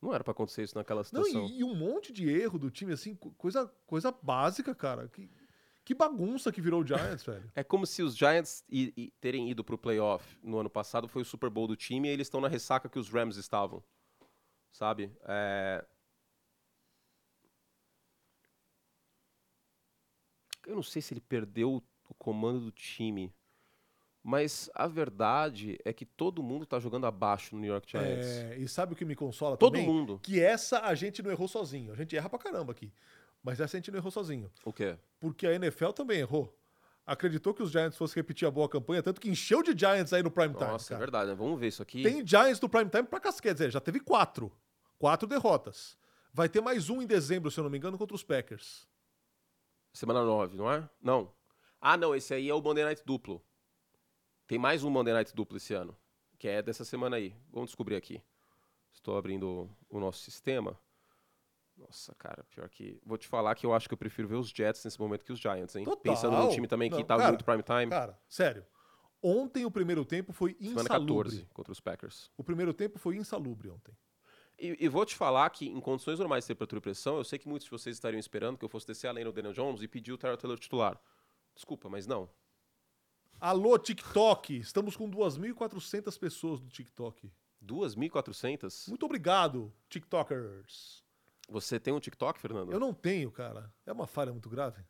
Não 0.00 0.14
era 0.14 0.22
pra 0.22 0.30
acontecer 0.32 0.62
isso 0.62 0.76
naquela 0.78 1.00
Não, 1.00 1.24
situação. 1.24 1.46
e, 1.46 1.58
e 1.58 1.64
um 1.64 1.74
monte 1.74 2.12
de 2.12 2.28
erro 2.30 2.58
do 2.58 2.70
time, 2.70 2.92
assim, 2.92 3.14
co- 3.14 3.32
coisa, 3.32 3.66
coisa 3.86 4.12
básica, 4.12 4.74
cara. 4.74 5.08
Que, 5.08 5.28
que 5.84 5.94
bagunça 5.94 6.52
que 6.52 6.60
virou 6.60 6.82
o 6.82 6.86
Giants, 6.86 7.24
velho. 7.26 7.50
É 7.56 7.64
como 7.64 7.86
se 7.86 8.02
os 8.02 8.16
Giants 8.16 8.64
i- 8.70 8.92
i- 8.96 9.12
terem 9.20 9.50
ido 9.50 9.64
pro 9.64 9.76
playoff 9.76 10.38
no 10.42 10.58
ano 10.58 10.70
passado, 10.70 11.08
foi 11.08 11.22
o 11.22 11.24
Super 11.24 11.50
Bowl 11.50 11.66
do 11.66 11.76
time, 11.76 12.08
e 12.08 12.12
eles 12.12 12.28
estão 12.28 12.40
na 12.40 12.48
ressaca 12.48 12.88
que 12.88 12.98
os 12.98 13.08
Rams 13.10 13.36
estavam. 13.36 13.82
Sabe? 14.72 15.10
É... 15.24 15.84
Eu 20.70 20.76
não 20.76 20.82
sei 20.82 21.02
se 21.02 21.12
ele 21.12 21.20
perdeu 21.20 21.82
o 22.08 22.14
comando 22.14 22.60
do 22.60 22.70
time, 22.70 23.34
mas 24.22 24.70
a 24.74 24.86
verdade 24.86 25.78
é 25.84 25.92
que 25.92 26.04
todo 26.04 26.42
mundo 26.42 26.64
tá 26.66 26.78
jogando 26.78 27.06
abaixo 27.06 27.54
no 27.54 27.60
New 27.60 27.72
York 27.72 27.90
Giants. 27.90 28.26
É, 28.26 28.56
e 28.56 28.68
sabe 28.68 28.92
o 28.92 28.96
que 28.96 29.04
me 29.04 29.16
consola 29.16 29.56
todo 29.56 29.72
também? 29.72 29.86
mundo. 29.86 30.20
Que 30.22 30.40
essa 30.40 30.80
a 30.80 30.94
gente 30.94 31.22
não 31.22 31.30
errou 31.30 31.48
sozinho. 31.48 31.92
A 31.92 31.96
gente 31.96 32.16
erra 32.16 32.28
pra 32.28 32.38
caramba 32.38 32.72
aqui. 32.72 32.92
Mas 33.42 33.58
essa 33.60 33.76
a 33.76 33.80
gente 33.80 33.90
não 33.90 33.98
errou 33.98 34.10
sozinho. 34.10 34.50
O 34.64 34.72
quê? 34.72 34.96
Porque 35.18 35.46
a 35.46 35.54
NFL 35.54 35.90
também 35.90 36.20
errou. 36.20 36.54
Acreditou 37.06 37.52
que 37.52 37.62
os 37.62 37.72
Giants 37.72 37.96
fossem 37.96 38.16
repetir 38.16 38.46
a 38.46 38.50
boa 38.50 38.68
campanha, 38.68 39.02
tanto 39.02 39.20
que 39.20 39.28
encheu 39.28 39.62
de 39.62 39.76
Giants 39.76 40.12
aí 40.12 40.22
no 40.22 40.30
prime 40.30 40.54
time. 40.54 40.70
Nossa, 40.70 40.92
é 40.92 40.94
cara. 40.94 41.00
verdade. 41.00 41.30
né? 41.30 41.34
Vamos 41.34 41.58
ver 41.58 41.68
isso 41.68 41.82
aqui. 41.82 42.02
Tem 42.02 42.24
Giants 42.24 42.60
no 42.60 42.68
prime 42.68 42.88
time 42.88 43.04
pra 43.04 43.18
casquete. 43.18 43.42
Quer 43.42 43.52
dizer, 43.54 43.70
já 43.70 43.80
teve 43.80 43.98
quatro. 43.98 44.52
Quatro 44.98 45.26
derrotas. 45.26 45.98
Vai 46.32 46.48
ter 46.48 46.60
mais 46.60 46.88
um 46.88 47.02
em 47.02 47.06
dezembro, 47.06 47.50
se 47.50 47.58
eu 47.58 47.64
não 47.64 47.70
me 47.70 47.78
engano, 47.78 47.98
contra 47.98 48.14
os 48.14 48.22
Packers. 48.22 48.86
Semana 49.92 50.24
9, 50.24 50.56
não 50.56 50.70
é? 50.70 50.88
Não. 51.02 51.32
Ah, 51.80 51.96
não, 51.96 52.14
esse 52.14 52.32
aí 52.32 52.48
é 52.48 52.54
o 52.54 52.60
Monday 52.60 52.84
Night 52.84 53.02
duplo. 53.04 53.42
Tem 54.46 54.58
mais 54.58 54.84
um 54.84 54.90
Monday 54.90 55.12
Night 55.12 55.34
duplo 55.34 55.56
esse 55.56 55.74
ano, 55.74 55.96
que 56.38 56.48
é 56.48 56.62
dessa 56.62 56.84
semana 56.84 57.16
aí. 57.16 57.34
Vamos 57.50 57.70
descobrir 57.70 57.96
aqui. 57.96 58.22
Estou 58.92 59.16
abrindo 59.16 59.68
o 59.88 60.00
nosso 60.00 60.18
sistema. 60.18 60.78
Nossa, 61.76 62.14
cara, 62.16 62.44
pior 62.44 62.68
que. 62.68 63.00
Vou 63.04 63.16
te 63.16 63.26
falar 63.26 63.54
que 63.54 63.64
eu 63.64 63.72
acho 63.72 63.88
que 63.88 63.94
eu 63.94 63.98
prefiro 63.98 64.28
ver 64.28 64.34
os 64.34 64.50
Jets 64.50 64.84
nesse 64.84 65.00
momento 65.00 65.24
que 65.24 65.32
os 65.32 65.38
Giants, 65.38 65.74
hein? 65.76 65.84
Total. 65.84 66.02
Pensando 66.02 66.36
num 66.36 66.50
time 66.50 66.66
também 66.66 66.90
que 66.90 66.96
Não, 66.96 67.04
tá 67.04 67.16
cara, 67.16 67.28
muito 67.28 67.44
prime 67.44 67.62
time. 67.62 67.88
Cara, 67.88 68.18
sério. 68.28 68.66
Ontem 69.22 69.64
o 69.64 69.70
primeiro 69.70 70.04
tempo 70.04 70.32
foi 70.32 70.54
semana 70.54 70.82
insalubre. 70.82 71.30
14 71.30 71.46
contra 71.52 71.72
os 71.72 71.80
Packers. 71.80 72.30
O 72.36 72.44
primeiro 72.44 72.74
tempo 72.74 72.98
foi 72.98 73.16
insalubre 73.16 73.68
ontem. 73.70 73.96
E, 74.60 74.76
e 74.78 74.88
vou 74.88 75.06
te 75.06 75.16
falar 75.16 75.48
que 75.48 75.66
em 75.66 75.80
condições 75.80 76.18
normais 76.18 76.44
de 76.44 76.48
temperatura 76.48 76.78
e 76.78 76.82
pressão, 76.82 77.16
eu 77.16 77.24
sei 77.24 77.38
que 77.38 77.48
muitos 77.48 77.64
de 77.64 77.70
vocês 77.70 77.96
estariam 77.96 78.20
esperando 78.20 78.58
que 78.58 78.64
eu 78.64 78.68
fosse 78.68 78.86
descer 78.86 79.08
além 79.08 79.24
do 79.24 79.32
Daniel 79.32 79.54
Jones 79.54 79.80
e 79.80 79.88
pedir 79.88 80.12
o 80.12 80.18
Terrell 80.18 80.36
Taylor 80.36 80.58
titular. 80.58 81.00
Desculpa, 81.54 81.88
mas 81.88 82.06
não. 82.06 82.28
Alô, 83.40 83.78
TikTok! 83.78 84.58
Estamos 84.58 84.98
com 84.98 85.10
2.400 85.10 86.18
pessoas 86.18 86.60
no 86.60 86.68
TikTok. 86.68 87.32
2.400? 87.64 88.88
Muito 88.88 89.06
obrigado, 89.06 89.72
TikTokers. 89.88 91.02
Você 91.48 91.80
tem 91.80 91.94
um 91.94 91.98
TikTok, 91.98 92.38
Fernando? 92.38 92.70
Eu 92.70 92.78
não 92.78 92.92
tenho, 92.92 93.30
cara. 93.30 93.72
É 93.86 93.92
uma 93.92 94.06
falha 94.06 94.30
muito 94.30 94.50
grave. 94.50 94.84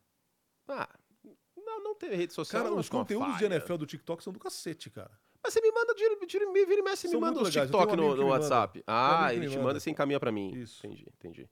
Ah, 0.67 0.89
não, 1.57 1.81
não 1.81 1.95
tem 1.95 2.11
rede 2.11 2.33
social. 2.33 2.65
Cara, 2.65 2.75
os 2.75 2.89
conteúdos 2.89 3.39
de. 3.39 3.45
NFL 3.45 3.77
do 3.77 3.87
TikTok 3.87 4.21
são 4.23 4.33
do 4.33 4.41
cacete, 4.41 4.91
cara. 4.91 5.17
Mas 5.85 5.97
você 5.99 6.39
me 6.45 6.47
manda, 6.47 6.65
vira, 6.67 6.81
e 6.81 6.83
mexe, 6.83 7.09
me 7.09 7.17
manda 7.17 7.41
os 7.43 7.51
TikTok 7.53 7.97
no, 7.97 8.15
no 8.17 8.25
me 8.25 8.31
WhatsApp. 8.31 8.79
manda. 8.87 8.93
Um 8.93 8.95
Ah, 9.25 9.33
ele 9.33 9.41
me 9.41 9.47
te 9.47 9.51
manda. 9.53 9.65
manda 9.65 9.79
e 9.79 9.81
você 9.81 9.91
encaminha 9.91 10.21
pra 10.21 10.31
mim. 10.33 10.53
Isso. 10.55 10.87
Entendi, 10.87 11.07
entendi. 11.17 11.51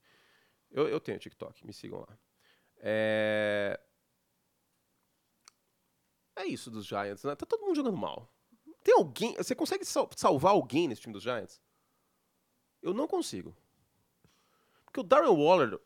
Eu, 0.71 0.87
eu 0.87 0.99
tenho 0.99 1.17
TikTok, 1.19 1.65
me 1.65 1.73
sigam 1.73 1.99
lá. 1.99 2.17
É... 2.77 3.79
é 6.35 6.45
isso 6.45 6.69
dos 6.71 6.85
Giants, 6.85 7.23
né? 7.23 7.35
Tá 7.35 7.45
todo 7.45 7.61
mundo 7.65 7.75
jogando 7.75 7.97
mal. 7.97 8.31
Tem 8.83 8.93
alguém. 8.95 9.35
Você 9.35 9.53
consegue 9.55 9.83
sal- 9.85 10.09
salvar 10.15 10.53
alguém 10.53 10.87
nesse 10.87 11.01
time 11.01 11.13
dos 11.13 11.23
Giants? 11.23 11.61
Eu 12.81 12.93
não 12.93 13.07
consigo. 13.07 13.55
Porque 14.89 15.01
o 15.01 15.03
Darren 15.03 15.29
Waller, 15.29 15.79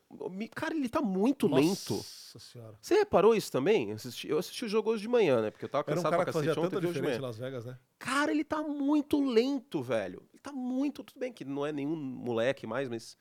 cara, 0.54 0.74
ele 0.74 0.88
tá 0.88 1.02
muito 1.02 1.46
lento. 1.46 1.94
Nossa 1.94 2.38
senhora. 2.38 2.74
Você 2.80 2.94
reparou 2.94 3.34
isso 3.34 3.52
também? 3.52 3.90
Eu 3.90 3.96
assisti, 3.96 4.28
eu 4.28 4.38
assisti 4.38 4.64
o 4.64 4.68
jogo 4.68 4.90
hoje 4.90 5.02
de 5.02 5.08
manhã, 5.08 5.42
né? 5.42 5.50
Porque 5.50 5.66
eu 5.66 5.68
tava 5.68 5.84
Era 5.86 5.92
um 5.92 6.02
cansado 6.02 6.10
cara 6.12 6.24
pra 6.24 6.32
cacete 6.32 6.54
tanta 6.54 6.66
ontem 6.66 6.80
vi 6.80 6.86
hoje 6.86 7.00
de 7.00 7.06
manhã. 7.06 7.20
Las 7.20 7.36
Vegas, 7.36 7.66
né? 7.66 7.78
Cara, 7.98 8.30
ele 8.30 8.42
tá 8.42 8.62
muito 8.62 9.22
lento, 9.22 9.82
velho. 9.82 10.26
Ele 10.32 10.40
tá 10.40 10.52
muito. 10.52 11.04
Tudo 11.04 11.20
bem 11.20 11.34
que 11.34 11.44
não 11.44 11.66
é 11.66 11.70
nenhum 11.70 11.94
moleque 11.94 12.66
mais, 12.66 12.88
mas 12.88 13.18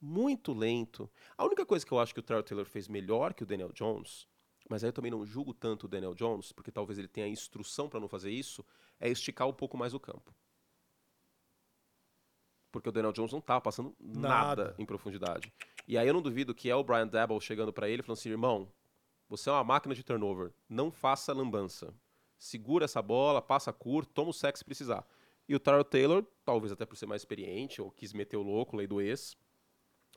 muito 0.00 0.54
lento. 0.54 1.10
A 1.36 1.44
única 1.44 1.66
coisa 1.66 1.84
que 1.84 1.92
eu 1.92 1.98
acho 1.98 2.14
que 2.14 2.20
o 2.20 2.22
Terrell 2.22 2.42
Taylor 2.42 2.64
fez 2.64 2.88
melhor 2.88 3.34
que 3.34 3.42
o 3.42 3.46
Daniel 3.46 3.72
Jones, 3.72 4.26
mas 4.68 4.82
aí 4.82 4.88
eu 4.88 4.94
também 4.94 5.10
não 5.10 5.26
julgo 5.26 5.52
tanto 5.52 5.84
o 5.84 5.88
Daniel 5.88 6.14
Jones, 6.14 6.52
porque 6.52 6.72
talvez 6.72 6.98
ele 6.98 7.08
tenha 7.08 7.26
a 7.26 7.30
instrução 7.30 7.86
pra 7.86 8.00
não 8.00 8.08
fazer 8.08 8.30
isso, 8.30 8.64
é 8.98 9.10
esticar 9.10 9.46
um 9.46 9.52
pouco 9.52 9.76
mais 9.76 9.92
o 9.92 10.00
campo. 10.00 10.34
Porque 12.78 12.88
o 12.90 12.92
Daniel 12.92 13.12
Jones 13.12 13.32
não 13.32 13.40
tá 13.40 13.60
passando 13.60 13.94
nada, 13.98 14.28
Nada. 14.64 14.74
em 14.78 14.86
profundidade. 14.86 15.52
E 15.86 15.98
aí 15.98 16.06
eu 16.06 16.14
não 16.14 16.22
duvido 16.22 16.54
que 16.54 16.70
é 16.70 16.76
o 16.76 16.84
Brian 16.84 17.08
Dabble 17.08 17.40
chegando 17.40 17.72
pra 17.72 17.88
ele 17.88 18.00
e 18.00 18.04
falando 18.04 18.18
assim, 18.18 18.30
irmão, 18.30 18.70
você 19.28 19.48
é 19.50 19.52
uma 19.52 19.64
máquina 19.64 19.94
de 19.94 20.04
turnover, 20.04 20.52
não 20.68 20.90
faça 20.90 21.32
lambança. 21.32 21.92
Segura 22.38 22.84
essa 22.84 23.02
bola, 23.02 23.42
passa 23.42 23.72
curto, 23.72 24.12
toma 24.12 24.30
o 24.30 24.32
sexo 24.32 24.60
se 24.60 24.64
precisar. 24.64 25.04
E 25.48 25.56
o 25.56 25.58
Tyrell 25.58 25.82
Taylor, 25.84 26.24
talvez 26.44 26.70
até 26.70 26.86
por 26.86 26.96
ser 26.96 27.06
mais 27.06 27.22
experiente, 27.22 27.82
ou 27.82 27.90
quis 27.90 28.12
meter 28.12 28.36
o 28.36 28.42
louco, 28.42 28.76
lei 28.76 28.86
do 28.86 29.00
ex, 29.00 29.36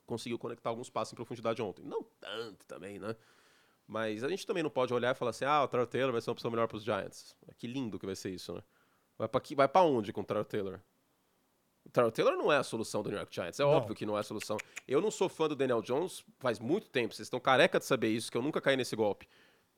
conseguiu 0.06 0.38
conectar 0.38 0.70
alguns 0.70 0.88
passos 0.88 1.12
em 1.12 1.16
profundidade 1.16 1.60
ontem. 1.60 1.84
Não 1.84 2.04
tanto 2.20 2.64
também, 2.66 2.98
né? 2.98 3.16
Mas 3.86 4.22
a 4.22 4.28
gente 4.28 4.46
também 4.46 4.62
não 4.62 4.70
pode 4.70 4.94
olhar 4.94 5.10
e 5.14 5.18
falar 5.18 5.30
assim, 5.30 5.44
ah, 5.44 5.64
o 5.64 5.68
Tyrell 5.68 5.86
Taylor 5.86 6.12
vai 6.12 6.20
ser 6.20 6.30
uma 6.30 6.34
opção 6.34 6.50
melhor 6.50 6.68
para 6.68 6.76
os 6.76 6.84
Giants. 6.84 7.34
Que 7.56 7.66
lindo 7.66 7.98
que 7.98 8.06
vai 8.06 8.14
ser 8.14 8.30
isso, 8.30 8.54
né? 8.54 8.62
Vai 9.18 9.68
pra 9.68 9.82
onde 9.82 10.12
com 10.12 10.20
o 10.20 10.24
Tyrell 10.24 10.44
Taylor? 10.44 10.80
O 11.84 12.10
Taylor 12.10 12.36
não 12.36 12.50
é 12.50 12.56
a 12.56 12.62
solução 12.62 13.02
do 13.02 13.10
New 13.10 13.18
York 13.18 13.34
Giants. 13.34 13.58
É 13.60 13.64
Não. 13.64 13.70
óbvio 13.70 13.94
que 13.94 14.06
não 14.06 14.16
é 14.16 14.20
a 14.20 14.22
solução. 14.22 14.56
Eu 14.88 15.00
não 15.00 15.10
sou 15.10 15.28
fã 15.28 15.48
do 15.48 15.54
Daniel 15.56 15.82
Jones 15.82 16.24
faz 16.38 16.58
muito 16.58 16.88
tempo. 16.88 17.14
Vocês 17.14 17.26
estão 17.26 17.38
careca 17.40 17.78
de 17.78 17.84
saber 17.84 18.08
isso, 18.08 18.30
que 18.30 18.36
eu 18.38 18.42
nunca 18.42 18.60
caí 18.60 18.76
nesse 18.76 18.96
golpe. 18.96 19.28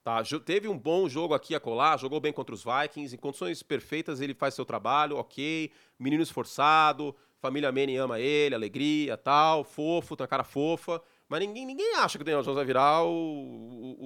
Tá, 0.04 0.22
teve 0.44 0.68
um 0.68 0.78
bom 0.78 1.08
jogo 1.08 1.32
aqui 1.32 1.54
a 1.54 1.60
colar, 1.60 1.96
jogou 1.98 2.20
bem 2.20 2.30
contra 2.30 2.54
os 2.54 2.62
Vikings, 2.62 3.14
em 3.14 3.18
condições 3.18 3.62
perfeitas 3.62 4.20
ele 4.20 4.34
faz 4.34 4.52
seu 4.52 4.64
trabalho, 4.66 5.16
ok. 5.16 5.72
Menino 5.98 6.22
esforçado, 6.22 7.16
família 7.40 7.72
Manning 7.72 7.96
ama 7.96 8.20
ele, 8.20 8.54
alegria, 8.54 9.16
tal, 9.16 9.64
fofo, 9.64 10.14
tem 10.14 10.22
uma 10.24 10.28
cara 10.28 10.44
fofa. 10.44 11.00
Mas 11.26 11.40
ninguém, 11.40 11.64
ninguém 11.64 11.94
acha 11.96 12.18
que 12.18 12.22
o 12.22 12.24
Daniel 12.24 12.42
Jones 12.42 12.56
vai 12.56 12.66
virar 12.66 13.02
o. 13.02 13.08
o- 13.08 13.96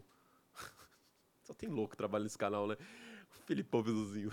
o- 0.00 0.04
Só 1.44 1.54
tem 1.54 1.68
louco 1.68 1.90
que 1.92 1.96
trabalha 1.96 2.24
nesse 2.24 2.36
canal, 2.36 2.66
né? 2.66 2.76
O 3.30 3.46
Filipão 3.46 3.80
Viluzinho. 3.80 4.30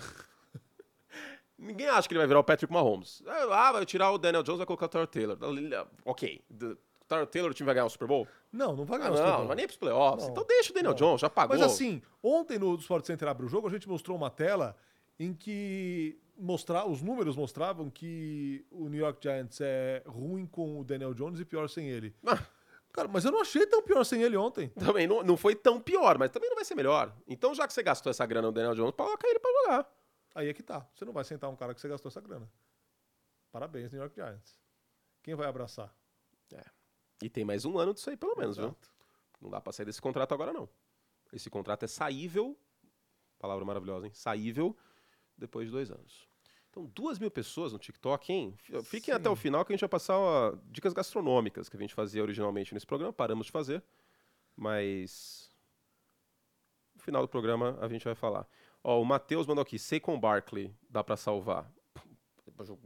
Ninguém 1.62 1.88
acha 1.88 2.08
que 2.08 2.12
ele 2.14 2.18
vai 2.18 2.26
virar 2.26 2.40
o 2.40 2.44
Patrick 2.44 2.72
Mahomes. 2.72 3.22
Ah, 3.26 3.72
vai 3.72 3.86
tirar 3.86 4.10
o 4.10 4.18
Daniel 4.18 4.42
Jones 4.42 4.56
e 4.56 4.58
vai 4.58 4.66
colocar 4.66 4.86
o 4.86 4.88
Tyler 4.88 5.06
Taylor. 5.08 5.38
Ok. 6.04 6.42
O 6.50 7.04
Tyler 7.06 7.26
Taylor, 7.26 7.50
o 7.50 7.54
time 7.54 7.66
vai 7.66 7.74
ganhar 7.74 7.86
o 7.86 7.90
Super 7.90 8.08
Bowl? 8.08 8.26
Não, 8.52 8.74
não 8.74 8.84
vai 8.84 8.96
Ah, 8.98 9.02
ganhar 9.02 9.12
o 9.12 9.16
Super 9.16 9.26
não, 9.26 9.32
Bowl. 9.32 9.40
não 9.42 9.46
vai 9.48 9.56
nem 9.56 9.66
pros 9.66 9.76
playoffs. 9.78 10.24
Não, 10.24 10.32
Então 10.32 10.44
deixa 10.46 10.70
o 10.70 10.74
Daniel 10.74 10.90
não. 10.92 10.96
Jones, 10.98 11.20
já 11.20 11.30
pagou. 11.30 11.56
Mas 11.56 11.64
assim, 11.64 12.02
ontem 12.22 12.58
no 12.58 12.74
Sport 12.76 13.04
Center 13.06 13.28
abre 13.28 13.46
o 13.46 13.48
jogo, 13.48 13.68
a 13.68 13.70
gente 13.70 13.88
mostrou 13.88 14.16
uma 14.16 14.30
tela 14.30 14.76
em 15.20 15.32
que 15.32 16.18
mostrar, 16.36 16.86
os 16.88 17.00
números 17.02 17.36
mostravam 17.36 17.88
que 17.90 18.64
o 18.70 18.88
New 18.88 18.98
York 19.00 19.18
Giants 19.22 19.60
é 19.60 20.02
ruim 20.06 20.46
com 20.46 20.80
o 20.80 20.84
Daniel 20.84 21.14
Jones 21.14 21.38
e 21.38 21.44
pior 21.44 21.68
sem 21.68 21.88
ele. 21.88 22.14
Ah, 22.26 22.38
Cara, 22.92 23.08
mas 23.08 23.24
eu 23.24 23.32
não 23.32 23.40
achei 23.40 23.64
tão 23.66 23.80
pior 23.82 24.04
sem 24.04 24.22
ele 24.22 24.36
ontem. 24.36 24.68
também 24.68 25.06
não, 25.06 25.22
não 25.22 25.34
foi 25.36 25.54
tão 25.54 25.80
pior, 25.80 26.18
mas 26.18 26.30
também 26.30 26.50
não 26.50 26.56
vai 26.56 26.64
ser 26.64 26.74
melhor. 26.74 27.10
Então, 27.26 27.54
já 27.54 27.66
que 27.66 27.72
você 27.72 27.82
gastou 27.82 28.10
essa 28.10 28.26
grana 28.26 28.48
no 28.48 28.52
Daniel 28.52 28.74
Jones, 28.74 28.94
coloca 28.94 29.26
ele 29.26 29.38
pra 29.38 29.50
jogar. 29.62 29.90
Aí 30.34 30.48
é 30.48 30.54
que 30.54 30.62
tá. 30.62 30.86
Você 30.94 31.04
não 31.04 31.12
vai 31.12 31.24
sentar 31.24 31.50
um 31.50 31.56
cara 31.56 31.74
que 31.74 31.80
você 31.80 31.88
gastou 31.88 32.08
essa 32.08 32.20
grana. 32.20 32.50
Parabéns, 33.50 33.92
New 33.92 34.00
York 34.00 34.14
Giants. 34.14 34.58
Quem 35.22 35.34
vai 35.34 35.46
abraçar? 35.46 35.94
E 37.22 37.30
tem 37.30 37.44
mais 37.44 37.64
um 37.64 37.78
ano 37.78 37.94
disso 37.94 38.10
aí, 38.10 38.16
pelo 38.16 38.34
menos, 38.36 38.56
viu? 38.56 38.66
Exato. 38.66 38.90
Não 39.40 39.48
dá 39.48 39.60
pra 39.60 39.72
sair 39.72 39.86
desse 39.86 40.00
contrato 40.00 40.34
agora, 40.34 40.52
não. 40.52 40.68
Esse 41.32 41.48
contrato 41.48 41.84
é 41.84 41.88
saível, 41.88 42.58
palavra 43.38 43.64
maravilhosa, 43.64 44.06
hein? 44.06 44.12
Saível 44.12 44.76
depois 45.36 45.66
de 45.66 45.72
dois 45.72 45.90
anos. 45.90 46.28
Então, 46.68 46.86
duas 46.86 47.18
mil 47.18 47.30
pessoas 47.30 47.72
no 47.72 47.78
TikTok, 47.78 48.32
hein? 48.32 48.56
Fiquem 48.84 49.12
Sim. 49.14 49.20
até 49.20 49.28
o 49.28 49.36
final 49.36 49.64
que 49.64 49.72
a 49.72 49.74
gente 49.74 49.82
vai 49.82 49.88
passar 49.88 50.18
ó, 50.18 50.54
dicas 50.66 50.92
gastronômicas 50.92 51.68
que 51.68 51.76
a 51.76 51.80
gente 51.80 51.94
fazia 51.94 52.22
originalmente 52.22 52.74
nesse 52.74 52.86
programa. 52.86 53.12
Paramos 53.12 53.46
de 53.46 53.52
fazer, 53.52 53.82
mas 54.56 55.50
no 56.94 57.02
final 57.02 57.22
do 57.22 57.28
programa 57.28 57.78
a 57.80 57.88
gente 57.88 58.04
vai 58.04 58.14
falar. 58.14 58.48
Ó, 58.84 59.00
o 59.00 59.04
Matheus 59.04 59.46
mandou 59.46 59.62
aqui, 59.62 59.78
Saquon 59.78 60.18
Barkley, 60.18 60.74
dá 60.90 61.02
pra 61.04 61.16
salvar. 61.16 61.70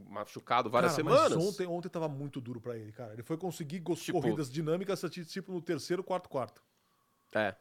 Machucado 0.09 0.71
várias 0.71 0.93
Cara, 0.97 1.05
semanas. 1.05 1.37
Ontem, 1.45 1.67
ontem 1.67 1.89
tava 1.89 2.09
muito 2.09 2.41
duro 2.41 2.61
pra 2.61 2.77
ele, 2.77 2.93
cara. 2.93 3.13
Ele 3.13 3.23
foi 3.23 3.37
conseguir 3.37 3.83
Tipo- 3.83 4.13
corridas 4.21 4.51
dinâmicas 4.51 5.01
tipo 5.29 5.53
no 5.53 5.61
terceiro, 5.61 6.03
quarto, 6.03 6.29
quarto. 6.29 6.63
É. 7.35 7.55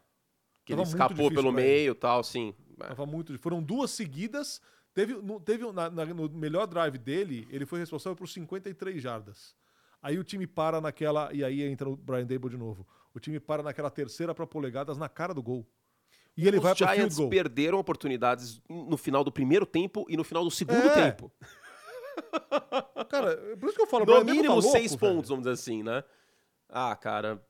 Que 0.64 0.72
Tava 0.72 0.82
ele 0.82 0.88
escapou 0.88 1.30
pelo 1.30 1.52
meio 1.52 1.92
e 1.92 1.94
tal, 1.94 2.22
sim. 2.24 2.54
É. 2.80 2.88
Tava 2.88 3.06
muito. 3.06 3.36
Foram 3.38 3.62
duas 3.62 3.90
seguidas. 3.90 4.60
Teve, 4.94 5.14
no, 5.14 5.38
teve 5.40 5.70
na- 5.72 5.90
na- 5.90 6.06
no 6.06 6.28
melhor 6.30 6.66
drive 6.66 6.96
dele, 6.96 7.46
ele 7.50 7.66
foi 7.66 7.78
responsável 7.80 8.16
por 8.16 8.26
53 8.28 9.02
jardas. 9.02 9.54
Aí 10.00 10.18
o 10.18 10.24
time 10.24 10.46
para 10.46 10.80
naquela. 10.80 11.30
E 11.34 11.44
aí 11.44 11.62
entra 11.62 11.88
o 11.88 11.96
Brian 11.96 12.24
Dable 12.26 12.50
de 12.50 12.56
novo. 12.56 12.86
O 13.14 13.20
time 13.20 13.38
para 13.38 13.62
naquela 13.62 13.90
terceira 13.90 14.34
para 14.34 14.46
polegadas 14.46 14.96
na 14.96 15.08
cara 15.08 15.34
do 15.34 15.42
gol. 15.42 15.66
E 16.36 16.46
ele 16.46 16.58
Os 16.58 16.62
vai 16.62 16.74
para 16.74 16.88
field 16.94 17.14
Giants 17.14 17.30
perderam 17.30 17.78
oportunidades 17.78 18.60
no 18.68 18.96
final 18.96 19.24
do 19.24 19.32
primeiro 19.32 19.64
tempo 19.64 20.04
e 20.08 20.16
no 20.16 20.24
final 20.24 20.44
do 20.44 20.50
segundo 20.50 20.86
É, 20.88 21.10
tempo. 21.10 21.32
Cara, 23.08 23.36
por 23.58 23.66
isso 23.68 23.76
que 23.76 23.82
eu 23.82 23.86
falo, 23.86 24.02
o 24.04 24.06
No 24.06 24.12
Dable 24.14 24.32
mínimo 24.32 24.48
tá 24.54 24.60
louco, 24.60 24.70
seis 24.70 24.94
velho. 24.94 25.14
pontos, 25.14 25.28
vamos 25.30 25.44
dizer 25.44 25.54
assim, 25.54 25.82
né? 25.82 26.02
Ah, 26.68 26.94
cara. 26.96 27.42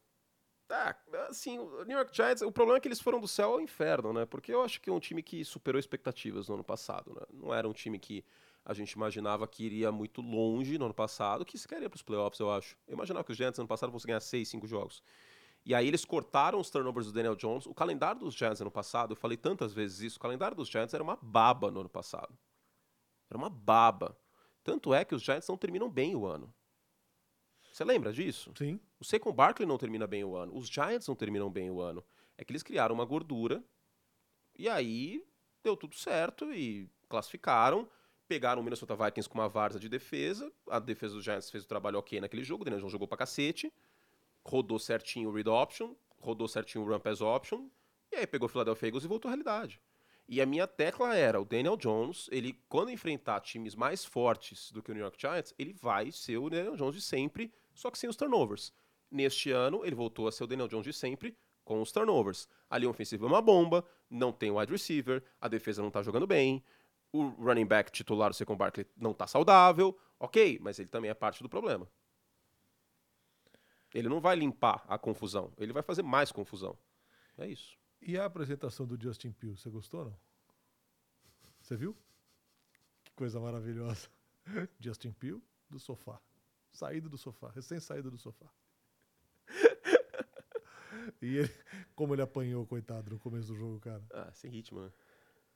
Ah, 0.69 0.95
assim, 1.29 1.59
o 1.59 1.85
New 1.85 1.97
York 1.97 2.15
Giants, 2.15 2.43
o 2.43 2.51
problema 2.51 2.79
é 2.79 2.81
que 2.81 2.89
eles 2.89 3.01
foram 3.01 3.21
do 3.21 3.29
céu 3.29 3.53
ao 3.53 3.61
inferno, 3.61 4.13
né? 4.13 4.27
Porque 4.27 4.53
eu 4.53 4.63
acho 4.63 4.81
que 4.81 4.91
é 4.91 4.93
um 4.93 4.99
time 4.99 5.23
que 5.23 5.45
superou 5.45 5.79
expectativas 5.79 6.49
no 6.49 6.55
ano 6.55 6.65
passado, 6.65 7.13
né? 7.15 7.23
Não 7.33 7.55
era 7.55 7.69
um 7.69 7.73
time 7.73 7.99
que 7.99 8.25
a 8.65 8.75
gente 8.75 8.93
imaginava 8.93 9.47
que 9.47 9.65
iria 9.65 9.93
muito 9.93 10.21
longe 10.21 10.77
no 10.77 10.87
ano 10.87 10.95
passado, 10.95 11.45
que 11.45 11.57
sequer 11.57 11.81
ia 11.83 11.89
para 11.89 11.97
os 11.97 12.03
playoffs, 12.03 12.41
eu 12.41 12.51
acho. 12.51 12.77
Eu 12.87 12.95
imaginava 12.95 13.25
que 13.25 13.31
os 13.31 13.37
Giants 13.37 13.57
no 13.59 13.63
ano 13.63 13.69
passado 13.69 13.93
fossem 13.93 14.09
ganhar 14.09 14.21
seis, 14.21 14.49
cinco 14.49 14.67
jogos. 14.67 15.03
E 15.67 15.75
aí 15.75 15.89
eles 15.89 16.05
cortaram 16.05 16.61
os 16.61 16.71
turnovers 16.71 17.09
do 17.09 17.13
Daniel 17.13 17.35
Jones. 17.35 17.67
O 17.67 17.75
calendário 17.75 18.21
dos 18.21 18.35
Giants 18.35 18.61
ano 18.61 18.71
passado, 18.71 19.13
eu 19.13 19.17
falei 19.17 19.37
tantas 19.37 19.75
vezes 19.75 19.99
isso, 20.01 20.17
o 20.17 20.21
calendário 20.21 20.57
dos 20.57 20.69
Giants 20.69 20.95
era 20.95 21.03
uma 21.03 21.19
baba 21.21 21.73
no 21.73 21.81
ano 21.81 21.89
passado. 21.89 22.39
Era 23.29 23.37
uma 23.37 23.51
baba. 23.51 24.17
Tanto 24.63 24.95
é 24.95 25.05
que 25.05 25.13
os 25.13 25.23
Giants 25.23 25.49
não 25.49 25.57
terminam 25.57 25.91
bem 25.91 26.15
o 26.15 26.25
ano. 26.25 26.55
Você 27.73 27.83
lembra 27.85 28.13
disso? 28.13 28.53
Sim. 28.57 28.79
O 29.01 29.05
Saquon 29.05 29.33
Barkley 29.33 29.67
não 29.67 29.77
termina 29.77 30.07
bem 30.07 30.23
o 30.23 30.37
ano. 30.37 30.57
Os 30.57 30.69
Giants 30.69 31.09
não 31.09 31.17
terminam 31.17 31.51
bem 31.51 31.69
o 31.69 31.81
ano. 31.81 32.03
É 32.39 32.45
que 32.45 32.53
eles 32.53 32.63
criaram 32.63 32.95
uma 32.95 33.05
gordura 33.05 33.61
e 34.57 34.69
aí 34.69 35.27
deu 35.65 35.77
tudo 35.77 35.97
certo 35.97 36.55
e 36.55 36.89
classificaram. 37.09 37.89
Pegaram 38.29 38.61
o 38.61 38.65
Minnesota 38.65 38.95
Vikings 38.95 39.29
com 39.29 39.39
uma 39.39 39.49
várzea 39.49 39.81
de 39.81 39.89
defesa. 39.89 40.53
A 40.71 40.79
defesa 40.79 41.15
dos 41.15 41.25
Giants 41.25 41.51
fez 41.51 41.65
o 41.65 41.69
trabalho 41.69 41.99
ok 41.99 42.21
naquele 42.21 42.45
jogo. 42.45 42.63
O 42.63 42.65
Daniel 42.65 42.81
Jones 42.81 42.93
jogou 42.93 43.09
pra 43.09 43.19
cacete. 43.19 43.73
Rodou 44.47 44.79
certinho 44.79 45.29
o 45.29 45.33
read 45.33 45.49
option. 45.49 45.95
Rodou 46.21 46.47
certinho 46.47 46.85
o 46.85 46.89
run 46.89 47.01
pass 47.01 47.21
option. 47.21 47.69
E 48.13 48.17
aí 48.17 48.27
pegou 48.27 48.47
o 48.47 48.49
Philadelphia 48.49 48.87
Eagles 48.87 49.05
e 49.05 49.09
voltou 49.09 49.29
à 49.29 49.33
realidade. 49.33 49.81
E 50.29 50.41
a 50.41 50.47
minha 50.47 50.67
tecla 50.67 51.15
era, 51.15 51.41
o 51.41 51.45
Daniel 51.45 51.77
Jones, 51.77 52.29
ele 52.33 52.61
quando 52.69 52.91
enfrentar 52.91 53.41
times 53.41 53.75
mais 53.77 54.05
fortes 54.05 54.73
do 54.73 54.83
que 54.83 54.91
o 54.91 54.95
New 54.95 55.03
York 55.03 55.21
Giants, 55.21 55.55
ele 55.59 55.73
vai 55.73 56.11
ser 56.11 56.37
o 56.39 56.51
Daniel 56.51 56.77
Jones 56.77 56.97
de 56.97 57.01
sempre, 57.01 57.53
só 57.75 57.91
que 57.91 57.99
sem 57.99 58.11
os 58.11 58.17
turnovers. 58.17 58.73
Neste 59.11 59.51
ano, 59.53 59.85
ele 59.85 59.95
voltou 59.95 60.27
a 60.27 60.33
ser 60.33 60.45
o 60.45 60.47
Daniel 60.47 60.67
Jones 60.67 60.85
de 60.85 60.93
sempre, 60.93 61.37
com 61.65 61.81
os 61.81 61.93
turnovers. 61.93 62.49
A 62.69 62.79
linha 62.79 62.91
ofensiva 62.91 63.25
é 63.25 63.29
uma 63.29 63.43
bomba, 63.43 63.85
não 64.11 64.33
tem 64.33 64.51
wide 64.51 64.73
receiver, 64.73 65.23
a 65.41 65.47
defesa 65.47 65.81
não 65.81 65.91
tá 65.91 66.03
jogando 66.03 66.27
bem, 66.27 66.65
o 67.13 67.29
running 67.29 67.67
back 67.67 67.93
titular, 67.93 68.31
o 68.31 68.35
Saquon 68.35 68.57
Barkley, 68.57 68.87
não 68.97 69.15
tá 69.15 69.27
saudável, 69.27 69.97
ok, 70.19 70.59
mas 70.61 70.79
ele 70.79 70.89
também 70.89 71.11
é 71.11 71.15
parte 71.15 71.43
do 71.43 71.49
problema. 71.49 71.89
Ele 73.97 74.11
não 74.11 74.21
vai 74.21 74.37
limpar 74.37 74.85
a 74.87 74.99
confusão, 74.99 75.51
ele 75.57 75.73
vai 75.73 75.83
fazer 75.83 76.03
mais 76.03 76.31
confusão. 76.31 76.79
É 77.39 77.49
isso. 77.49 77.79
E 78.03 78.19
a 78.19 78.27
apresentação 78.27 78.87
do 78.87 79.01
Justin 79.01 79.33
Pugh, 79.33 79.57
você 79.57 79.71
gostou 79.71 80.05
não? 80.05 80.17
Você 81.63 81.77
viu? 81.77 81.97
Que 83.03 83.13
coisa 83.13 83.41
maravilhosa. 83.41 84.07
Justin 84.79 85.13
Pugh 85.13 85.43
do 85.71 85.79
sofá. 85.79 86.21
Saído 86.71 87.09
do 87.09 87.17
sofá, 87.17 87.49
recém 87.49 87.81
saído 87.81 88.11
do 88.11 88.19
sofá. 88.19 88.53
e 91.23 91.39
ele, 91.39 91.55
como 91.95 92.15
ele 92.15 92.21
apanhou, 92.21 92.67
coitado, 92.67 93.11
no 93.11 93.19
começo 93.19 93.49
do 93.49 93.57
jogo, 93.57 93.81
cara. 93.81 94.05
Ah, 94.13 94.31
sem 94.35 94.51
ritmo, 94.51 94.83
né? 94.83 94.93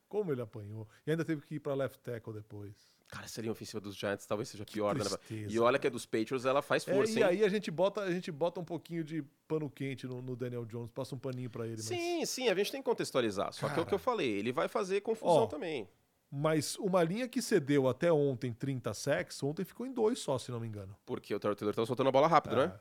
Como 0.09 0.33
ele 0.33 0.41
apanhou. 0.41 0.89
E 1.07 1.11
ainda 1.11 1.27
teve 1.27 1.43
que 1.43 1.57
ir 1.57 1.61
pra 1.61 1.75
left 1.75 2.01
tackle 2.01 2.33
depois. 2.33 2.75
Cara, 3.11 3.25
essa 3.25 3.41
linha 3.41 3.51
ofensiva 3.51 3.81
dos 3.81 3.97
Giants 3.97 4.25
talvez 4.25 4.49
seja 4.49 4.65
pior, 4.65 4.95
né? 4.95 5.03
tristeza, 5.05 5.53
E 5.53 5.59
olha 5.59 5.79
que 5.81 5.87
a 5.89 5.91
dos 5.91 6.07
Patriots, 6.07 6.45
ela 6.45 6.63
faz 6.63 6.87
É, 6.87 6.95
força, 6.95 7.13
e 7.13 7.17
hein? 7.17 7.25
aí 7.25 7.45
a 7.45 7.49
gente 7.49 7.69
bota, 7.71 8.03
a 8.03 8.11
gente 8.13 8.31
bota 8.31 8.61
um 8.61 8.65
pouquinho 8.65 9.03
de 9.03 9.23
pano 9.49 9.69
quente 9.69 10.07
no, 10.07 10.23
no 10.23 10.37
Daniel 10.37 10.65
Jones, 10.65 10.93
passa 10.93 11.15
um 11.17 11.19
paninho 11.19 11.51
pra 11.51 11.65
ele. 11.67 11.77
mas- 11.77 11.87
Sim, 11.87 12.25
sim, 12.25 12.49
a 12.49 12.55
gente 12.55 12.71
tem 12.71 12.81
que 12.81 12.89
contextualizar. 12.89 13.53
Só 13.53 13.67
que 13.67 13.73
é 13.73 13.73
o 13.73 13.77
Cara. 13.79 13.87
que 13.89 13.95
eu 13.95 13.99
falei, 13.99 14.29
ele 14.31 14.53
vai 14.53 14.69
fazer 14.69 15.01
confusão 15.01 15.43
Ó, 15.43 15.47
também. 15.49 15.89
Mas 16.31 16.77
uma 16.77 17.03
linha 17.03 17.27
que 17.29 17.43
cedeu 17.43 17.89
até 17.89 18.13
ontem 18.13 18.53
30 18.53 18.95
sacks, 18.95 19.43
ontem 19.43 19.65
ficou 19.65 19.85
em 19.85 19.93
dois 19.93 20.21
só, 20.21 20.39
se 20.39 20.53
não 20.53 20.61
me 20.61 20.69
engano. 20.69 20.97
Porque 21.05 21.35
o 21.35 21.41
Taylor 21.41 21.57
tá 21.75 21.85
soltando 21.85 22.09
a 22.09 22.13
bola 22.13 22.29
rápido, 22.29 22.55
É. 22.61 22.67
né? 22.69 22.81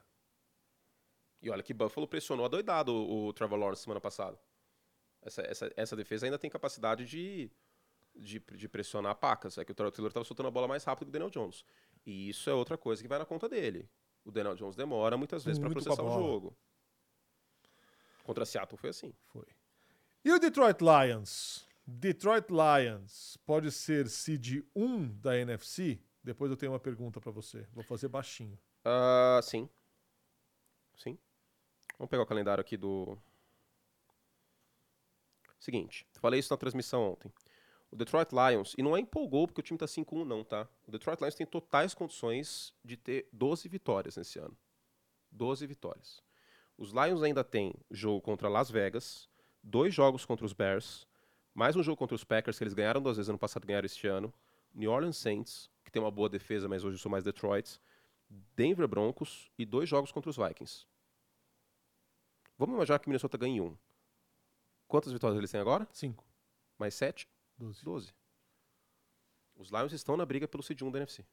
E 1.41 1.49
olha 1.49 1.63
que 1.63 1.73
Buffalo 1.73 2.07
pressionou 2.07 2.45
adoidado 2.45 2.93
o, 2.93 3.27
o 3.27 3.34
Trevor 3.34 3.57
Lawrence 3.57 3.82
semana 3.82 3.99
passada. 4.01 4.38
Essa, 5.23 5.41
essa, 5.41 5.71
essa 5.75 5.95
defesa 5.95 6.27
ainda 6.27 6.38
tem 6.38 6.49
capacidade 6.49 7.05
de, 7.05 7.49
de, 8.20 8.39
de 8.39 8.70
pressionar 8.70 9.15
pacas. 9.15 9.57
É 9.57 9.65
que 9.65 9.72
o 9.72 9.76
Trevor 9.76 9.91
Taylor 9.91 10.11
tava 10.11 10.26
soltando 10.26 10.47
a 10.47 10.51
bola 10.51 10.67
mais 10.67 10.84
rápido 10.84 11.07
que 11.07 11.09
o 11.09 11.13
Daniel 11.13 11.30
Jones. 11.30 11.63
E 12.05 12.30
isso 12.30 12.49
é 12.49 12.53
outra 12.53 12.78
coisa 12.78 13.01
que 13.01 13.07
vai 13.07 13.20
na 13.20 13.26
conta 13.26 13.47
dele. 13.47 13.89
O 14.24 14.32
Daniel 14.32 14.55
Jones 14.55 14.76
demora 14.76 15.17
muitas 15.17 15.43
vezes 15.43 15.59
para 15.59 15.70
a 15.70 15.72
processar 15.72 16.03
o 16.03 16.11
jogo. 16.11 16.57
Contra 18.24 18.45
Seattle 18.45 18.78
foi 18.78 18.89
assim. 18.89 19.13
Foi. 19.28 19.45
E 20.24 20.32
o 20.32 20.39
Detroit 20.39 20.80
Lions? 20.82 21.67
Detroit 21.88 22.47
Lions 22.49 23.38
pode 23.45 23.72
ser 23.72 24.07
seed 24.07 24.63
1 24.76 25.17
da 25.20 25.38
NFC? 25.38 25.99
Depois 26.24 26.51
eu 26.51 26.57
tenho 26.57 26.74
uma 26.74 26.80
pergunta 26.80 27.20
pra 27.20 27.32
você. 27.32 27.65
Vou 27.74 27.84
fazer 27.84 28.07
baixinho. 28.07 28.59
Ah, 28.86 29.39
sim. 29.41 29.67
Sim. 30.95 31.17
Vamos 31.97 32.09
pegar 32.09 32.24
o 32.24 32.28
calendário 32.28 32.61
aqui 32.61 32.78
do. 32.78 33.17
Seguinte, 35.59 36.07
falei 36.13 36.39
isso 36.39 36.53
na 36.53 36.57
transmissão 36.57 37.11
ontem. 37.11 37.32
O 37.92 37.96
Detroit 37.96 38.30
Lions, 38.32 38.76
e 38.78 38.84
não 38.84 38.96
é 38.96 39.00
empolgou 39.00 39.48
porque 39.48 39.62
o 39.62 39.64
time 39.64 39.78
tá 39.78 39.86
5-1 39.86 40.24
não, 40.24 40.44
tá? 40.44 40.68
O 40.88 40.92
Detroit 40.92 41.20
Lions 41.20 41.36
tem 41.36 41.46
totais 41.46 41.94
condições 41.94 42.74
de 42.84 42.96
ter 42.96 43.28
12 43.34 43.68
vitórias 43.68 44.16
nesse 44.16 44.38
ano. 44.38 44.56
12 45.32 45.66
vitórias. 45.66 46.24
Os 46.78 46.92
Lions 46.92 47.24
ainda 47.24 47.44
têm 47.44 47.74
jogo 47.90 48.22
contra 48.22 48.48
Las 48.48 48.70
Vegas, 48.70 49.28
dois 49.64 49.94
jogos 49.94 50.24
contra 50.24 50.46
os 50.46 50.54
Bears, 50.54 51.08
mais 51.54 51.76
um 51.76 51.84
jogo 51.84 51.98
contra 51.98 52.16
os 52.16 52.24
Packers, 52.24 52.58
que 52.58 52.64
eles 52.64 52.74
ganharam 52.74 53.02
duas 53.02 53.18
vezes 53.18 53.30
ano 53.30 53.40
passado 53.40 53.64
e 53.64 53.68
ganharam 53.68 53.86
este 53.86 54.08
ano. 54.08 54.34
New 54.74 54.92
Orleans 54.92 55.18
Saints, 55.18 55.70
que 55.84 55.92
tem 55.92 56.02
uma 56.02 56.12
boa 56.12 56.30
defesa, 56.30 56.68
mas 56.70 56.84
hoje 56.84 56.96
eu 56.96 57.00
sou 57.00 57.12
mais 57.12 57.24
Detroit. 57.24 57.82
Denver 58.56 58.88
Broncos 58.88 59.50
e 59.58 59.66
dois 59.66 59.90
jogos 59.90 60.12
contra 60.12 60.30
os 60.30 60.38
Vikings. 60.38 60.86
Vamos 62.58 62.76
imaginar 62.76 63.00
que 63.00 63.08
o 63.08 63.10
Minnesota 63.10 63.38
ganhe 63.38 63.60
um. 63.60 63.76
Quantas 64.88 65.12
vitórias 65.12 65.38
eles 65.38 65.52
têm 65.52 65.60
agora? 65.60 65.88
5, 65.92 66.24
Mais 66.78 66.94
sete? 66.94 67.28
12. 67.60 67.84
12. 67.84 68.14
Os 69.55 69.70
Lions 69.70 69.91
estão 69.93 70.16
na 70.16 70.26
briga 70.26 70.47
pelo 70.47 70.64
seed 70.64 70.82
1 70.82 70.91
da 70.91 70.99
NFC. 70.99 71.26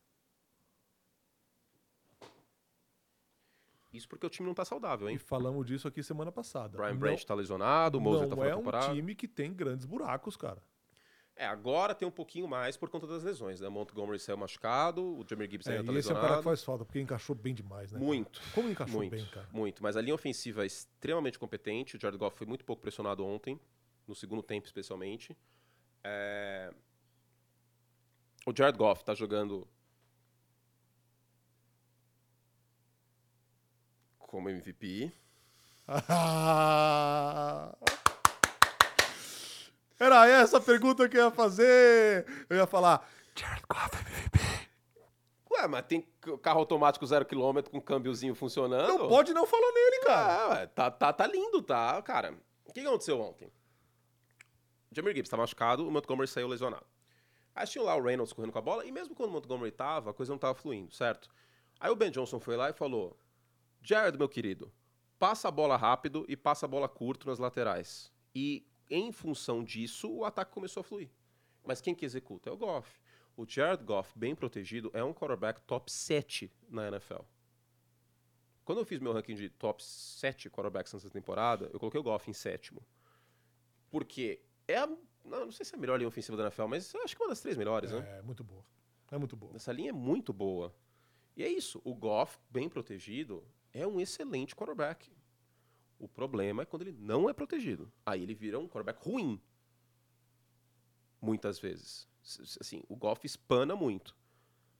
Isso 3.93 4.09
porque 4.09 4.27
o 4.27 4.31
time 4.31 4.47
não 4.47 4.55
tá 4.55 4.65
saudável, 4.65 5.09
E 5.09 5.13
hein? 5.13 5.19
falamos 5.19 5.65
disso 5.67 5.89
aqui 5.89 6.03
semana 6.03 6.31
passada. 6.31 6.77
Brian 6.77 6.91
não, 6.91 6.99
Branch 6.99 7.25
tá 7.25 7.35
lesionado, 7.35 7.97
o 7.97 8.01
Moser 8.01 8.29
tá 8.29 8.35
fora 8.37 8.49
é 8.49 8.53
da 8.53 8.59
um 8.91 8.95
time 8.95 9.15
que 9.15 9.27
tem 9.27 9.55
grandes 9.55 9.87
buracos, 9.87 10.37
cara. 10.37 10.63
É, 11.35 11.47
agora 11.47 11.95
tem 11.95 12.07
um 12.09 12.11
pouquinho 12.11 12.49
mais 12.49 12.77
por 12.77 12.89
conta 12.91 13.07
das 13.07 13.23
lesões, 13.23 13.61
né? 13.61 13.69
Montgomery 13.69 14.19
saiu 14.19 14.37
machucado, 14.39 15.03
o 15.03 15.25
Jamie 15.29 15.49
Gibbs 15.51 15.67
É, 15.67 15.73
ainda 15.79 15.85
tá 15.85 15.93
e 15.93 15.99
esse 15.99 16.09
é 16.09 16.13
lesionado. 16.13 16.27
cara 16.29 16.39
que 16.39 16.45
faz 16.45 16.65
falta, 16.65 16.85
porque 16.85 16.99
encaixou 17.01 17.37
bem 17.37 17.55
demais, 17.55 17.93
né? 17.93 17.99
cara? 17.99 18.05
Muito. 18.07 18.41
Como 18.55 18.69
encaixou 18.71 18.97
muito, 18.99 19.13
bem, 19.13 19.27
cara? 19.27 19.47
muito. 19.53 19.83
Mas 19.83 19.97
a 19.97 20.01
linha 20.01 20.15
ofensiva 20.15 20.63
é 20.63 20.67
extremamente 20.67 21.39
competente. 21.39 21.97
O 21.97 22.01
Jared 22.01 22.19
Goff 22.19 22.37
foi 22.37 22.47
muito 22.47 22.65
pouco 22.65 22.81
pressionado 22.83 23.25
ontem, 23.25 23.61
no 24.07 24.15
segundo 24.15 24.43
tempo 24.43 24.67
especialmente. 24.67 25.37
É, 26.09 26.71
O 28.47 28.53
Jared 28.57 28.79
Goff 28.79 29.05
tá 29.05 29.13
jogando 29.13 29.67
como 34.19 34.49
MVP. 34.49 35.11
Era 39.99 40.29
essa 40.29 40.59
a 40.59 40.61
pergunta 40.61 41.09
que 41.09 41.17
eu 41.17 41.25
ia 41.25 41.31
fazer. 41.33 42.25
Eu 42.49 42.59
ia 42.59 42.67
falar. 42.69 43.05
Jared 43.35 43.65
Goff 43.69 43.97
MVP. 43.97 44.39
Ué, 45.51 45.67
mas 45.67 45.87
tem 45.87 46.07
carro 46.43 46.61
automático 46.61 47.05
zero 47.05 47.25
quilômetro 47.25 47.73
com 47.73 47.81
câmbiozinho 47.81 48.35
funcionando? 48.37 48.97
Não 48.99 49.09
pode 49.09 49.35
não 49.35 49.45
falar 49.47 49.73
nele, 49.73 50.01
cara. 50.05 50.63
Ah, 50.63 50.67
tá, 50.69 50.89
tá, 50.91 51.13
tá 51.13 51.27
lindo, 51.27 51.61
tá? 51.63 52.01
Cara, 52.03 52.33
o 52.65 52.73
que 52.73 52.81
aconteceu 52.81 53.21
ontem? 53.21 53.51
O 54.97 54.99
Jamir 54.99 55.15
Gibbs 55.15 55.29
tá 55.29 55.37
machucado, 55.37 55.87
o 55.87 55.91
Montgomery 55.91 56.27
saiu 56.27 56.49
lesionado. 56.49 56.87
Aí 57.55 57.67
tinha 57.67 57.85
lá 57.85 57.95
o 57.95 58.03
Reynolds 58.03 58.33
correndo 58.33 58.53
com 58.53 58.59
a 58.59 58.63
bola, 58.63 58.87
e 58.87 58.91
mesmo 58.91 59.15
quando 59.15 59.29
o 59.29 59.33
Montgomery 59.35 59.71
tava, 59.71 60.11
a 60.11 60.15
coisa 60.15 60.33
não 60.33 60.39
tava 60.39 60.55
fluindo, 60.55 60.91
certo? 60.91 61.29
Aí 61.79 61.91
o 61.91 61.95
Ben 61.95 62.11
Johnson 62.11 62.41
foi 62.41 62.57
lá 62.57 62.71
e 62.71 62.73
falou: 62.73 63.15
Jared, 63.83 64.17
meu 64.17 64.27
querido, 64.27 64.73
passa 65.19 65.49
a 65.49 65.51
bola 65.51 65.77
rápido 65.77 66.25
e 66.27 66.35
passa 66.35 66.65
a 66.65 66.69
bola 66.69 66.89
curto 66.89 67.29
nas 67.29 67.39
laterais. 67.39 68.11
E 68.35 68.67
em 68.89 69.13
função 69.13 69.63
disso, 69.63 70.11
o 70.11 70.25
ataque 70.25 70.53
começou 70.53 70.81
a 70.81 70.85
fluir. 70.85 71.11
Mas 71.63 71.83
quem 71.83 71.95
que 71.95 72.07
executa? 72.07 72.49
É 72.49 72.53
o 72.55 72.57
Goff. 72.57 72.99
O 73.37 73.45
Jared 73.47 73.85
Goff, 73.85 74.19
bem 74.19 74.35
protegido, 74.35 74.91
é 74.95 75.05
um 75.05 75.13
quarterback 75.13 75.61
top 75.67 75.93
7 75.93 76.51
na 76.71 76.89
NFL. 76.89 77.21
Quando 78.65 78.79
eu 78.79 78.87
fiz 78.87 78.99
meu 78.99 79.13
ranking 79.13 79.35
de 79.35 79.51
top 79.51 79.85
7 79.85 80.49
quarterbacks 80.49 80.95
nessa 80.95 81.11
temporada, 81.11 81.69
eu 81.71 81.79
coloquei 81.79 82.01
o 82.01 82.03
Goff 82.03 82.31
em 82.31 82.33
sétimo. 82.33 82.81
Porque 83.91 84.46
é 84.69 84.77
a, 84.79 84.87
não, 84.87 85.47
não 85.47 85.53
sei 85.53 85.65
se 85.67 85.75
é 85.75 85.79
a 85.79 85.81
melhor 85.81 85.97
linha 85.99 86.09
ofensiva 86.09 86.37
da 86.37 86.45
NFL, 86.45 86.67
mas 86.67 86.93
eu 86.95 87.03
acho 87.03 87.17
que 87.17 87.23
é 87.23 87.25
uma 87.25 87.31
das 87.31 87.41
três 87.41 87.57
melhores, 87.57 87.91
né? 87.93 88.19
É, 88.19 88.23
muito 88.23 88.43
boa. 88.45 88.65
É 89.11 89.19
muito 89.19 89.37
boa. 89.37 89.55
Essa 89.55 89.73
linha 89.73 89.91
é 89.91 89.93
muito 89.93 90.33
boa. 90.33 90.75
E 91.37 91.43
é 91.43 91.49
isso, 91.49 91.81
o 91.85 91.95
Goff, 91.95 92.39
bem 92.51 92.69
protegido, 92.69 93.45
é 93.73 93.87
um 93.87 94.01
excelente 94.01 94.55
quarterback. 94.57 95.13
O 95.99 96.09
problema 96.09 96.63
é 96.63 96.67
quando 96.67 96.83
ele 96.83 96.93
não 96.93 97.29
é 97.29 97.33
protegido. 97.33 97.91
Aí 98.05 98.23
ele 98.23 98.35
vira 98.35 98.59
um 98.59 98.67
quarterback 98.67 99.03
ruim. 99.07 99.41
Muitas 101.21 101.59
vezes. 101.59 102.09
Assim, 102.61 102.83
o 102.89 102.97
Goff 102.97 103.25
espana 103.27 103.75
muito. 103.77 104.17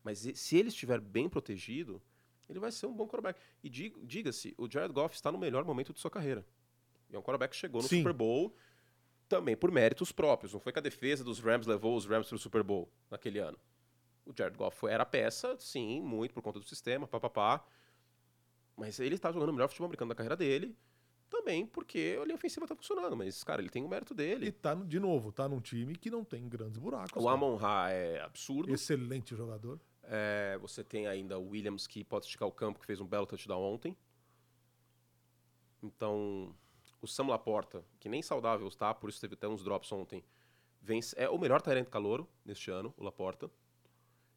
Mas 0.03 0.19
se 0.35 0.57
ele 0.57 0.69
estiver 0.69 1.01
bem 1.01 1.29
protegido, 1.29 2.03
ele 2.49 2.59
vai 2.59 2.71
ser 2.71 2.87
um 2.87 2.95
bom 2.95 3.07
quarterback. 3.07 3.41
E 3.63 3.69
dig- 3.69 3.97
diga-se, 4.05 4.55
o 4.59 4.71
Jared 4.71 4.93
Goff 4.93 5.15
está 5.15 5.33
no 5.33 5.39
melhor 5.39 5.65
momento 5.65 5.93
de 5.93 6.01
sua 6.01 6.11
carreira. 6.11 6.47
E 7.11 7.15
é 7.17 7.19
um 7.19 7.23
quarterback 7.23 7.53
que 7.53 7.57
chegou 7.57 7.83
no 7.83 7.89
Sim. 7.89 7.99
Super 7.99 8.13
Bowl 8.13 8.55
também 9.29 9.57
por 9.57 9.71
méritos 9.71 10.13
próprios. 10.13 10.53
Não 10.53 10.61
foi 10.61 10.73
que 10.73 10.79
a 10.79 10.83
defesa 10.83 11.23
dos 11.25 11.39
Rams 11.41 11.67
levou 11.67 11.97
os 11.97 12.07
Rams 12.07 12.29
para 12.29 12.37
o 12.37 12.39
Super 12.39 12.63
Bowl 12.63 12.91
naquele 13.11 13.39
ano. 13.39 13.59
O 14.25 14.33
Jared 14.37 14.57
Goff 14.57 14.77
foi, 14.77 14.91
era 14.93 15.05
peça, 15.07 15.57
sim, 15.59 16.01
muito 16.01 16.35
por 16.35 16.43
conta 16.43 16.59
do 16.59 16.65
sistema, 16.67 17.07
papapá. 17.07 17.65
Mas 18.77 18.99
ele 19.01 19.15
está 19.15 19.31
jogando 19.33 19.51
o 19.51 19.53
melhor 19.53 19.69
futebol 19.69 19.87
americano 19.87 20.09
da 20.11 20.15
carreira 20.15 20.37
dele, 20.37 20.77
também 21.31 21.65
porque 21.67 22.19
a 22.21 22.25
linha 22.25 22.35
ofensiva 22.35 22.65
está 22.65 22.75
funcionando. 22.77 23.17
Mas, 23.17 23.43
cara, 23.45 23.61
ele 23.63 23.71
tem 23.71 23.85
o 23.85 23.89
mérito 23.89 24.13
E 24.13 24.17
dele. 24.17 24.53
tá, 24.53 24.75
no- 24.75 24.85
de 24.85 24.99
novo, 25.01 25.33
tá 25.33 25.49
num 25.49 25.61
time 25.61 25.95
que 25.97 26.11
não 26.11 26.25
tem 26.25 26.49
grandes 26.49 26.79
buracos. 26.79 27.23
O. 27.25 27.29
Amon 27.29 27.57
Ra 27.57 27.91
é 27.91 28.21
absurdo. 28.21 28.73
Excelente 28.73 29.35
jogador. 29.37 29.81
É, 30.03 30.57
você 30.61 30.85
tem 30.85 31.07
ainda 31.07 31.39
o 31.39 31.49
Williams, 31.49 31.87
que 31.87 32.05
pode 32.05 32.27
esticar 32.27 32.47
o 32.47 32.53
campo, 32.53 32.79
que 32.79 32.87
fez 32.87 33.01
um 33.01 33.07
belo 33.07 33.27
touchdown 33.27 33.61
ontem. 33.63 33.97
Então, 35.83 36.55
o 37.07 37.09
Sam 37.09 37.29
Laporta, 37.29 37.85
que 38.01 38.09
nem 38.09 38.21
saudável 38.21 38.67
está, 38.67 38.93
por 38.93 39.09
isso 39.09 39.21
teve 39.21 39.35
até 39.35 39.47
uns 39.47 39.63
drops 39.63 39.91
ontem, 39.93 40.25
vence, 40.83 41.15
é 41.17 41.31
o 41.31 41.39
melhor 41.39 41.63
Tyrant 41.63 41.89
calouro 41.89 42.29
neste 42.45 42.71
ano, 42.71 42.93
o 42.97 43.05
Laporta. 43.05 43.49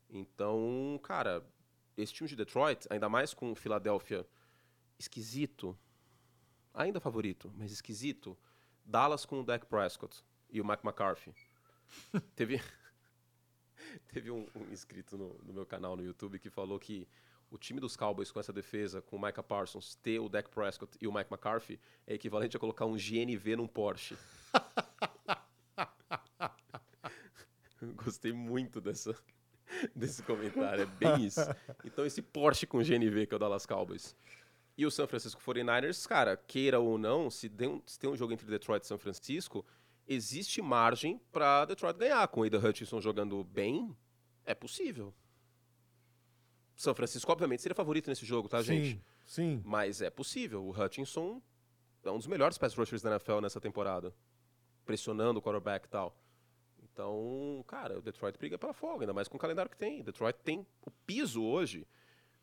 Então, 0.08 1.00
cara, 1.04 1.44
esse 1.98 2.14
time 2.14 2.30
de 2.30 2.36
Detroit, 2.36 2.86
ainda 2.90 3.10
mais 3.10 3.34
com 3.34 3.52
o 3.52 3.56
Philadelphia 3.56 4.26
esquisito, 5.00 5.78
ainda 6.74 7.00
favorito, 7.00 7.52
mas 7.58 7.72
esquisito, 7.72 8.38
Dallas 8.86 9.26
com 9.26 9.42
o 9.42 9.44
Dak 9.44 9.66
Prescott 9.66 10.24
e 10.50 10.62
o 10.62 10.66
Mike 10.66 10.86
McCarthy. 10.86 11.34
teve 12.36 12.62
teve 14.14 14.30
um, 14.30 14.48
um 14.56 14.72
inscrito 14.72 15.18
no, 15.18 15.34
no, 15.44 15.54
meu 15.54 15.66
canal 15.66 15.96
no 15.96 16.04
YouTube 16.04 16.38
que 16.38 16.50
falou 16.50 16.80
que 16.80 17.08
o 17.52 17.58
time 17.58 17.80
dos 17.80 17.96
Cowboys 17.96 18.32
com 18.32 18.40
essa 18.40 18.54
defesa, 18.54 19.02
com 19.02 19.16
o 19.16 19.22
Micah 19.22 19.44
Parsons, 19.44 19.96
ter 19.96 20.20
o 20.20 20.30
Dak 20.30 20.50
Prescott 20.50 20.98
e 21.02 21.08
o 21.08 21.14
Mike 21.14 21.32
McCarthy, 21.32 21.80
é 22.06 22.14
equivalente 22.14 22.56
a 22.56 22.60
colocar 22.60 22.86
um 22.86 22.96
GNV 22.96 23.56
num 23.56 23.68
Porsche. 23.68 24.18
Gostei 27.96 28.34
muito 28.34 28.82
dessa, 28.82 29.16
desse 29.96 30.22
comentário, 30.24 30.84
é 30.84 30.86
bem 30.86 31.26
isso. 31.26 31.42
Então, 31.84 32.06
esse 32.06 32.22
Porsche 32.22 32.68
com 32.68 32.80
GNV 32.80 33.26
que 33.26 33.34
é 33.34 33.38
o 33.38 33.40
Dallas 33.40 33.66
Cowboys. 33.66 34.16
E 34.78 34.86
o 34.86 34.92
San 34.92 35.08
Francisco 35.08 35.42
49ers, 35.42 36.08
cara, 36.08 36.38
queira 36.38 36.80
ou 36.80 36.98
não, 36.98 37.30
se, 37.30 37.52
um, 37.62 37.82
se 37.86 38.00
tem 38.00 38.10
um 38.10 38.16
jogo 38.16 38.32
entre 38.32 38.48
Detroit 38.48 38.84
e 38.84 38.88
São 38.88 38.98
Francisco, 38.98 39.66
existe 40.08 40.62
margem 40.62 41.20
para 41.32 41.66
Detroit 41.66 41.98
ganhar. 41.98 42.26
Com 42.30 42.42
o 42.42 42.44
Aida 42.44 42.58
Hutchinson 42.58 43.02
jogando 43.02 43.44
bem, 43.44 43.94
é 44.46 44.56
possível. 44.56 45.14
São 46.80 46.96
Francisco, 46.96 47.30
obviamente, 47.30 47.62
seria 47.62 47.76
favorito 47.76 48.10
nesse 48.10 48.26
jogo, 48.26 48.48
tá, 48.48 48.62
gente? 48.62 48.96
Sim, 49.26 49.58
sim. 49.58 49.62
Mas 49.66 50.02
é 50.02 50.10
possível. 50.10 50.64
O 50.64 50.72
Hutchinson 50.72 51.42
é 52.06 52.10
um 52.10 52.18
dos 52.18 52.26
melhores 52.26 52.58
pass 52.58 52.74
rushers 52.74 53.02
da 53.02 53.12
NFL 53.12 53.42
nessa 53.42 53.60
temporada. 53.60 54.16
Pressionando 54.86 55.40
o 55.40 55.42
quarterback 55.42 55.88
e 55.88 55.90
tal. 55.90 56.16
Então, 56.82 57.66
cara, 57.68 58.00
o 58.00 58.02
Detroit 58.02 58.38
briga 58.38 58.58
pela 58.58 58.72
folga, 58.72 59.04
ainda 59.04 59.12
mais 59.12 59.28
com 59.28 59.36
o 59.36 59.40
calendário 59.40 59.70
que 59.70 59.76
tem. 59.76 60.02
Detroit 60.02 60.38
tem 60.42 60.66
o 60.86 60.90
piso 61.06 61.44
hoje, 61.44 61.86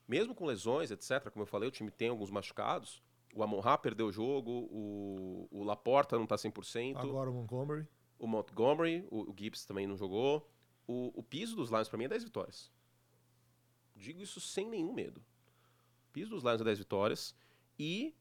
mesmo 0.07 0.35
com 0.35 0.45
lesões, 0.45 0.91
etc. 0.91 1.31
Como 1.31 1.41
eu 1.41 1.47
falei, 1.47 1.67
o 1.67 1.71
time 1.71 1.89
tem 1.89 2.09
alguns 2.09 2.29
machucados. 2.29 3.01
O 3.33 3.41
Amon-Ra 3.41 3.75
perdeu 3.79 4.05
o 4.05 4.11
jogo, 4.11 4.51
o, 4.69 5.47
o 5.49 5.63
Laporta 5.63 6.15
não 6.15 6.25
está 6.25 6.35
100%. 6.35 6.95
Agora 6.95 7.31
o 7.31 7.33
Montgomery. 7.33 7.87
O 8.19 8.27
Montgomery, 8.27 9.07
o, 9.09 9.31
o 9.31 9.35
Gibbs 9.35 9.65
também 9.65 9.87
não 9.87 9.97
jogou. 9.97 10.47
O, 10.85 11.11
o 11.19 11.23
piso 11.23 11.55
dos 11.55 11.71
Lions 11.71 11.89
para 11.89 11.97
mim 11.97 12.05
é 12.05 12.09
10 12.09 12.25
vitórias. 12.25 12.71
Digo 13.97 14.21
isso 14.21 14.39
sem 14.39 14.69
nenhum 14.69 14.93
medo. 14.93 15.23
Piso 16.13 16.29
dos 16.29 16.43
Lions 16.43 16.61
é 16.61 16.63
10 16.63 16.79
vitórias. 16.79 17.35
E 17.77 18.15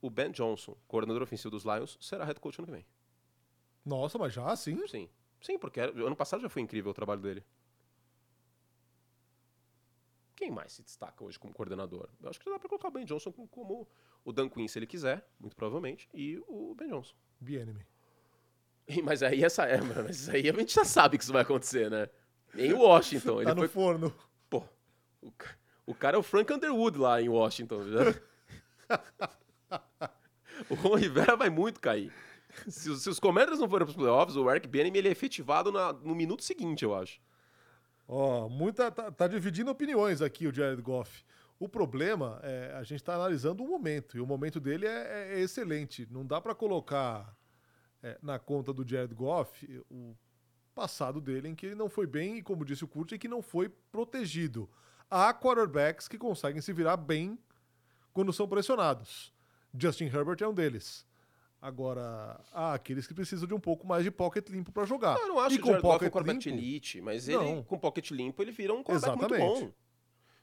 o 0.00 0.10
Ben 0.10 0.30
Johnson, 0.30 0.76
coordenador 0.86 1.22
ofensivo 1.22 1.50
dos 1.50 1.64
Lions, 1.64 1.98
será 2.00 2.24
head 2.24 2.40
coach 2.40 2.58
ano 2.58 2.66
que 2.66 2.72
vem. 2.72 2.86
Nossa, 3.84 4.18
mas 4.18 4.32
já 4.32 4.54
sim? 4.56 4.86
Sim. 4.86 5.08
Sim, 5.40 5.58
porque 5.58 5.80
ano 5.80 6.16
passado 6.16 6.42
já 6.42 6.48
foi 6.48 6.62
incrível 6.62 6.90
o 6.90 6.94
trabalho 6.94 7.20
dele. 7.20 7.44
Quem 10.36 10.50
mais 10.50 10.72
se 10.72 10.82
destaca 10.82 11.22
hoje 11.22 11.38
como 11.38 11.52
coordenador? 11.52 12.08
Eu 12.20 12.30
acho 12.30 12.40
que 12.40 12.50
dá 12.50 12.58
para 12.58 12.68
colocar 12.68 12.88
o 12.88 12.90
Ben 12.90 13.04
Johnson 13.04 13.30
como, 13.30 13.86
o 14.24 14.32
Dan 14.32 14.48
Quinn, 14.48 14.68
se 14.68 14.78
ele 14.78 14.86
quiser, 14.86 15.26
muito 15.38 15.54
provavelmente, 15.54 16.08
e 16.14 16.38
o 16.48 16.74
Ben 16.74 16.88
Johnson. 16.88 17.14
Bienemy. 17.38 17.86
Mas 19.04 19.22
aí 19.22 19.44
essa 19.44 19.64
é, 19.64 19.80
mas 20.02 20.28
aí 20.28 20.48
a 20.48 20.52
gente 20.52 20.74
já 20.74 20.84
sabe 20.84 21.16
que 21.16 21.24
isso 21.24 21.32
vai 21.32 21.42
acontecer, 21.42 21.90
né? 21.90 22.08
Em 22.54 22.72
Washington. 22.72 23.36
tá 23.44 23.50
ele 23.50 23.54
no 23.54 23.60
foi... 23.60 23.68
forno. 23.68 24.14
O, 25.22 25.32
o 25.86 25.94
cara 25.94 26.16
é 26.16 26.20
o 26.20 26.22
Frank 26.22 26.52
Underwood 26.52 26.98
lá 26.98 27.20
em 27.20 27.28
Washington. 27.28 27.80
O 30.68 30.74
Ron 30.74 30.96
Rivera 30.96 31.36
vai 31.36 31.48
muito 31.48 31.80
cair. 31.80 32.12
Se, 32.68 32.94
se 32.98 33.08
os 33.08 33.20
Commanders 33.20 33.58
não 33.58 33.68
forem 33.68 33.86
para 33.86 33.92
os 33.92 33.96
playoffs, 33.96 34.36
o 34.36 34.50
Eric 34.50 34.68
Bieniemy 34.68 34.98
ele 34.98 35.08
é 35.08 35.12
efetivado 35.12 35.70
na, 35.70 35.92
no 35.92 36.14
minuto 36.14 36.42
seguinte, 36.42 36.84
eu 36.84 36.94
acho. 36.94 37.20
Ó, 38.06 38.48
muita 38.48 38.90
tá, 38.90 39.10
tá, 39.10 39.28
dividindo 39.28 39.70
opiniões 39.70 40.20
aqui 40.20 40.46
o 40.46 40.52
Jared 40.52 40.82
Goff. 40.82 41.24
O 41.58 41.68
problema 41.68 42.40
é 42.42 42.74
a 42.74 42.82
gente 42.82 43.00
está 43.00 43.14
analisando 43.14 43.62
o 43.62 43.68
momento 43.68 44.16
e 44.16 44.20
o 44.20 44.26
momento 44.26 44.58
dele 44.58 44.86
é, 44.86 45.34
é 45.34 45.40
excelente. 45.40 46.08
Não 46.10 46.26
dá 46.26 46.40
para 46.40 46.54
colocar 46.54 47.36
é, 48.02 48.18
na 48.20 48.38
conta 48.38 48.72
do 48.72 48.86
Jared 48.86 49.14
Goff 49.14 49.84
o 49.88 50.16
passado 50.74 51.20
dele 51.20 51.48
em 51.48 51.54
que 51.54 51.66
ele 51.66 51.74
não 51.74 51.88
foi 51.88 52.06
bem 52.06 52.38
e, 52.38 52.42
como 52.42 52.64
disse 52.64 52.84
o 52.84 52.88
Kurt, 52.88 53.16
que 53.16 53.28
não 53.28 53.42
foi 53.42 53.68
protegido. 53.68 54.68
Há 55.10 55.34
quarterbacks 55.34 56.06
que 56.06 56.16
conseguem 56.16 56.62
se 56.62 56.72
virar 56.72 56.96
bem 56.96 57.36
quando 58.12 58.32
são 58.32 58.46
pressionados. 58.48 59.32
Justin 59.76 60.04
Herbert 60.04 60.36
é 60.40 60.46
um 60.46 60.54
deles. 60.54 61.04
Agora, 61.60 62.40
há 62.52 62.72
aqueles 62.74 63.06
que 63.06 63.12
precisam 63.12 63.46
de 63.46 63.52
um 63.52 63.60
pouco 63.60 63.86
mais 63.86 64.02
de 64.04 64.10
pocket 64.10 64.48
limpo 64.48 64.72
para 64.72 64.86
jogar. 64.86 65.18
Eu 65.18 65.28
não 65.28 65.40
acho 65.40 65.56
e 65.56 65.58
que 65.58 65.64
com 65.64 65.70
o 65.70 65.72
Goff 65.72 65.84
é 65.84 65.88
um 66.08 66.10
pocket 66.10 66.12
quarterback 66.12 66.48
limpo, 66.48 66.58
elite, 66.62 67.00
mas 67.02 67.28
ele, 67.28 67.38
Não. 67.38 67.62
com 67.62 67.78
pocket 67.78 68.10
limpo, 68.12 68.40
ele 68.40 68.50
vira 68.50 68.72
um 68.72 68.82
quarterback 68.82 69.18
muito 69.18 69.34
Exatamente. 69.34 69.64
bom. 69.66 69.72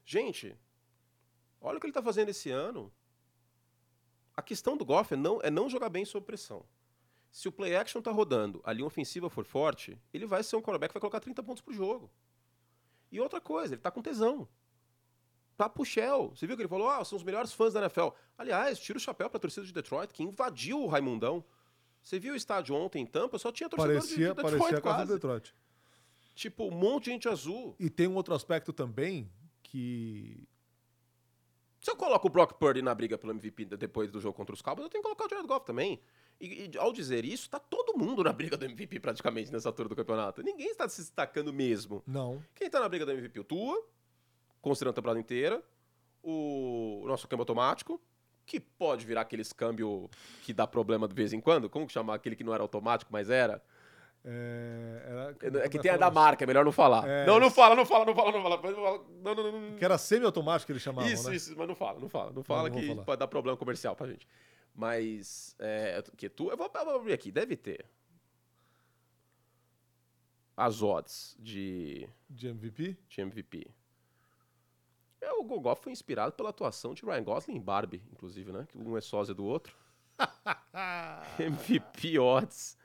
Gente, 0.06 0.56
olha 1.60 1.78
o 1.78 1.80
que 1.82 1.88
ele 1.88 1.94
tá 1.94 2.04
fazendo 2.04 2.30
esse 2.30 2.52
ano. 2.52 2.94
A 4.36 4.42
questão 4.44 4.78
do 4.78 4.86
Goff 4.86 5.14
é 5.14 5.18
não, 5.18 5.42
é 5.42 5.50
não 5.50 5.68
jogar 5.68 5.90
bem 5.90 6.06
sob 6.06 6.24
pressão. 6.26 6.64
Se 7.32 7.48
o 7.48 7.52
play 7.52 7.76
action 7.76 8.02
tá 8.02 8.12
rodando, 8.12 8.62
a 8.64 8.72
linha 8.72 8.86
ofensiva 8.86 9.30
for 9.30 9.44
forte, 9.46 10.00
ele 10.14 10.28
vai 10.28 10.44
ser 10.44 10.56
um 10.56 10.62
quarterback 10.62 10.92
que 10.92 10.94
vai 11.00 11.02
colocar 11.02 11.20
30 11.20 11.42
pontos 11.42 11.62
pro 11.62 11.74
jogo. 11.74 12.12
E 13.12 13.20
outra 13.20 13.40
coisa, 13.42 13.74
ele 13.76 13.82
tá 13.82 13.90
com 13.92 14.02
tesão. 14.02 14.48
Tá 15.56 15.68
pro 15.68 15.84
Shell. 15.86 16.34
Você 16.36 16.46
viu 16.46 16.56
que 16.56 16.62
ele 16.62 16.70
falou? 16.70 16.90
Ah, 16.90 17.04
são 17.04 17.18
os 17.18 17.24
melhores 17.24 17.52
fãs 17.54 17.74
da 17.74 17.80
NFL. 17.80 18.10
Aliás, 18.38 18.78
tira 18.80 18.98
o 18.98 19.02
chapéu 19.02 19.30
pra 19.30 19.40
torcida 19.40 19.66
de 19.66 19.74
Detroit, 19.74 20.14
que 20.14 20.22
invadiu 20.24 20.82
o 20.84 20.88
Raimundão. 20.88 21.44
Você 22.04 22.20
viu 22.20 22.34
o 22.34 22.38
estádio 22.38 22.76
ontem 22.76 23.02
em 23.02 23.06
Tampa? 23.06 23.38
Só 23.40 23.52
tinha 23.52 23.68
torcedor 23.68 23.94
de- 23.96 24.00
parecia, 24.00 24.18
de 24.18 24.34
Detroit 24.36 24.58
parecia 24.60 24.78
a 24.78 24.82
casa 24.82 25.06
do 25.08 25.14
Detroit. 25.14 25.56
Tipo, 26.36 26.66
um 26.68 26.72
monte 26.72 27.06
de 27.06 27.12
gente 27.12 27.28
azul. 27.28 27.76
E 27.80 27.90
tem 27.90 28.08
um 28.08 28.14
outro 28.16 28.36
aspecto 28.36 28.72
também 28.72 29.32
que 29.64 30.48
Se 31.80 31.92
eu 31.92 31.96
coloco 31.96 32.28
o 32.28 32.30
Brock 32.30 32.54
Purdy 32.54 32.82
na 32.82 32.94
briga 32.94 33.18
pelo 33.18 33.32
MVP 33.34 33.64
de- 33.66 33.78
depois 33.78 34.12
do 34.12 34.20
jogo 34.20 34.36
contra 34.36 34.54
os 34.54 34.62
Cowboys, 34.62 34.86
eu 34.86 34.90
tenho 34.90 35.02
que 35.02 35.08
colocar 35.08 35.26
o 35.26 35.30
Jared 35.30 35.48
Goff 35.48 35.66
também. 35.66 36.00
E, 36.40 36.70
e 36.74 36.78
ao 36.78 36.94
dizer 36.94 37.26
isso, 37.26 37.50
tá 37.50 37.60
todo 37.60 37.98
mundo 37.98 38.24
na 38.24 38.32
briga 38.32 38.56
do 38.56 38.64
MVP 38.66 39.00
praticamente 39.00 39.52
nessa 39.52 39.70
altura 39.70 39.90
do 39.90 39.96
campeonato. 39.96 40.44
Ninguém 40.44 40.68
está 40.70 40.88
se 40.88 41.02
destacando 41.02 41.52
mesmo. 41.52 42.04
não. 42.06 42.44
Quem 42.54 42.70
tá 42.70 42.80
na 42.80 42.88
briga 42.88 43.06
do 43.06 43.12
MVP? 43.12 43.40
O 43.40 43.44
Tua, 43.44 43.84
considerando 44.62 44.92
a 44.94 44.96
temporada 44.96 45.20
inteira. 45.20 45.64
O 46.24 47.06
nosso 47.08 47.28
câmbio 47.28 47.44
automático, 47.44 48.02
que 48.46 48.60
pode 48.60 49.06
virar 49.06 49.22
aqueles 49.22 49.54
câmbio 49.54 50.10
que 50.44 50.52
dá 50.54 50.68
problema 50.68 51.08
de 51.08 51.14
vez 51.16 51.32
em 51.34 51.40
quando. 51.40 51.70
Como 51.70 51.88
que 51.88 51.94
chama 51.94 52.14
aquele 52.14 52.36
que 52.36 52.44
não 52.44 52.54
era 52.54 52.62
automático, 52.64 53.10
mas 53.12 53.30
era? 53.30 53.64
É, 54.26 55.04
era- 55.06 55.30
É 55.32 55.70
que 55.70 55.70
como 55.78 55.82
tem 55.84 55.92
a 55.92 55.94
é 55.94 55.98
da 55.98 56.10
que 56.10 56.16
marca, 56.16 56.44
é 56.44 56.48
melhor 56.48 56.66
não 56.66 56.72
falar. 56.72 57.08
É. 57.08 57.26
Não, 57.26 57.40
não 57.40 57.50
fala, 57.50 57.76
não 57.76 57.86
fala, 57.86 58.06
não 58.06 58.14
fala, 58.14 58.32
não 58.32 58.44
fala. 58.44 58.62
Não, 59.24 59.36
não, 59.36 59.44
não, 59.52 59.62
não. 59.72 59.78
Que 59.78 59.86
era 59.86 59.98
semi-automático 59.98 60.66
que 60.68 60.74
eles 60.74 60.82
chamavam, 60.84 61.10
Isso, 61.10 61.30
né? 61.30 61.36
isso, 61.36 61.56
mas 61.58 61.68
não 61.68 61.76
fala, 61.76 62.00
não 62.00 62.10
fala. 62.10 62.32
Não 62.32 62.44
fala 62.44 62.70
não 62.70 62.78
que 62.78 62.96
pode 63.06 63.20
dar 63.20 63.28
problema 63.28 63.58
comercial 63.58 63.96
pra 63.96 64.08
gente. 64.08 64.28
Mas, 64.78 65.56
é, 65.58 66.04
que 66.16 66.30
tu, 66.30 66.52
eu 66.52 66.56
vou, 66.56 66.72
eu 66.72 66.86
vou 66.86 66.96
abrir 66.98 67.14
aqui, 67.14 67.32
deve 67.32 67.58
ter. 67.58 67.84
As 70.56 70.84
odds 70.84 71.36
de, 71.40 72.08
De 72.30 72.48
MVP. 72.48 72.96
de 73.10 73.22
MVP. 73.22 73.68
É, 75.20 75.34
o 75.34 75.44
Gogoff 75.44 75.82
foi 75.82 75.92
inspirado 75.92 76.34
pela 76.34 76.52
atuação 76.52 76.94
de 76.94 77.04
Ryan 77.04 77.24
Gosling 77.24 77.56
e 77.56 77.60
Barbie, 77.60 78.04
inclusive, 78.12 78.52
né? 78.52 78.68
Que 78.70 78.78
um 78.78 78.96
é 78.96 79.02
sósia 79.02 79.34
do 79.34 79.44
outro. 79.44 79.76
MVP 81.40 82.20
odds 82.20 82.78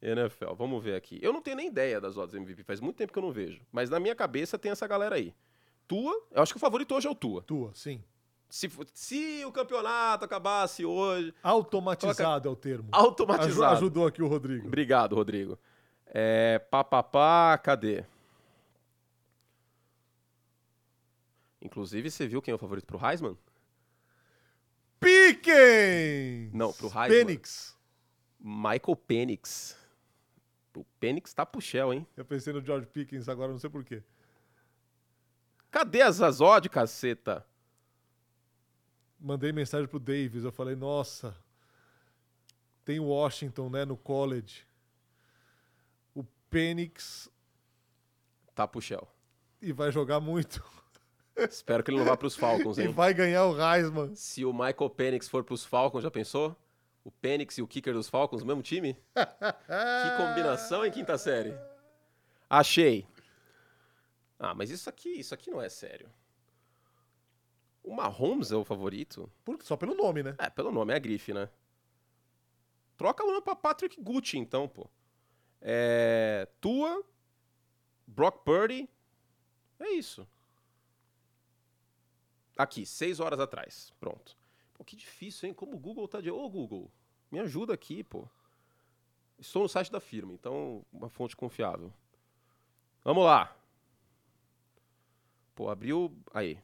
NFL. 0.00 0.54
Vamos 0.54 0.82
ver 0.82 0.94
aqui. 0.94 1.18
Eu 1.20 1.34
não 1.34 1.42
tenho 1.42 1.56
nem 1.58 1.68
ideia 1.68 2.00
das 2.00 2.16
odds 2.16 2.34
MVP, 2.34 2.62
faz 2.62 2.80
muito 2.80 2.96
tempo 2.96 3.12
que 3.12 3.18
eu 3.18 3.22
não 3.22 3.30
vejo. 3.30 3.60
Mas 3.70 3.90
na 3.90 4.00
minha 4.00 4.14
cabeça 4.14 4.58
tem 4.58 4.72
essa 4.72 4.86
galera 4.86 5.16
aí. 5.16 5.34
Tua, 5.86 6.14
eu 6.30 6.42
acho 6.42 6.54
que 6.54 6.56
o 6.56 6.60
favorito 6.60 6.94
hoje 6.94 7.06
é 7.06 7.10
o 7.10 7.14
Tua. 7.14 7.42
Tua, 7.42 7.74
sim. 7.74 8.02
Se, 8.48 8.70
se 8.94 9.44
o 9.44 9.52
campeonato 9.52 10.24
acabasse 10.24 10.84
hoje, 10.84 11.34
Automatizado 11.42 12.48
é 12.48 12.52
o 12.52 12.56
termo. 12.56 12.88
automatizado. 12.92 13.64
Aju- 13.64 13.76
ajudou 13.76 14.06
aqui 14.06 14.22
o 14.22 14.28
Rodrigo. 14.28 14.66
Obrigado, 14.66 15.14
Rodrigo. 15.16 15.58
É, 16.06 16.58
pá, 16.58 16.84
pá, 16.84 17.02
pá, 17.02 17.58
cadê? 17.58 18.04
Inclusive, 21.60 22.10
você 22.10 22.26
viu 22.26 22.40
quem 22.40 22.52
é 22.52 22.54
o 22.54 22.58
favorito 22.58 22.86
pro 22.86 23.04
Heisman? 23.04 23.36
Pickens! 25.00 26.52
Não, 26.52 26.72
pro 26.72 26.86
Heisman. 26.86 27.08
Penix. 27.08 27.76
Michael 28.38 28.96
Penix. 29.06 29.76
O 30.76 30.84
Penix 31.00 31.32
tá 31.32 31.44
pro 31.44 31.60
Shell, 31.60 31.92
hein? 31.94 32.06
Eu 32.16 32.24
pensei 32.24 32.52
no 32.52 32.64
George 32.64 32.86
Pickens 32.86 33.28
agora, 33.28 33.50
não 33.50 33.58
sei 33.58 33.70
porquê. 33.70 34.02
Cadê 35.70 36.02
as 36.02 36.20
odds, 36.40 36.70
caceta? 36.70 37.44
Mandei 39.18 39.52
mensagem 39.52 39.88
pro 39.88 39.98
Davis, 39.98 40.44
eu 40.44 40.52
falei, 40.52 40.76
nossa, 40.76 41.36
tem 42.84 43.00
Washington, 43.00 43.70
né, 43.70 43.84
no 43.84 43.96
college. 43.96 44.66
O 46.14 46.22
Penix 46.50 47.30
Tá 48.54 48.66
pro 48.66 48.80
Shell. 48.80 49.06
E 49.60 49.70
vai 49.72 49.92
jogar 49.92 50.18
muito. 50.18 50.64
Espero 51.36 51.82
que 51.84 51.90
ele 51.90 51.98
não 51.98 52.06
vá 52.06 52.16
para 52.16 52.26
os 52.26 52.34
Falcons, 52.34 52.78
E 52.78 52.82
hein? 52.84 52.88
vai 52.88 53.12
ganhar 53.12 53.44
o 53.44 53.54
Heisman. 53.60 54.14
Se 54.14 54.46
o 54.46 54.52
Michael 54.52 54.88
Penix 54.90 55.28
for 55.28 55.44
para 55.44 55.52
os 55.52 55.62
Falcons, 55.64 56.02
já 56.02 56.10
pensou? 56.10 56.56
O 57.04 57.10
Penix 57.10 57.58
e 57.58 57.62
o 57.62 57.66
kicker 57.68 57.92
dos 57.92 58.08
Falcons, 58.08 58.42
mesmo 58.42 58.62
time? 58.62 58.94
Que 59.14 60.16
combinação 60.16 60.86
em 60.86 60.90
quinta 60.90 61.18
série. 61.18 61.54
Achei. 62.48 63.06
Ah, 64.38 64.54
mas 64.54 64.70
isso 64.70 64.88
aqui, 64.88 65.10
isso 65.10 65.34
aqui 65.34 65.50
não 65.50 65.60
é 65.60 65.68
sério. 65.68 66.08
O 67.86 67.94
Mahomes 67.94 68.50
é 68.50 68.56
o 68.56 68.64
favorito? 68.64 69.30
Por- 69.44 69.62
Só 69.62 69.76
pelo 69.76 69.94
nome, 69.94 70.20
né? 70.20 70.34
É, 70.38 70.50
pelo 70.50 70.72
nome, 70.72 70.92
é 70.92 70.96
a 70.96 70.98
grife, 70.98 71.32
né? 71.32 71.48
Troca 72.96 73.22
o 73.22 73.28
nome 73.28 73.42
pra 73.42 73.54
Patrick 73.54 74.02
Gucci, 74.02 74.36
então, 74.38 74.68
pô. 74.68 74.90
É... 75.60 76.48
Tua, 76.60 77.04
Brock 78.04 78.42
Purdy, 78.44 78.88
é 79.78 79.90
isso. 79.90 80.26
Aqui, 82.58 82.84
seis 82.84 83.20
horas 83.20 83.38
atrás, 83.38 83.92
pronto. 84.00 84.36
Pô, 84.74 84.82
que 84.84 84.96
difícil, 84.96 85.48
hein? 85.48 85.54
Como 85.54 85.76
o 85.76 85.78
Google 85.78 86.08
tá 86.08 86.20
de... 86.20 86.28
Ô, 86.28 86.48
Google, 86.50 86.90
me 87.30 87.38
ajuda 87.38 87.72
aqui, 87.72 88.02
pô. 88.02 88.28
Estou 89.38 89.62
no 89.62 89.68
site 89.68 89.92
da 89.92 90.00
firma, 90.00 90.32
então 90.32 90.84
uma 90.92 91.08
fonte 91.08 91.36
confiável. 91.36 91.92
Vamos 93.04 93.24
lá. 93.24 93.56
Pô, 95.54 95.68
abriu... 95.70 96.12
Aí. 96.34 96.58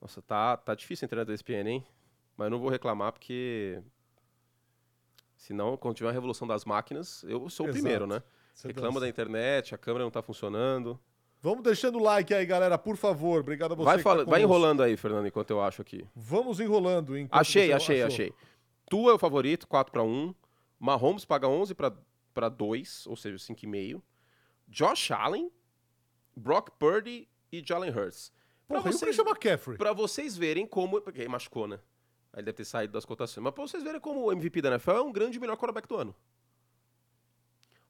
Nossa, 0.00 0.22
tá, 0.22 0.56
tá 0.56 0.74
difícil 0.74 1.04
a 1.04 1.06
internet 1.06 1.26
da 1.28 1.34
ESPN, 1.34 1.68
hein? 1.68 1.86
Mas 2.36 2.46
eu 2.46 2.50
não 2.50 2.58
vou 2.60 2.70
reclamar 2.70 3.12
porque. 3.12 3.82
Senão, 5.36 5.76
quando 5.76 5.96
tiver 5.96 6.08
a 6.08 6.12
revolução 6.12 6.46
das 6.46 6.64
máquinas, 6.64 7.22
eu 7.24 7.48
sou 7.48 7.66
o 7.66 7.68
Exato. 7.68 7.80
primeiro, 7.82 8.06
né? 8.06 8.22
Você 8.54 8.68
Reclamo 8.68 8.94
dança. 8.94 9.00
da 9.00 9.08
internet, 9.08 9.74
a 9.74 9.78
câmera 9.78 10.04
não 10.04 10.10
tá 10.10 10.20
funcionando. 10.20 10.98
Vamos 11.40 11.62
deixando 11.62 11.98
o 11.98 12.02
like 12.02 12.34
aí, 12.34 12.44
galera, 12.44 12.76
por 12.76 12.96
favor. 12.96 13.40
Obrigado 13.40 13.72
a 13.72 13.74
você. 13.76 13.84
Vai, 13.84 13.96
que 13.98 14.02
fala- 14.02 14.24
tá 14.24 14.30
vai 14.30 14.42
enrolando 14.42 14.82
aí, 14.82 14.96
Fernando, 14.96 15.26
enquanto 15.28 15.50
eu 15.50 15.62
acho 15.62 15.80
aqui. 15.80 16.04
Vamos 16.14 16.58
enrolando. 16.58 17.12
Achei, 17.30 17.72
achei, 17.72 18.02
achou. 18.02 18.06
achei. 18.14 18.32
Tu 18.90 19.08
é 19.08 19.14
o 19.14 19.18
favorito, 19.18 19.68
4 19.68 19.92
para 19.92 20.02
1. 20.02 20.34
Mahomes 20.80 21.24
paga 21.24 21.46
11 21.46 21.74
para 21.74 22.48
2, 22.48 23.06
ou 23.06 23.14
seja, 23.16 23.36
5,5. 23.38 24.02
Josh 24.66 25.12
Allen, 25.12 25.50
Brock 26.36 26.70
Purdy 26.78 27.28
e 27.52 27.62
Jalen 27.64 27.90
Hurts. 27.90 28.32
Pra 28.68 28.78
Porra, 28.78 28.90
o 28.90 28.92
vocês- 28.92 29.18
McCaffrey? 29.18 29.78
Pra 29.78 29.92
vocês 29.92 30.36
verem 30.36 30.66
como. 30.66 31.00
Porque 31.00 31.20
ele 31.20 31.28
machucou, 31.28 31.66
né? 31.66 31.80
Aí 32.32 32.40
ele 32.40 32.44
deve 32.46 32.56
ter 32.58 32.64
saído 32.66 32.92
das 32.92 33.04
cotações. 33.06 33.42
Mas 33.42 33.54
pra 33.54 33.62
vocês 33.66 33.82
verem 33.82 34.00
como 34.00 34.20
o 34.26 34.30
MVP 34.32 34.60
da 34.60 34.68
NFL 34.68 34.90
é 34.90 35.02
um 35.02 35.10
grande 35.10 35.40
melhor 35.40 35.56
quarterback 35.56 35.88
do 35.88 35.96
ano. 35.96 36.14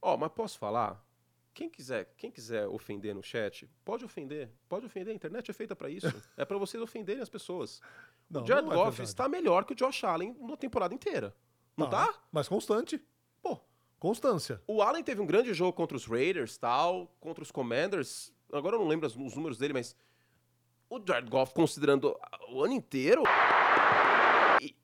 Ó, 0.01 0.17
mas 0.17 0.31
posso 0.33 0.59
falar? 0.59 1.05
Quem 1.53 1.69
quiser, 1.69 2.15
quem 2.17 2.31
quiser 2.31 2.69
ofender 2.69 3.13
no 3.15 3.23
chat, 3.23 3.69
pode 3.85 4.05
ofender. 4.05 4.49
Pode 4.69 4.87
ofender. 4.87 5.13
A 5.13 5.17
internet 5.17 5.51
é 5.51 5.55
feita 5.55 5.75
pra 5.75 5.91
isso. 5.91 6.07
é 6.37 6.45
pra 6.45 6.57
vocês 6.57 6.81
ofenderem 6.81 7.21
as 7.21 7.29
pessoas. 7.29 7.81
Não, 8.31 8.45
o 8.45 8.47
Jared 8.47 8.67
não 8.67 8.73
é 8.73 8.77
Goff 8.77 8.91
verdade. 8.91 9.09
está 9.09 9.29
melhor 9.29 9.65
que 9.65 9.73
o 9.73 9.77
Josh 9.77 10.05
Allen 10.05 10.37
na 10.41 10.57
temporada 10.57 10.95
inteira. 10.95 11.35
Não 11.77 11.89
tá? 11.91 12.15
Mas 12.31 12.49
constante. 12.49 13.03
Pô, 13.43 13.61
Constância. 13.99 14.63
o 14.69 14.81
Allen 14.83 15.03
teve 15.03 15.21
um 15.21 15.27
grande 15.27 15.53
jogo 15.53 15.73
contra 15.73 15.97
os 15.97 16.07
Raiders, 16.07 16.57
tal, 16.57 17.13
contra 17.19 17.43
os 17.43 17.51
Commanders. 17.51 18.33
Agora 18.53 18.77
eu 18.77 18.81
não 18.81 18.87
lembro 18.87 19.07
os 19.09 19.17
números 19.35 19.59
dele, 19.59 19.73
mas 19.73 19.97
o 20.91 21.01
Jared 21.07 21.31
Goff, 21.31 21.53
considerando 21.55 22.17
o 22.51 22.63
ano 22.63 22.73
inteiro, 22.75 23.23
e 24.63 24.75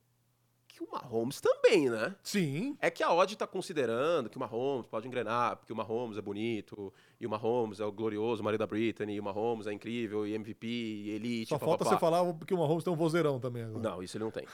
que 0.68 0.82
o 0.82 0.88
Mahomes 0.90 1.40
também, 1.40 1.88
né? 1.88 2.14
Sim. 2.22 2.76
É 2.80 2.90
que 2.90 3.02
a 3.02 3.12
odd 3.12 3.36
tá 3.36 3.46
considerando 3.46 4.28
que 4.28 4.36
o 4.36 4.40
Mahomes 4.40 4.86
pode 4.86 5.06
engrenar, 5.06 5.56
porque 5.56 5.72
o 5.72 5.76
Mahomes 5.76 6.18
é 6.18 6.22
bonito, 6.22 6.92
e 7.18 7.26
o 7.26 7.30
Mahomes 7.30 7.80
é 7.80 7.84
o 7.84 7.92
glorioso 7.92 8.42
marido 8.42 8.60
da 8.60 8.66
Britney, 8.66 9.16
e 9.16 9.20
o 9.20 9.22
Mahomes 9.22 9.66
é 9.66 9.72
incrível, 9.72 10.26
e 10.26 10.34
MVP, 10.34 10.66
e 10.66 11.10
elite, 11.10 11.48
Só 11.48 11.58
falta 11.58 11.84
papapá. 11.84 11.96
você 11.96 12.00
falar 12.00 12.34
que 12.46 12.54
o 12.54 12.58
Mahomes 12.58 12.84
tem 12.84 12.92
um 12.92 12.96
vozeirão 12.96 13.40
também 13.40 13.62
agora. 13.62 13.80
Não, 13.90 14.02
isso 14.02 14.16
ele 14.16 14.24
não 14.24 14.30
tem. 14.30 14.46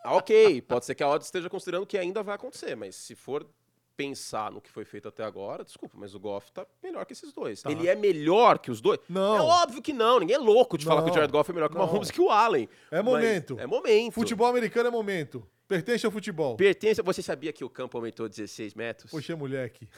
Ah, 0.06 0.16
ok, 0.16 0.60
pode 0.60 0.84
ser 0.84 0.94
que 0.94 1.02
a 1.02 1.08
odd 1.08 1.24
esteja 1.24 1.48
considerando 1.48 1.86
que 1.86 1.96
ainda 1.96 2.22
vai 2.22 2.34
acontecer, 2.34 2.76
mas 2.76 2.94
se 2.94 3.14
for 3.14 3.48
pensar 3.96 4.50
no 4.50 4.60
que 4.60 4.70
foi 4.70 4.84
feito 4.84 5.08
até 5.08 5.22
agora, 5.24 5.64
desculpa, 5.64 5.96
mas 5.98 6.14
o 6.14 6.20
Goff 6.20 6.50
tá 6.52 6.66
melhor 6.82 7.04
que 7.04 7.12
esses 7.12 7.32
dois. 7.32 7.62
Tá. 7.62 7.70
Ele 7.70 7.88
é 7.88 7.94
melhor 7.94 8.58
que 8.58 8.70
os 8.70 8.80
dois? 8.80 9.00
Não. 9.08 9.36
É 9.36 9.40
óbvio 9.40 9.80
que 9.80 9.92
não, 9.92 10.20
ninguém 10.20 10.36
é 10.36 10.38
louco 10.38 10.76
de 10.76 10.84
falar 10.84 11.02
que 11.02 11.06
o 11.06 11.08
Não. 11.08 11.14
Jared 11.14 11.32
Goff 11.32 11.50
é 11.50 11.54
melhor 11.54 11.68
que 11.68 11.76
o 11.76 11.78
Não. 11.78 11.86
Mahomes 11.86 12.10
que 12.10 12.20
o 12.20 12.30
Allen. 12.30 12.68
É 12.90 13.02
momento. 13.02 13.58
É 13.58 13.66
momento. 13.66 14.14
Futebol 14.14 14.46
americano 14.46 14.88
é 14.88 14.90
momento. 14.90 15.46
Pertence 15.66 16.04
ao 16.04 16.12
futebol. 16.12 16.56
Pertence. 16.56 17.00
Você 17.02 17.22
sabia 17.22 17.52
que 17.52 17.64
o 17.64 17.70
campo 17.70 17.96
aumentou 17.96 18.28
16 18.28 18.74
metros? 18.74 19.10
Poxa, 19.10 19.34
moleque. 19.36 19.88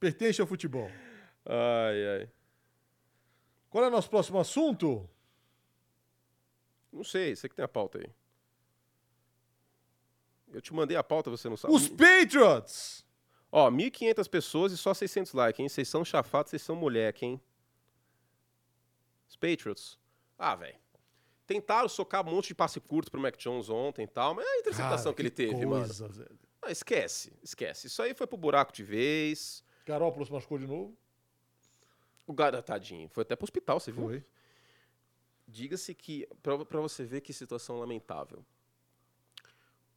Pertence 0.00 0.40
ao 0.40 0.46
futebol. 0.46 0.90
Ai, 1.46 2.20
ai. 2.20 2.28
Qual 3.70 3.84
é 3.84 3.88
o 3.88 3.90
nosso 3.90 4.08
próximo 4.08 4.38
assunto? 4.38 5.08
Não 6.92 7.04
sei, 7.04 7.34
você 7.34 7.48
que 7.48 7.54
tem 7.54 7.64
a 7.64 7.68
pauta 7.68 7.98
aí. 7.98 8.08
Eu 10.54 10.60
te 10.60 10.72
mandei 10.72 10.96
a 10.96 11.02
pauta, 11.02 11.30
você 11.30 11.48
não 11.48 11.56
sabe. 11.56 11.74
Os 11.74 11.88
Patriots! 11.88 13.04
Ó, 13.50 13.70
1.500 13.70 14.28
pessoas 14.28 14.72
e 14.72 14.76
só 14.76 14.92
600 14.94 15.32
likes, 15.32 15.60
hein? 15.60 15.68
Vocês 15.68 15.88
são 15.88 16.04
chafados, 16.04 16.50
vocês 16.50 16.62
são 16.62 16.74
moleque, 16.74 17.26
hein? 17.26 17.40
Os 19.28 19.36
Patriots. 19.36 19.98
Ah, 20.38 20.54
velho. 20.54 20.76
Tentaram 21.46 21.88
socar 21.88 22.26
um 22.26 22.30
monte 22.30 22.48
de 22.48 22.54
passe 22.54 22.80
curto 22.80 23.10
pro 23.10 23.20
Mac 23.20 23.36
Jones 23.36 23.68
ontem 23.68 24.04
e 24.04 24.06
tal, 24.08 24.34
mas 24.34 24.46
é 24.46 24.48
a 24.48 24.58
interceptação 24.58 25.04
Cara, 25.12 25.14
que 25.14 25.22
ele 25.22 25.30
teve, 25.30 25.66
mano. 25.66 25.84
coisa, 25.84 26.08
Zé. 26.08 26.26
Ah, 26.62 26.70
esquece, 26.70 27.32
esquece. 27.42 27.86
Isso 27.86 28.02
aí 28.02 28.14
foi 28.14 28.26
pro 28.26 28.36
buraco 28.38 28.72
de 28.72 28.82
vez. 28.82 29.62
Garópolis 29.84 30.30
machucou 30.30 30.58
de 30.58 30.66
novo? 30.66 30.96
O 32.26 32.32
cara, 32.32 32.62
tadinho, 32.62 33.08
foi 33.10 33.22
até 33.22 33.36
pro 33.36 33.44
hospital, 33.44 33.78
você 33.78 33.92
viu? 33.92 34.24
Diga-se 35.46 35.94
que, 35.94 36.26
pra, 36.42 36.64
pra 36.64 36.80
você 36.80 37.04
ver 37.04 37.20
que 37.20 37.32
situação 37.34 37.78
lamentável, 37.78 38.44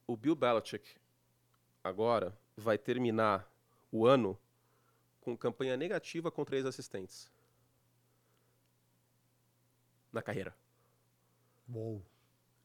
o 0.08 0.16
Bill 0.16 0.36
Belichick 0.36 0.95
agora 1.84 2.36
vai 2.55 2.78
terminar 2.78 3.51
o 3.91 4.05
ano 4.08 4.39
com 5.22 5.38
campanha 5.38 5.76
negativa 5.76 6.32
com 6.32 6.45
três 6.45 6.66
assistentes 6.66 7.30
na 10.12 10.22
carreira. 10.22 10.55
Uou. 11.70 12.01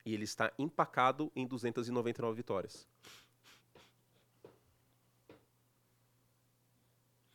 E 0.07 0.15
ele 0.15 0.25
está 0.25 0.53
empacado 0.59 1.31
em 1.35 1.47
299 1.47 2.37
vitórias. 2.37 2.87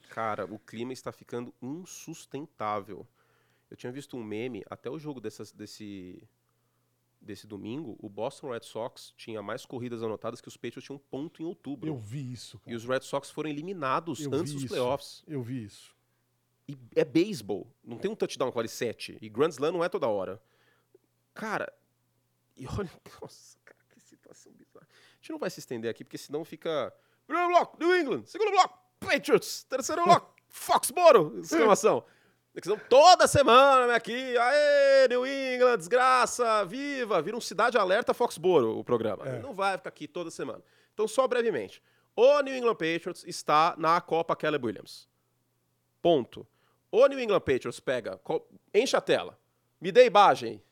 Cara, 0.09 0.45
o 0.45 0.57
clima 0.57 0.93
está 0.93 1.11
ficando 1.11 1.53
insustentável. 1.61 3.05
Eu 3.69 3.77
tinha 3.77 3.91
visto 3.91 4.17
um 4.17 4.23
meme, 4.23 4.63
até 4.69 4.89
o 4.89 4.97
jogo 4.97 5.19
dessas- 5.21 5.51
desse, 5.51 6.27
desse 7.27 7.45
domingo, 7.45 7.95
o 7.99 8.09
Boston 8.09 8.51
Red 8.51 8.61
Sox 8.63 9.13
tinha 9.15 9.41
mais 9.41 9.65
corridas 9.65 10.01
anotadas 10.01 10.41
que 10.41 10.47
os 10.47 10.57
Patriots 10.57 10.83
tinham 10.83 10.95
um 10.95 10.99
ponto 11.11 11.41
em 11.41 11.45
outubro. 11.45 11.87
Eu 11.87 11.95
vi 11.97 12.31
isso, 12.33 12.57
E 12.57 12.69
cara. 12.71 12.77
os 12.77 12.85
Red 12.85 13.01
Sox 13.01 13.29
foram 13.29 13.49
eliminados 13.49 14.21
Eu 14.21 14.33
antes 14.33 14.53
dos 14.53 14.63
isso. 14.63 14.73
playoffs. 14.73 15.23
Eu 15.27 15.41
vi 15.43 15.63
isso. 15.63 15.95
E 16.67 16.75
é 16.95 17.05
beisebol. 17.05 17.67
Não 17.83 17.97
tem 17.97 18.09
um 18.09 18.15
touchdown 18.15 18.49
que 18.49 18.55
vale 18.55 18.67
7. 18.67 19.17
E 19.21 19.29
Grand 19.29 19.49
Slam 19.49 19.71
não 19.71 19.83
é 19.83 19.89
toda 19.89 20.07
hora. 20.07 20.41
Cara, 21.33 21.71
e 22.55 22.65
olha. 22.79 22.89
Nossa, 23.21 23.57
cara, 23.63 23.79
que 23.89 23.99
situação 23.99 24.51
bizarra. 24.53 24.87
A 24.89 25.15
gente 25.21 25.31
não 25.31 25.37
vai 25.39 25.49
se 25.49 25.59
estender 25.59 25.89
aqui, 25.91 26.03
porque 26.03 26.17
senão 26.17 26.43
fica. 26.43 26.93
Primeiro 27.25 27.49
bloco, 27.51 27.77
New 27.79 27.95
England. 27.99 28.23
Segundo 28.25 28.51
bloco, 28.51 28.79
Patriots. 28.99 29.63
Terceiro 29.65 30.03
bloco, 30.03 30.33
Foxboro. 30.49 31.39
Exclamação. 31.39 32.03
Senão 32.61 32.79
toda 32.89 33.27
semana 33.27 33.95
aqui. 33.95 34.37
Aê, 34.37 35.07
New 35.09 35.25
England, 35.27 35.77
desgraça, 35.77 36.65
viva. 36.65 37.21
Vira 37.21 37.37
um 37.37 37.41
Cidade 37.41 37.77
Alerta 37.77 38.13
Foxboro 38.13 38.77
o 38.77 38.83
programa. 38.83 39.27
É. 39.27 39.39
Não 39.39 39.53
vai 39.53 39.77
ficar 39.77 39.89
aqui 39.89 40.07
toda 40.07 40.31
semana. 40.31 40.63
Então, 40.93 41.07
só 41.07 41.27
brevemente. 41.27 41.81
O 42.15 42.41
New 42.41 42.55
England 42.55 42.75
Patriots 42.75 43.23
está 43.25 43.75
na 43.77 44.01
Copa 44.01 44.35
Caleb 44.35 44.65
Williams. 44.65 45.07
Ponto. 46.01 46.47
O 46.91 47.05
New 47.05 47.19
England 47.19 47.41
Patriots 47.41 47.79
pega, 47.79 48.19
enche 48.73 48.95
a 48.95 49.01
tela, 49.01 49.37
me 49.79 49.91
dê 49.91 50.05
imagem. 50.05 50.63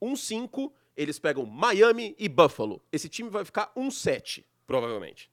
1-5, 0.00 0.70
eles 0.96 1.18
pegam 1.18 1.46
Miami 1.46 2.14
e 2.18 2.28
Buffalo. 2.28 2.82
Esse 2.92 3.08
time 3.08 3.30
vai 3.30 3.44
ficar 3.44 3.72
1-7, 3.74 4.44
provavelmente. 4.66 5.30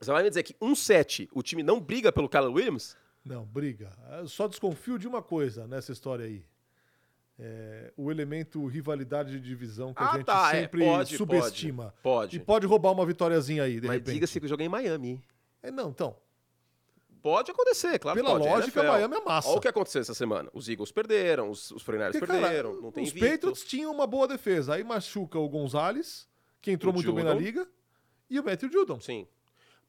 Você 0.00 0.10
vai 0.12 0.22
me 0.22 0.28
dizer 0.28 0.42
que 0.42 0.54
1-7 0.54 1.28
o 1.32 1.42
time 1.42 1.62
não 1.62 1.80
briga 1.80 2.12
pelo 2.12 2.28
Caleb 2.28 2.54
Williams? 2.54 2.96
Não, 3.24 3.44
briga. 3.44 3.92
Eu 4.18 4.28
só 4.28 4.46
desconfio 4.46 4.98
de 4.98 5.08
uma 5.08 5.22
coisa 5.22 5.66
nessa 5.66 5.92
história 5.92 6.24
aí. 6.26 6.44
É, 7.38 7.92
o 7.96 8.10
elemento 8.10 8.64
rivalidade 8.66 9.30
de 9.32 9.40
divisão 9.40 9.92
que 9.92 10.02
a 10.02 10.10
Ah, 10.10 10.16
gente 10.16 10.24
tá, 10.24 10.56
é, 10.56 10.60
sempre 10.62 10.84
pode, 10.84 11.16
subestima. 11.16 11.94
Pode. 12.02 12.36
E 12.36 12.40
pode 12.40 12.66
roubar 12.66 12.92
uma 12.92 13.04
vitóriazinha 13.04 13.62
aí, 13.64 13.78
de 13.80 13.86
Mas 13.86 13.96
repente. 13.98 14.14
diga-se 14.14 14.40
que 14.40 14.46
o 14.46 14.48
jogo 14.48 14.62
é 14.62 14.66
em 14.66 14.68
Miami. 14.70 15.20
É, 15.62 15.70
não, 15.70 15.90
então. 15.90 16.16
Pode 17.20 17.50
acontecer, 17.50 17.98
claro 17.98 18.16
Pela 18.16 18.38
pode. 18.38 18.44
lógica, 18.48 18.80
NFL. 18.80 18.92
Miami 18.92 19.16
é 19.16 19.20
massa. 19.24 19.48
Olha 19.48 19.58
o 19.58 19.60
que 19.60 19.68
aconteceu 19.68 20.00
essa 20.00 20.14
semana. 20.14 20.48
Os 20.54 20.68
Eagles 20.68 20.92
perderam, 20.92 21.50
os, 21.50 21.72
os 21.72 21.82
49ers 21.84 22.12
Porque, 22.12 22.26
cara, 22.26 22.40
perderam, 22.40 22.80
não 22.80 22.92
tem 22.92 23.02
os 23.02 23.10
invicto. 23.10 23.28
Patriots 23.28 23.64
tinham 23.64 23.92
uma 23.92 24.06
boa 24.06 24.28
defesa. 24.28 24.74
Aí 24.74 24.84
machuca 24.84 25.36
o 25.38 25.48
Gonzalez, 25.48 26.28
que 26.62 26.70
entrou 26.70 26.92
O 26.92 26.94
muito 26.94 27.12
bem 27.12 27.24
na 27.24 27.32
Judon. 27.32 27.42
liga, 27.44 27.68
e 28.30 28.38
o 28.38 28.44
Matthew 28.44 28.70
Judon. 28.70 29.00
Sim. 29.00 29.26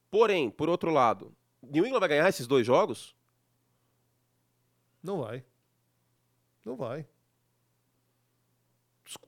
Porém, 0.10 0.49
por 0.49 0.70
outro 0.70 0.91
lado, 0.91 1.36
New 1.62 1.86
England 1.86 1.99
vai 1.99 2.10
ganhar 2.10 2.30
esses 2.30 2.47
dois 2.47 2.66
jogos? 2.66 3.16
Não 5.03 5.22
vai. 5.22 5.43
Não 6.64 6.76
vai. 6.76 7.08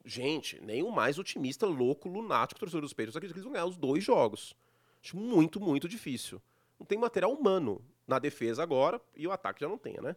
Gente, 0.04 0.60
nem 0.60 0.82
o 0.82 0.90
mais 0.90 1.18
otimista, 1.18 1.66
louco, 1.66 2.08
lunático, 2.08 2.60
torcedor 2.60 2.82
dos 2.82 2.92
Patriots 2.92 3.16
acredita 3.16 3.34
que 3.34 3.38
eles 3.38 3.44
vão 3.44 3.52
ganhar 3.52 3.66
os 3.66 3.76
dois 3.76 4.04
jogos. 4.04 4.54
Acho 5.02 5.16
muito, 5.16 5.58
muito 5.58 5.88
difícil. 5.88 6.40
Não 6.78 6.86
tem 6.86 6.98
material 6.98 7.32
humano 7.32 7.82
na 8.06 8.18
defesa 8.18 8.62
agora 8.62 9.00
e 9.16 9.26
o 9.26 9.32
ataque 9.32 9.60
já 9.60 9.68
não 9.68 9.78
tem, 9.78 9.94
né? 10.00 10.14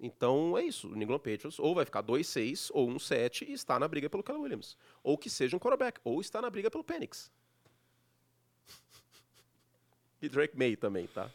Então 0.00 0.56
é 0.56 0.64
isso. 0.64 0.88
O 0.88 0.94
New 0.94 1.02
England 1.02 1.18
Patriots 1.18 1.58
ou 1.58 1.74
vai 1.74 1.84
ficar 1.84 2.02
2-6 2.02 2.70
ou 2.72 2.88
1-7 2.88 3.48
e 3.48 3.52
está 3.52 3.78
na 3.78 3.88
briga 3.88 4.08
pelo 4.08 4.22
Keller 4.22 4.40
Williams. 4.40 4.76
Ou 5.02 5.16
que 5.16 5.28
seja 5.28 5.56
um 5.56 5.60
quarterback, 5.60 6.00
ou 6.04 6.20
está 6.20 6.40
na 6.40 6.50
briga 6.50 6.70
pelo 6.70 6.84
Penix. 6.84 7.30
E 10.26 10.28
Drake 10.28 10.56
May 10.56 10.76
também, 10.76 11.06
tá? 11.08 11.30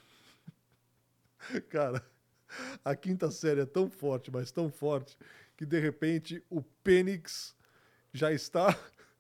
Cara, 1.69 2.05
a 2.83 2.95
quinta 2.95 3.31
série 3.31 3.61
é 3.61 3.65
tão 3.65 3.89
forte, 3.89 4.29
mas 4.29 4.51
tão 4.51 4.69
forte, 4.69 5.17
que 5.57 5.65
de 5.65 5.79
repente 5.79 6.43
o 6.49 6.61
Penix 6.83 7.55
já 8.13 8.31
está 8.31 8.77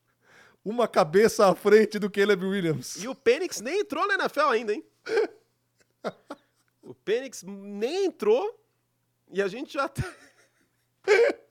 uma 0.63 0.87
cabeça 0.87 1.47
à 1.47 1.55
frente 1.55 1.97
do 1.97 2.11
Caleb 2.11 2.45
Williams. 2.45 3.01
E 3.01 3.07
o 3.07 3.15
Penix 3.15 3.61
nem 3.61 3.79
entrou 3.79 4.07
na 4.07 4.15
NFL 4.15 4.49
ainda, 4.49 4.73
hein? 4.73 4.85
O 6.83 6.95
Penix 6.95 7.43
nem 7.43 8.05
entrou 8.05 8.59
e 9.31 9.39
a 9.39 9.47
gente 9.47 9.71
já 9.71 9.87
tá. 9.87 10.03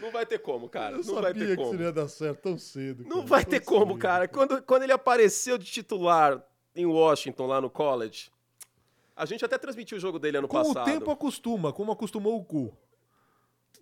Não 0.00 0.10
vai 0.12 0.24
ter 0.24 0.38
como, 0.38 0.68
cara. 0.68 0.92
Eu 0.94 0.98
Não 0.98 1.04
sabia 1.04 1.22
vai 1.22 1.34
ter 1.34 1.46
que 1.46 1.56
como. 1.56 1.68
isso 1.68 1.76
não 1.78 1.84
ia 1.86 1.92
dar 1.92 2.08
certo 2.08 2.40
tão 2.42 2.56
cedo. 2.58 3.02
Não 3.04 3.16
cara, 3.16 3.26
vai 3.26 3.42
tão 3.44 3.50
ter 3.50 3.60
como, 3.60 3.92
cedo. 3.92 3.98
cara. 3.98 4.28
Quando, 4.28 4.62
quando 4.62 4.82
ele 4.84 4.92
apareceu 4.92 5.58
de 5.58 5.66
titular 5.66 6.42
em 6.74 6.86
Washington, 6.86 7.46
lá 7.46 7.60
no 7.60 7.68
college, 7.68 8.30
a 9.16 9.26
gente 9.26 9.44
até 9.44 9.58
transmitiu 9.58 9.98
o 9.98 10.00
jogo 10.00 10.18
dele 10.18 10.38
ano 10.38 10.46
Com 10.48 10.56
passado. 10.62 10.88
o 10.88 10.92
tempo 10.92 11.10
acostuma, 11.10 11.72
como 11.72 11.90
acostumou 11.90 12.38
o 12.38 12.44
cu. 12.44 12.76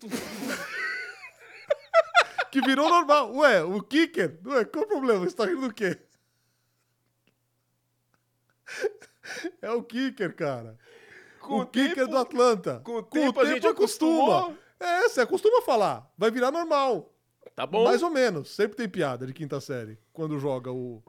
que 2.51 2.61
virou 2.63 2.89
normal. 2.89 3.35
Ué, 3.37 3.63
o 3.63 3.83
kicker? 3.83 4.39
Ué, 4.47 4.65
qual 4.65 4.85
o 4.85 4.89
problema? 4.89 5.21
Você 5.21 5.37
tá 5.37 5.45
rindo 5.45 5.69
do 5.69 5.75
quê? 5.75 5.99
É 9.61 9.71
o 9.71 9.83
kicker, 9.83 10.35
cara. 10.35 10.79
Com 11.41 11.59
o 11.59 11.63
o 11.63 11.67
kicker 11.67 11.95
tempo- 11.95 12.11
do 12.11 12.19
Atlanta. 12.19 12.81
com 12.85 12.97
o 12.97 13.03
tempo 13.03 13.41
a 13.41 13.45
gente 13.45 13.67
acostumou. 13.67 14.57
É, 14.79 15.09
você 15.09 15.21
acostuma 15.23 15.59
a 15.59 15.63
falar. 15.63 16.13
Vai 16.17 16.31
virar 16.31 16.51
normal. 16.51 17.13
Tá 17.55 17.67
bom? 17.67 17.85
Mais 17.85 18.03
ou 18.03 18.11
menos. 18.11 18.51
Sempre 18.51 18.77
tem 18.77 18.89
piada 18.89 19.27
de 19.27 19.33
quinta 19.33 19.61
série. 19.61 19.99
Quando 20.13 20.39
joga 20.39 20.71
o, 20.73 21.03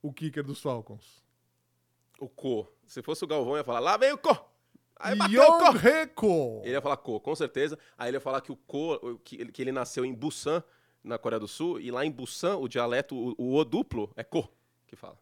o 0.00 0.12
kicker 0.12 0.42
dos 0.42 0.60
Falcons. 0.60 1.22
O 2.18 2.28
Co. 2.28 2.66
Se 2.86 3.02
fosse 3.02 3.24
o 3.24 3.26
Galvão, 3.26 3.56
ia 3.56 3.64
falar, 3.64 3.80
lá 3.80 3.96
vem 3.96 4.12
o 4.12 4.18
Co. 4.18 4.36
Aí 4.96 5.16
bateu 5.16 5.42
o 5.42 5.58
Co. 5.58 5.70
Reco. 5.72 6.60
Ele 6.64 6.72
ia 6.72 6.80
falar 6.82 6.96
Ko, 6.96 7.20
com 7.20 7.34
certeza. 7.34 7.78
Aí 7.98 8.08
ele 8.10 8.16
ia 8.16 8.20
falar 8.20 8.40
que 8.40 8.52
o 8.52 8.56
Ko, 8.56 8.94
o- 8.94 9.18
que 9.18 9.40
ele, 9.40 9.52
que 9.52 9.60
ele 9.62 9.72
nasceu 9.72 10.04
em 10.04 10.14
Busan, 10.14 10.62
na 11.02 11.18
Coreia 11.18 11.40
do 11.40 11.48
Sul, 11.48 11.80
e 11.80 11.90
lá 11.90 12.04
em 12.04 12.10
Busan 12.10 12.56
o 12.56 12.68
dialeto, 12.68 13.16
o, 13.16 13.34
o 13.36 13.56
O 13.56 13.64
duplo, 13.64 14.12
é 14.16 14.22
Ko 14.24 14.48
que 14.86 14.94
fala. 14.96 15.18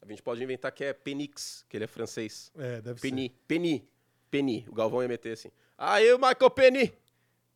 A 0.00 0.06
gente 0.06 0.22
pode 0.22 0.42
inventar 0.42 0.72
que 0.72 0.82
é 0.84 0.92
Penix, 0.92 1.64
que 1.68 1.76
ele 1.76 1.84
é 1.84 1.86
francês. 1.86 2.50
É, 2.56 2.80
deve 2.80 3.00
Penny, 3.00 3.28
Penny, 3.46 3.88
Penny. 4.30 4.66
O 4.68 4.74
Galvão 4.74 5.02
ia 5.02 5.08
meter 5.08 5.32
assim. 5.32 5.50
Aí 5.78 6.12
o 6.12 6.18
Michael 6.18 6.50
Penny. 6.50 6.92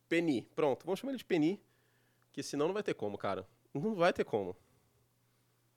Penny. 0.09 0.43
Pronto, 0.55 0.85
vamos 0.85 1.01
chamar 1.01 1.13
ele 1.13 1.19
de 1.19 1.25
Penny, 1.25 1.61
que 2.33 2.43
senão 2.43 2.67
não 2.67 2.75
vai 2.75 2.83
ter 2.83 2.95
como, 2.95 3.17
cara. 3.19 3.47
Não 3.75 3.95
vai 3.95 4.13
ter 4.13 4.25
como. 4.25 4.57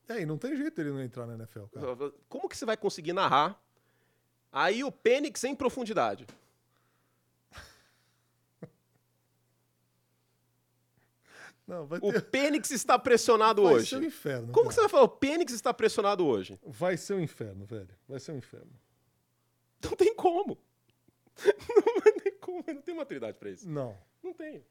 É, 0.08 0.22
e 0.22 0.26
não 0.26 0.38
tem 0.38 0.56
jeito 0.56 0.80
ele 0.82 0.92
não 0.92 1.02
entrar 1.04 1.28
na 1.28 1.36
NFL, 1.36 1.66
cara. 1.72 2.12
Como 2.28 2.50
que 2.50 2.58
você 2.58 2.66
vai 2.66 2.76
conseguir 2.78 3.14
narrar? 3.14 3.62
Aí 4.52 4.84
o 4.84 4.92
Penix 4.92 5.44
em 5.44 5.54
profundidade. 5.56 6.26
Não, 11.68 11.86
vai 11.86 12.00
O 12.02 12.12
ter. 12.12 12.22
Penix 12.24 12.72
está 12.72 12.98
pressionado 12.98 13.62
Vai 13.64 13.76
hoje. 13.76 13.90
ser 13.90 13.98
um 13.98 14.04
inferno. 14.04 14.52
Como 14.52 14.70
que 14.70 14.76
cara. 14.76 14.76
você 14.76 14.82
vai 14.82 14.90
falar? 14.90 15.04
O 15.04 15.10
Penix 15.10 15.54
está 15.54 15.72
pressionado 15.72 16.26
hoje. 16.26 16.60
Vai 16.66 16.98
ser 16.98 17.14
um 17.14 17.20
inferno, 17.20 17.64
velho. 17.66 17.90
Vai 18.08 18.20
ser 18.20 18.32
um 18.32 18.38
inferno. 18.38 18.72
Não 19.84 19.92
tem 19.96 20.16
como. 20.16 20.58
Não 22.50 22.64
como. 22.64 22.66
Não 22.76 22.82
tem 22.82 22.96
maturidade 22.96 23.38
pra 23.38 23.50
isso. 23.50 23.68
Não. 23.70 23.96
Não 24.24 24.34
tem. 24.34 24.64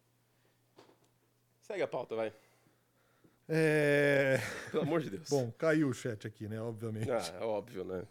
Segue 1.63 1.83
a 1.83 1.89
pauta, 1.89 2.15
vai. 2.17 2.33
É. 3.49 4.39
Pelo 4.71 4.83
amor 4.83 5.01
de 5.01 5.11
Deus. 5.11 5.29
Bom, 5.29 5.51
caiu 5.53 5.89
o 5.89 5.95
chat 5.95 6.27
aqui, 6.27 6.49
né? 6.49 6.61
Obviamente. 6.61 7.11
Ah, 7.11 7.39
é 7.41 7.45
óbvio, 7.45 7.85
né? 7.85 8.05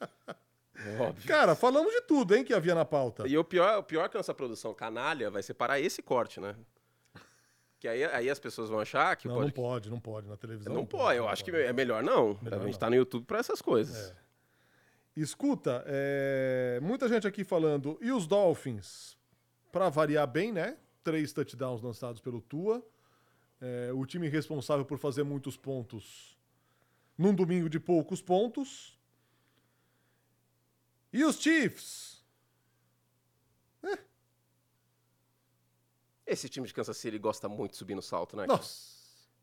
É 0.00 1.00
óbvio. 1.00 1.26
Cara, 1.26 1.54
falamos 1.54 1.92
de 1.92 2.02
tudo, 2.02 2.34
hein, 2.36 2.44
que 2.44 2.52
havia 2.54 2.74
na 2.74 2.84
pauta. 2.84 3.26
E 3.26 3.36
o 3.36 3.42
pior, 3.44 3.78
o 3.78 3.82
pior 3.82 4.04
é 4.04 4.08
que 4.08 4.16
a 4.16 4.20
nossa 4.20 4.34
produção 4.34 4.72
canalha 4.74 5.30
vai 5.30 5.42
separar 5.42 5.80
esse 5.80 6.02
corte, 6.02 6.38
né? 6.40 6.54
Que 7.80 7.86
aí, 7.88 8.04
aí 8.04 8.28
as 8.28 8.38
pessoas 8.38 8.68
vão 8.68 8.80
achar 8.80 9.14
que 9.16 9.28
Não, 9.28 9.36
pode. 9.36 9.46
não 9.46 9.52
pode, 9.52 9.90
não 9.90 10.00
pode. 10.00 10.28
Na 10.28 10.36
televisão. 10.36 10.72
Não 10.74 10.84
pode, 10.84 11.16
eu 11.18 11.24
não 11.24 11.30
acho 11.30 11.44
que 11.44 11.50
pode. 11.50 11.62
é 11.62 11.72
melhor 11.72 12.02
não. 12.02 12.38
Melhor 12.42 12.60
a 12.60 12.64
gente 12.64 12.72
não. 12.72 12.78
tá 12.78 12.90
no 12.90 12.96
YouTube 12.96 13.24
pra 13.24 13.38
essas 13.38 13.62
coisas. 13.62 14.10
É. 14.10 14.16
Escuta, 15.20 15.82
é, 15.86 16.78
muita 16.80 17.08
gente 17.08 17.26
aqui 17.26 17.42
falando. 17.42 17.98
E 18.00 18.12
os 18.12 18.26
Dolphins? 18.26 19.18
Pra 19.72 19.88
variar 19.88 20.26
bem, 20.26 20.52
né? 20.52 20.78
Três 21.02 21.32
touchdowns 21.32 21.82
lançados 21.82 22.20
pelo 22.20 22.40
Tua. 22.40 22.86
É, 23.60 23.92
o 23.92 24.06
time 24.06 24.28
responsável 24.28 24.84
por 24.84 24.98
fazer 24.98 25.24
muitos 25.24 25.56
pontos 25.56 26.38
num 27.16 27.34
domingo 27.34 27.68
de 27.68 27.80
poucos 27.80 28.22
pontos. 28.22 28.96
E 31.12 31.24
os 31.24 31.40
Chiefs? 31.40 32.18
Esse 36.24 36.46
time 36.46 36.66
de 36.66 36.74
Kansas 36.74 36.96
City 36.98 37.18
gosta 37.18 37.48
muito 37.48 37.72
de 37.72 37.78
subir 37.78 37.94
no 37.94 38.02
salto, 38.02 38.36
né? 38.36 38.46
Nossa. 38.46 38.98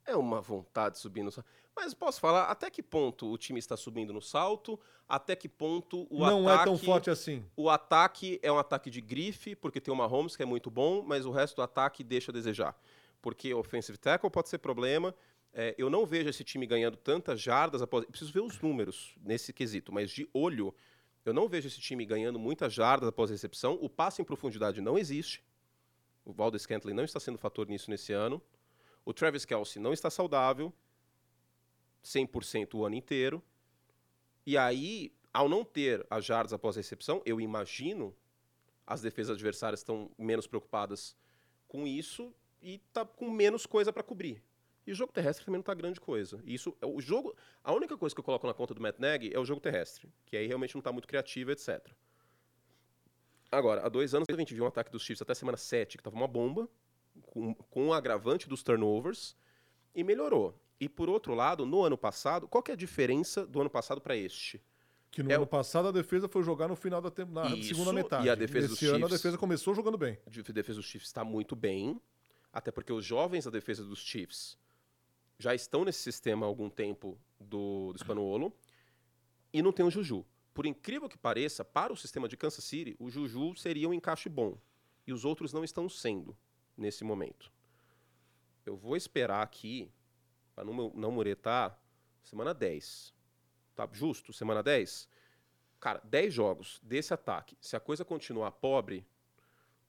É 0.06 0.16
uma 0.16 0.40
vontade 0.40 0.96
de 0.96 1.02
subir 1.02 1.24
no 1.24 1.32
salto. 1.32 1.50
Mas 1.76 1.94
posso 1.94 2.22
falar 2.22 2.44
até 2.44 2.70
que 2.70 2.82
ponto 2.82 3.30
o 3.30 3.38
time 3.38 3.60
está 3.60 3.76
subindo 3.76 4.14
no 4.14 4.22
salto? 4.22 4.80
Até 5.08 5.36
que 5.36 5.50
ponto 5.50 6.08
o 6.10 6.20
não 6.20 6.48
ataque... 6.48 6.62
é 6.62 6.66
tão 6.66 6.78
forte 6.78 7.10
assim. 7.10 7.44
O 7.56 7.70
ataque 7.70 8.40
é 8.42 8.52
um 8.52 8.58
ataque 8.58 8.90
de 8.90 9.02
grife, 9.02 9.56
porque 9.56 9.82
tem 9.82 9.94
o 9.94 9.98
Mahomes, 9.98 10.38
que 10.38 10.44
é 10.44 10.46
muito 10.46 10.72
bom, 10.72 11.04
mas 11.06 11.26
o 11.26 11.32
resto 11.32 11.58
do 11.58 11.62
ataque 11.62 12.04
deixa 12.04 12.32
a 12.32 12.34
desejar. 12.34 12.76
Porque 13.22 13.54
offensive 13.54 13.98
tackle 13.98 14.30
pode 14.30 14.48
ser 14.48 14.60
problema. 14.60 15.14
É, 15.54 15.76
eu 15.78 15.90
não 15.90 16.06
vejo 16.06 16.30
esse 16.30 16.44
time 16.44 16.66
ganhando 16.66 16.96
tantas 16.96 17.42
jardas 17.42 17.82
após. 17.82 18.06
Preciso 18.06 18.32
ver 18.32 18.42
os 18.42 18.60
números 18.62 19.14
nesse 19.22 19.52
quesito, 19.52 19.92
mas 19.92 20.10
de 20.12 20.30
olho, 20.34 20.74
eu 21.26 21.34
não 21.34 21.48
vejo 21.48 21.68
esse 21.68 21.80
time 21.80 22.06
ganhando 22.06 22.40
muitas 22.40 22.74
jardas 22.74 23.10
após 23.10 23.30
recepção. 23.30 23.78
O 23.82 23.90
passe 23.90 24.22
em 24.22 24.26
profundidade 24.26 24.80
não 24.80 24.98
existe. 24.98 25.44
O 26.24 26.32
Valdez 26.32 26.64
Scantling 26.64 26.94
não 26.94 27.04
está 27.04 27.20
sendo 27.20 27.38
fator 27.38 27.68
nisso 27.68 27.90
nesse 27.90 28.14
ano. 28.14 28.42
O 29.04 29.14
Travis 29.14 29.46
Kelsey 29.46 29.82
não 29.82 29.94
está 29.94 30.10
saudável 30.10 30.74
100% 32.06 32.76
o 32.76 32.86
ano 32.86 32.96
inteiro. 32.96 33.44
E 34.46 34.58
aí, 34.58 35.12
ao 35.34 35.50
não 35.50 35.66
ter 35.66 36.06
as 36.10 36.24
jardas 36.24 36.54
após 36.54 36.78
a 36.78 36.80
recepção, 36.80 37.22
eu 37.26 37.42
imagino 37.42 38.16
as 38.86 39.02
defesas 39.02 39.36
adversárias 39.36 39.80
estão 39.80 40.12
menos 40.18 40.46
preocupadas 40.46 41.18
com 41.68 41.88
isso 41.88 42.34
e 42.62 42.78
tá 42.94 43.04
com 43.04 43.30
menos 43.30 43.66
coisa 43.66 43.92
para 43.92 44.04
cobrir. 44.04 44.42
E 44.86 44.92
o 44.92 44.96
jogo 44.96 45.12
terrestre 45.12 45.44
também 45.44 45.58
não 45.58 45.64
tá 45.64 45.74
grande 45.74 46.00
coisa. 46.00 46.40
Isso, 46.46 46.78
o 46.84 47.02
jogo, 47.02 47.36
a 47.64 47.74
única 47.74 47.98
coisa 47.98 48.14
que 48.14 48.20
eu 48.20 48.24
coloco 48.24 48.46
na 48.46 48.54
conta 48.54 48.76
do 48.76 48.82
Matt 48.82 49.00
Nagy 49.00 49.34
é 49.34 49.40
o 49.40 49.46
jogo 49.46 49.60
terrestre, 49.60 50.08
que 50.28 50.38
aí 50.38 50.46
realmente 50.46 50.76
não 50.76 50.82
tá 50.82 50.92
muito 50.92 51.08
criativo, 51.08 51.52
etc. 51.52 51.92
Agora, 53.52 53.84
há 53.84 53.90
dois 53.90 54.14
anos 54.14 54.28
a 54.30 54.36
gente 54.36 54.54
viu 54.54 54.64
um 54.64 54.68
ataque 54.68 54.92
dos 54.92 55.02
Chiefs 55.02 55.24
até 55.24 55.34
semana 55.34 55.58
7, 55.58 55.98
que 55.98 56.04
tava 56.04 56.16
uma 56.16 56.28
bomba, 56.28 56.70
com, 57.24 57.56
com 57.56 57.88
o 57.88 57.94
agravante 57.94 58.48
dos 58.48 58.62
turnovers, 58.62 59.36
e 59.96 60.04
melhorou. 60.04 60.54
E 60.80 60.90
por 60.90 61.10
outro 61.10 61.34
lado, 61.34 61.66
no 61.66 61.84
ano 61.84 61.98
passado, 61.98 62.48
qual 62.48 62.62
que 62.62 62.72
é 62.72 62.74
a 62.74 62.78
diferença 62.78 63.46
do 63.46 63.62
ano 63.62 63.70
passado 63.70 64.02
para 64.02 64.16
este? 64.16 64.62
Que 65.10 65.24
no 65.24 65.32
É 65.32 65.36
ano 65.36 65.46
o- 65.46 65.48
passado 65.48 65.88
a 65.88 65.92
defesa 65.92 66.28
foi 66.28 66.44
jogar 66.44 66.68
no 66.68 66.76
final 66.76 67.02
da 67.02 67.12
na 67.26 67.56
Isso, 67.56 67.70
segunda 67.70 67.94
metade. 67.94 68.28
e 68.28 68.30
a 68.30 68.36
defesa 68.36 68.74
Esse 68.74 68.86
ano 68.88 68.96
a 68.96 69.00
Chiefs- 69.08 69.22
defesa 69.22 69.38
começou 69.38 69.74
jogando 69.74 69.98
bem. 69.98 70.18
A 70.26 70.30
defesa 70.52 70.76
dos 70.80 70.86
Chiefs 70.86 71.08
está 71.08 71.24
muito 71.24 71.56
bem, 71.56 72.00
até 72.52 72.72
porque 72.72 72.92
os 72.92 73.06
jovens 73.06 73.46
da 73.46 73.52
defesa 73.52 73.84
dos 73.86 74.00
Chiefs 74.00 74.58
já 75.40 75.56
estão 75.56 75.86
nesse 75.86 76.00
sistema 76.02 76.46
há 76.46 76.50
algum 76.50 76.70
tempo 76.70 77.18
do, 77.40 77.94
do 77.94 78.00
Spanuolo 78.00 78.54
e 79.54 79.62
não 79.62 79.72
tem 79.72 79.86
o 79.86 79.90
Juju. 79.90 80.26
Por 80.54 80.66
incrível 80.66 81.08
que 81.08 81.18
pareça, 81.18 81.64
para 81.64 81.92
o 81.94 81.98
sistema 81.98 82.28
de 82.28 82.36
Kansas 82.36 82.64
City, 82.64 82.96
o 83.00 83.10
Juju 83.10 83.56
seria 83.56 83.88
um 83.88 83.94
encaixe 83.94 84.28
bom 84.30 84.58
e 85.08 85.14
os 85.14 85.24
outros 85.24 85.54
não 85.54 85.64
estão 85.64 85.88
sendo 85.88 86.36
nesse 86.78 87.04
momento. 87.06 87.52
Eu 88.66 88.76
vou 88.76 88.96
esperar 88.98 89.42
aqui, 89.42 89.90
para 90.56 90.64
não, 90.64 90.92
não 90.96 91.12
muretar, 91.12 91.78
semana 92.24 92.54
10. 92.54 93.14
Tá 93.76 93.88
justo? 93.92 94.32
Semana 94.32 94.64
10? 94.64 95.10
Cara, 95.80 96.02
10 96.06 96.34
jogos 96.34 96.80
desse 96.82 97.14
ataque. 97.14 97.58
Se 97.60 97.76
a 97.76 97.80
coisa 97.80 98.06
continuar 98.06 98.52
pobre, 98.54 99.06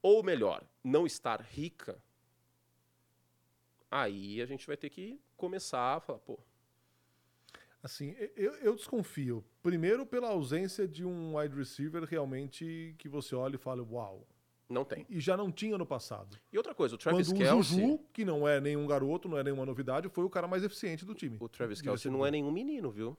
ou 0.02 0.22
melhor, 0.22 0.62
não 0.82 1.06
estar 1.06 1.40
rica, 1.40 2.02
Aí 3.90 4.42
a 4.42 4.46
gente 4.46 4.66
vai 4.66 4.76
ter 4.76 4.90
que 4.90 5.20
começar 5.36 5.96
a 5.96 6.00
falar, 6.00 6.18
pô, 6.18 6.38
Assim, 7.82 8.16
eu, 8.34 8.52
eu 8.56 8.74
desconfio. 8.74 9.44
Primeiro, 9.62 10.04
pela 10.04 10.28
ausência 10.28 10.88
de 10.88 11.04
um 11.04 11.38
wide 11.38 11.54
receiver 11.54 12.02
realmente 12.02 12.96
que 12.98 13.08
você 13.08 13.32
olha 13.36 13.54
e 13.54 13.58
fala, 13.58 13.80
uau. 13.80 14.26
Não 14.68 14.84
tem. 14.84 15.06
E 15.08 15.20
já 15.20 15.36
não 15.36 15.50
tinha 15.50 15.78
no 15.78 15.86
passado. 15.86 16.36
E 16.52 16.56
outra 16.56 16.74
coisa, 16.74 16.94
o 16.94 16.98
Travis 16.98 17.28
Quando 17.28 17.38
Kelce, 17.38 17.74
o 17.74 17.78
Juju, 17.78 18.00
que 18.12 18.24
não 18.24 18.46
é 18.46 18.60
nenhum 18.60 18.86
garoto, 18.86 19.28
não 19.28 19.38
é 19.38 19.44
nenhuma 19.44 19.64
novidade, 19.64 20.08
foi 20.08 20.24
o 20.24 20.30
cara 20.30 20.48
mais 20.48 20.64
eficiente 20.64 21.04
do 21.04 21.14
time. 21.14 21.36
o 21.40 21.48
Travis 21.48 21.80
de 21.80 22.10
não 22.10 22.26
é 22.26 22.30
nenhum 22.30 22.50
menino, 22.50 22.90
viu? 22.90 23.16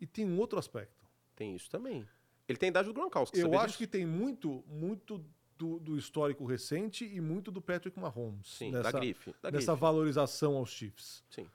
E 0.00 0.06
tem 0.06 0.26
um 0.26 0.38
outro 0.38 0.58
aspecto. 0.58 1.06
Tem 1.34 1.54
isso 1.54 1.70
também. 1.70 2.06
Ele 2.48 2.58
tem 2.58 2.68
a 2.68 2.70
idade 2.70 2.88
do 2.88 2.94
Gronkowski, 2.94 3.38
Eu 3.38 3.54
acho 3.54 3.68
disso? 3.68 3.78
que 3.78 3.86
tem 3.86 4.06
muito, 4.06 4.62
muito 4.68 5.24
do, 5.56 5.78
do 5.78 5.96
histórico 5.96 6.44
recente 6.44 7.04
e 7.04 7.20
muito 7.20 7.50
do 7.50 7.60
Patrick 7.60 7.98
Mahomes. 7.98 8.46
Sim, 8.46 8.70
nessa, 8.70 8.92
da 8.92 8.98
grife. 8.98 9.34
Da 9.42 9.50
nessa 9.50 9.72
grife. 9.72 9.80
valorização 9.80 10.56
aos 10.56 10.70
Chiefs. 10.70 11.24
Sim. 11.30 11.46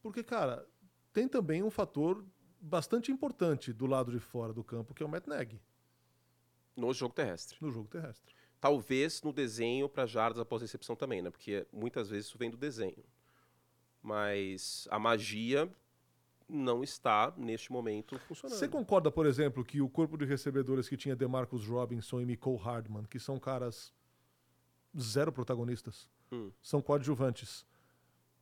Porque, 0.00 0.22
cara, 0.22 0.66
tem 1.12 1.26
também 1.26 1.62
um 1.62 1.70
fator 1.70 2.24
bastante 2.60 3.10
importante 3.10 3.72
do 3.72 3.86
lado 3.86 4.12
de 4.12 4.20
fora 4.20 4.52
do 4.52 4.62
campo, 4.62 4.94
que 4.94 5.02
é 5.02 5.06
o 5.06 5.08
Matt 5.08 5.26
Nagy, 5.26 5.60
No 6.76 6.92
jogo 6.92 7.14
terrestre. 7.14 7.56
no 7.60 7.70
jogo 7.70 7.88
terrestre. 7.88 8.34
Talvez 8.60 9.22
no 9.22 9.32
desenho 9.32 9.88
para 9.88 10.06
jardas 10.06 10.38
após 10.40 10.60
recepção 10.62 10.94
também, 10.96 11.22
né? 11.22 11.30
Porque 11.30 11.66
muitas 11.72 12.08
vezes 12.10 12.26
isso 12.26 12.38
vem 12.38 12.50
do 12.50 12.56
desenho. 12.56 13.02
Mas 14.02 14.86
a 14.90 14.98
magia 14.98 15.70
não 16.48 16.82
está, 16.84 17.32
neste 17.36 17.72
momento, 17.72 18.18
funcionando. 18.20 18.56
Você 18.58 18.68
concorda, 18.68 19.10
por 19.10 19.26
exemplo, 19.26 19.64
que 19.64 19.80
o 19.80 19.88
corpo 19.88 20.16
de 20.16 20.24
recebedores 20.24 20.88
que 20.88 20.96
tinha 20.96 21.16
DeMarcus 21.16 21.66
Robinson 21.66 22.20
e 22.20 22.24
Nicole 22.24 22.58
Hardman, 22.58 23.04
que 23.04 23.18
são 23.18 23.38
caras 23.38 23.92
zero 24.98 25.32
protagonistas, 25.32 26.08
Hum. 26.32 26.50
são 26.62 26.80
coadjuvantes, 26.82 27.64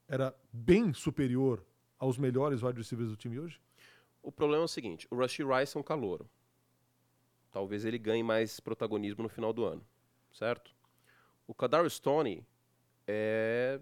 era 0.08 0.34
bem 0.52 0.92
superior 0.94 1.64
aos 1.98 2.16
melhores 2.18 2.62
wide 2.62 2.78
receivers 2.78 3.10
do 3.10 3.16
time 3.16 3.38
hoje? 3.38 3.60
O 4.22 4.30
problema 4.32 4.62
é 4.62 4.64
o 4.64 4.68
seguinte, 4.68 5.06
o 5.10 5.16
Rushy 5.16 5.42
Rice 5.42 5.76
é 5.76 5.80
um 5.80 5.82
calouro. 5.82 6.28
Talvez 7.54 7.84
ele 7.84 7.98
ganhe 7.98 8.20
mais 8.24 8.58
protagonismo 8.58 9.22
no 9.22 9.28
final 9.28 9.52
do 9.52 9.64
ano, 9.64 9.86
certo? 10.32 10.74
O 11.46 11.54
Kadar 11.54 11.88
Stone 11.88 12.44
é... 13.06 13.80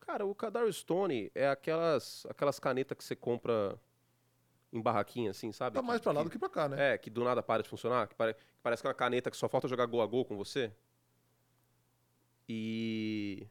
Cara, 0.00 0.26
o 0.26 0.34
Kadar 0.34 0.70
Stone 0.70 1.32
é 1.34 1.48
aquelas, 1.48 2.26
aquelas 2.28 2.58
canetas 2.58 2.98
que 2.98 3.02
você 3.02 3.16
compra 3.16 3.80
em 4.70 4.82
barraquinha, 4.82 5.30
assim, 5.30 5.52
sabe? 5.52 5.74
Tá 5.76 5.80
mais 5.80 6.02
pra 6.02 6.12
lá 6.12 6.20
que- 6.20 6.24
do 6.24 6.30
que 6.32 6.38
pra 6.38 6.50
cá, 6.50 6.68
né? 6.68 6.92
É, 6.92 6.98
que 6.98 7.08
do 7.08 7.24
nada 7.24 7.42
para 7.42 7.62
de 7.62 7.68
funcionar, 7.70 8.06
que, 8.08 8.14
pare- 8.14 8.34
que 8.34 8.44
parece 8.62 8.82
que 8.82 8.86
é 8.86 8.90
uma 8.90 8.94
caneta 8.94 9.30
que 9.30 9.36
só 9.38 9.48
falta 9.48 9.66
jogar 9.66 9.86
gol 9.86 10.02
a 10.02 10.06
gol 10.06 10.26
com 10.26 10.36
você. 10.36 10.70
E. 12.46 13.46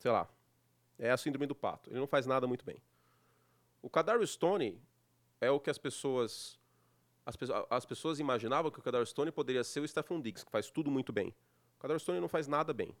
Sei 0.00 0.10
lá. 0.10 0.28
É 0.98 1.12
a 1.12 1.16
síndrome 1.16 1.46
do 1.46 1.54
pato. 1.54 1.90
Ele 1.90 2.00
não 2.00 2.08
faz 2.08 2.26
nada 2.26 2.44
muito 2.48 2.64
bem. 2.64 2.82
O 3.80 3.88
Kadar 3.88 4.20
Stone 4.26 4.82
é 5.40 5.48
o 5.48 5.60
que 5.60 5.70
as 5.70 5.78
pessoas. 5.78 6.58
As, 7.30 7.36
as 7.70 7.84
pessoas 7.84 8.18
imaginavam 8.18 8.70
que 8.70 8.80
o 8.80 8.82
Kadar 8.82 9.06
Stone 9.06 9.30
poderia 9.30 9.62
ser 9.62 9.80
o 9.80 9.86
Stephon 9.86 10.20
Diggs, 10.20 10.44
que 10.44 10.50
faz 10.50 10.68
tudo 10.68 10.90
muito 10.90 11.12
bem. 11.12 11.28
O 11.78 11.80
Kadar 11.80 11.98
Stone 12.00 12.18
não 12.18 12.28
faz 12.28 12.48
nada 12.48 12.72
bem. 12.72 12.94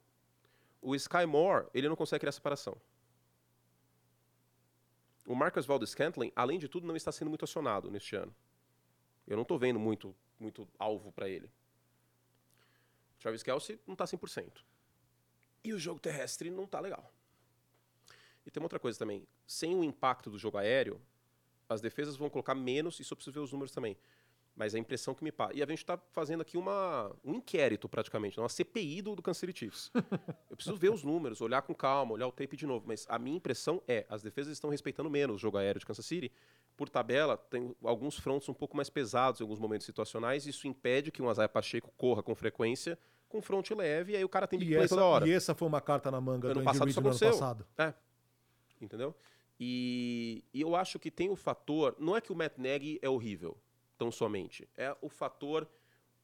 O 0.80 0.94
Sky 0.94 1.26
Moore, 1.26 1.66
ele 1.74 1.88
não 1.88 1.96
consegue 1.96 2.20
criar 2.20 2.32
separação. 2.32 2.76
O 5.26 5.34
Marcus 5.34 5.66
Valdez 5.66 5.90
Scantling, 5.90 6.32
além 6.34 6.58
de 6.58 6.68
tudo, 6.68 6.86
não 6.86 6.94
está 6.96 7.10
sendo 7.10 7.28
muito 7.28 7.44
acionado 7.44 7.90
neste 7.90 8.14
ano. 8.14 8.34
Eu 9.26 9.36
não 9.36 9.44
tô 9.44 9.58
vendo 9.58 9.78
muito, 9.78 10.14
muito 10.38 10.66
alvo 10.78 11.12
para 11.12 11.28
ele. 11.28 11.50
Travis 13.18 13.42
Kelsey 13.42 13.78
não 13.86 13.96
tá 13.96 14.04
100%. 14.04 14.62
E 15.62 15.74
o 15.74 15.78
jogo 15.78 16.00
terrestre 16.00 16.50
não 16.50 16.66
tá 16.66 16.80
legal. 16.80 17.12
E 18.46 18.50
tem 18.50 18.60
uma 18.60 18.64
outra 18.64 18.78
coisa 18.78 18.98
também. 18.98 19.26
Sem 19.46 19.74
o 19.74 19.84
impacto 19.84 20.30
do 20.30 20.38
jogo 20.38 20.56
aéreo, 20.56 21.00
as 21.68 21.80
defesas 21.80 22.16
vão 22.16 22.30
colocar 22.30 22.54
menos, 22.54 22.98
isso 22.98 23.12
eu 23.12 23.16
preciso 23.16 23.34
ver 23.34 23.40
os 23.40 23.52
números 23.52 23.72
também. 23.72 23.96
Mas 24.60 24.74
a 24.74 24.78
impressão 24.78 25.14
que 25.14 25.24
me 25.24 25.32
passa. 25.32 25.56
E 25.56 25.62
a 25.62 25.66
gente 25.66 25.82
tá 25.86 25.98
fazendo 26.12 26.42
aqui 26.42 26.58
uma, 26.58 27.10
um 27.24 27.32
inquérito, 27.36 27.88
praticamente, 27.88 28.38
uma 28.38 28.46
CPI 28.46 29.00
do, 29.00 29.16
do 29.16 29.22
Chiefs. 29.54 29.90
eu 30.50 30.54
preciso 30.54 30.76
ver 30.76 30.92
os 30.92 31.02
números, 31.02 31.40
olhar 31.40 31.62
com 31.62 31.74
calma, 31.74 32.12
olhar 32.12 32.26
o 32.26 32.30
tape 32.30 32.58
de 32.58 32.66
novo. 32.66 32.84
Mas 32.86 33.06
a 33.08 33.18
minha 33.18 33.38
impressão 33.38 33.82
é, 33.88 34.04
as 34.06 34.22
defesas 34.22 34.52
estão 34.52 34.68
respeitando 34.68 35.08
menos 35.08 35.36
o 35.36 35.38
jogo 35.38 35.56
aéreo 35.56 35.80
de 35.80 35.86
Kansas 35.86 36.04
City. 36.04 36.30
Por 36.76 36.90
tabela, 36.90 37.38
tem 37.38 37.74
alguns 37.82 38.18
fronts 38.18 38.50
um 38.50 38.52
pouco 38.52 38.76
mais 38.76 38.90
pesados 38.90 39.40
em 39.40 39.44
alguns 39.44 39.58
momentos 39.58 39.86
situacionais. 39.86 40.46
Isso 40.46 40.68
impede 40.68 41.10
que 41.10 41.22
um 41.22 41.30
Isaiah 41.32 41.48
Pacheco 41.48 41.90
corra 41.96 42.22
com 42.22 42.34
frequência 42.34 42.98
com 43.30 43.40
front 43.40 43.70
leve, 43.70 44.12
e 44.12 44.16
aí 44.16 44.24
o 44.24 44.28
cara 44.28 44.44
tem 44.44 44.58
big 44.58 44.72
E 44.72 44.74
play 44.74 44.84
essa, 44.84 44.96
toda 44.96 45.06
hora. 45.06 45.26
e 45.26 45.32
essa 45.32 45.54
foi 45.54 45.68
uma 45.68 45.80
carta 45.80 46.10
na 46.10 46.20
manga 46.20 46.48
Ano 46.48 46.60
do 46.60 46.64
passado 46.64 46.88
isso 46.90 47.00
no 47.00 47.08
ano 47.10 47.18
passado. 47.18 47.64
É. 47.78 47.94
Entendeu? 48.80 49.14
E, 49.58 50.42
e 50.52 50.60
eu 50.60 50.74
acho 50.74 50.98
que 50.98 51.10
tem 51.10 51.30
o 51.30 51.36
fator. 51.36 51.94
Não 51.98 52.16
é 52.16 52.20
que 52.20 52.32
o 52.32 52.34
Matt 52.34 52.58
Nagy 52.58 52.98
é 53.00 53.08
horrível, 53.08 53.56
tão 54.00 54.10
somente. 54.10 54.66
É 54.78 54.96
o 55.02 55.10
fator 55.10 55.68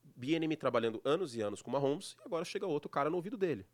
BNM 0.03 0.57
trabalhando 0.57 0.99
anos 1.05 1.37
e 1.37 1.43
anos 1.43 1.61
com 1.61 1.69
o 1.69 1.73
Mahomes 1.73 2.17
e 2.19 2.23
agora 2.25 2.43
chega 2.43 2.67
outro 2.67 2.89
cara 2.89 3.11
no 3.11 3.17
ouvido 3.17 3.37
dele. 3.37 3.67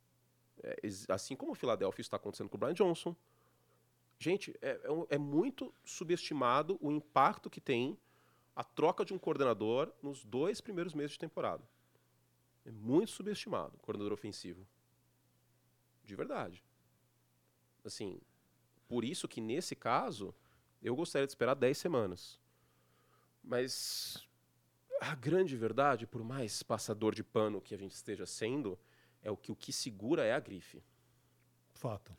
É, 0.61 0.77
assim 1.09 1.37
como 1.37 1.53
o 1.53 1.55
Philadelphia 1.55 2.01
está 2.01 2.17
acontecendo 2.17 2.49
com 2.49 2.57
o 2.57 2.59
Brian 2.59 2.75
Johnson. 2.75 3.15
Gente, 4.19 4.59
é, 4.61 4.71
é 4.71 5.15
é 5.15 5.19
muito 5.19 5.73
subestimado 5.85 6.77
o 6.81 6.91
impacto 6.91 7.49
que 7.49 7.61
tem 7.61 7.97
a 8.57 8.65
troca 8.65 9.05
de 9.05 9.15
um 9.15 9.19
coordenador 9.19 9.93
nos 10.03 10.25
dois 10.25 10.61
primeiros 10.61 10.95
meses 10.95 11.13
de 11.13 11.21
temporada. 11.21 11.63
É 12.67 12.73
muito 12.73 13.13
subestimado 13.13 13.77
o 13.77 13.81
coordenador 13.81 14.13
ofensivo. 14.13 14.67
De 16.03 16.17
verdade. 16.17 16.65
Assim, 17.85 18.21
por 18.89 19.05
isso 19.05 19.29
que 19.29 19.41
nesse 19.41 19.77
caso, 19.77 20.35
eu 20.83 20.97
gostaria 20.97 21.27
de 21.27 21.31
esperar 21.31 21.55
10 21.55 21.79
semanas. 21.79 22.42
Mas 23.43 24.27
a 25.01 25.15
grande 25.15 25.57
verdade, 25.57 26.07
por 26.07 26.23
mais 26.23 26.63
passador 26.63 27.15
de 27.15 27.25
pano 27.25 27.61
que 27.61 27.75
a 27.75 27.79
gente 27.79 27.93
esteja 27.93 28.25
sendo, 28.25 28.79
é 29.23 29.31
o 29.31 29.37
que 29.37 29.51
o 29.51 29.57
que 29.57 29.73
segura 29.73 30.25
é 30.25 30.33
a 30.33 30.41
grife. 30.41 30.83
Fato. 31.73 32.13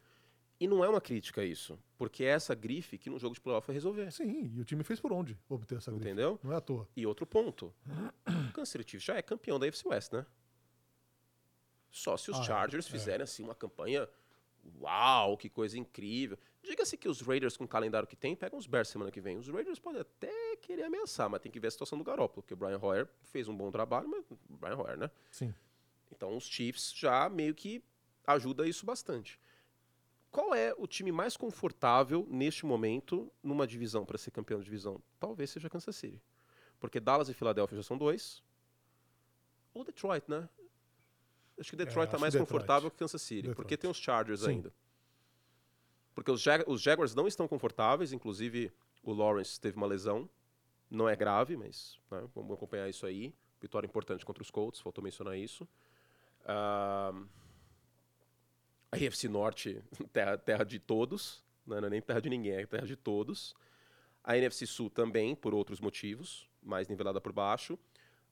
E 0.59 0.67
não 0.67 0.83
é 0.83 0.87
uma 0.87 1.01
crítica 1.01 1.43
isso, 1.43 1.77
porque 1.97 2.23
é 2.23 2.27
essa 2.27 2.53
grife 2.55 2.97
que 2.97 3.09
no 3.09 3.19
jogo 3.19 3.35
de 3.35 3.41
playoff 3.41 3.67
vai 3.67 3.73
resolver. 3.73 4.11
Sim, 4.11 4.51
e 4.53 4.61
o 4.61 4.65
time 4.65 4.83
fez 4.83 4.99
por 4.99 5.11
onde 5.11 5.37
obter 5.49 5.77
essa 5.77 5.91
grife. 5.91 6.05
Entendeu? 6.05 6.39
Não 6.43 6.53
é 6.53 6.55
à 6.55 6.61
toa. 6.61 6.87
E 6.95 7.05
outro 7.05 7.25
ponto, 7.25 7.73
o 8.49 8.53
Kansas 8.53 8.69
City 8.69 8.99
já 8.99 9.15
é 9.15 9.21
campeão 9.21 9.59
da 9.59 9.65
AFC 9.67 9.87
West, 9.87 10.13
né? 10.13 10.25
Só 11.89 12.17
se 12.17 12.31
os 12.31 12.37
Ah, 12.37 12.41
é. 12.41 12.45
Chargers 12.45 12.87
fizerem 12.87 13.23
assim 13.23 13.43
uma 13.43 13.55
campanha, 13.55 14.07
uau, 14.79 15.37
que 15.37 15.49
coisa 15.49 15.77
incrível. 15.77 16.37
Diga-se 16.63 16.97
que 16.97 17.09
os 17.09 17.21
Raiders 17.21 17.57
com 17.57 17.65
o 17.65 17.67
calendário 17.67 18.07
que 18.07 18.15
tem, 18.15 18.35
pegam 18.35 18.57
os 18.57 18.65
Bears 18.67 18.87
semana 18.87 19.11
que 19.11 19.19
vem. 19.21 19.37
Os 19.37 19.47
Raiders 19.49 19.79
podem 19.79 20.01
até 20.01 20.31
querer 20.63 20.83
ameaçar, 20.83 21.29
mas 21.29 21.41
tem 21.41 21.51
que 21.51 21.59
ver 21.59 21.67
a 21.67 21.71
situação 21.71 21.97
do 21.97 22.03
Garoppolo, 22.03 22.41
porque 22.41 22.53
o 22.53 22.57
Brian 22.57 22.79
Hoyer 22.81 23.07
fez 23.23 23.47
um 23.47 23.55
bom 23.55 23.69
trabalho, 23.71 24.07
mas 24.09 24.25
o 24.31 24.37
Brian 24.49 24.77
Hoyer, 24.77 24.97
né? 24.97 25.09
Sim. 25.31 25.53
Então 26.11 26.35
os 26.35 26.45
Chiefs 26.45 26.93
já 26.93 27.29
meio 27.29 27.53
que 27.53 27.83
ajuda 28.25 28.67
isso 28.67 28.85
bastante. 28.85 29.39
Qual 30.31 30.53
é 30.55 30.73
o 30.77 30.87
time 30.87 31.11
mais 31.11 31.37
confortável 31.37 32.25
neste 32.29 32.65
momento 32.65 33.31
numa 33.43 33.67
divisão 33.67 34.03
para 34.05 34.17
ser 34.17 34.31
campeão 34.31 34.59
de 34.59 34.65
divisão? 34.65 35.01
Talvez 35.19 35.49
seja 35.51 35.69
Kansas 35.69 35.95
City. 35.95 36.19
Porque 36.79 36.99
Dallas 36.99 37.29
e 37.29 37.33
Filadélfia 37.33 37.77
já 37.77 37.83
são 37.83 37.97
dois. 37.97 38.43
Ou 39.73 39.83
Detroit, 39.83 40.23
né? 40.27 40.49
Acho 41.59 41.69
que 41.69 41.75
Detroit 41.75 42.05
está 42.07 42.17
acho 42.17 42.21
mais 42.21 42.33
Detroit. 42.33 42.49
confortável 42.51 42.89
que 42.89 42.97
Kansas 42.97 43.21
City. 43.21 43.43
Detroit. 43.43 43.55
Porque 43.55 43.77
tem 43.77 43.89
os 43.89 43.97
Chargers 43.97 44.41
Sim. 44.41 44.49
ainda. 44.49 44.73
Porque 46.15 46.31
os, 46.31 46.41
Jag- 46.41 46.63
os 46.67 46.81
Jaguars 46.81 47.13
não 47.13 47.27
estão 47.27 47.47
confortáveis. 47.47 48.11
Inclusive, 48.11 48.71
o 49.03 49.13
Lawrence 49.13 49.59
teve 49.59 49.77
uma 49.77 49.85
lesão. 49.87 50.27
Não 50.93 51.09
é 51.09 51.15
grave, 51.17 51.57
mas 51.57 51.99
né, 52.11 52.23
vamos 52.35 52.53
acompanhar 52.55 52.89
isso 52.89 53.05
aí. 53.05 53.35
Vitória 53.61 53.87
importante 53.87 54.25
contra 54.25 54.43
os 54.43 54.51
Colts, 54.51 54.81
faltou 54.81 55.03
mencionar 55.03 55.37
isso. 55.37 55.67
Ah, 56.45 57.13
a 58.91 58.95
AFC 58.97 59.27
Norte, 59.27 59.83
terra, 60.13 60.37
terra 60.37 60.63
de 60.63 60.79
todos. 60.79 61.43
né, 61.65 61.79
Não 61.79 61.87
é 61.87 61.89
nem 61.91 62.01
terra 62.01 62.21
de 62.21 62.29
ninguém, 62.29 62.53
é 62.53 62.65
terra 62.65 62.85
de 62.85 62.95
todos. 62.95 63.55
A 64.23 64.37
NFC 64.37 64.65
Sul 64.67 64.89
também, 64.89 65.35
por 65.35 65.53
outros 65.53 65.79
motivos, 65.81 66.47
mais 66.61 66.87
nivelada 66.87 67.21
por 67.21 67.33
baixo. 67.33 67.77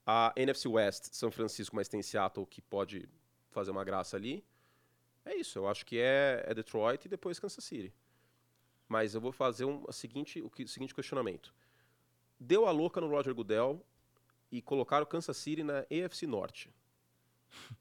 A 0.06 0.34
NFC 0.36 0.68
West, 0.70 1.10
São 1.14 1.32
Francisco, 1.32 1.76
mas 1.76 1.90
tem 1.90 2.02
Seattle 2.04 2.46
que 2.48 2.62
pode 2.62 3.10
fazer 3.52 3.72
uma 3.72 3.86
graça 3.86 4.18
ali. 4.18 4.46
É 5.26 5.36
isso, 5.36 5.60
eu 5.60 5.68
acho 5.70 5.86
que 5.86 6.00
é, 6.00 6.44
é 6.48 6.54
Detroit 6.56 7.06
e 7.06 7.10
depois 7.10 7.40
Kansas 7.40 7.64
City. 7.64 7.94
Mas 8.88 9.16
eu 9.16 9.22
vou 9.22 9.32
fazer 9.32 9.66
um, 9.66 9.86
a 9.88 9.94
seguinte, 9.94 10.42
o, 10.42 10.50
que- 10.50 10.64
o 10.64 10.68
seguinte 10.68 10.96
questionamento. 10.96 11.54
Deu 12.44 12.66
a 12.66 12.72
louca 12.72 13.00
no 13.00 13.08
Roger 13.08 13.36
Goodell 13.36 13.86
e 14.52 14.64
colocaram 14.64 15.06
Kansas 15.06 15.38
City 15.38 15.64
na 15.64 15.82
AFC 15.82 16.26
Norte. 16.26 16.74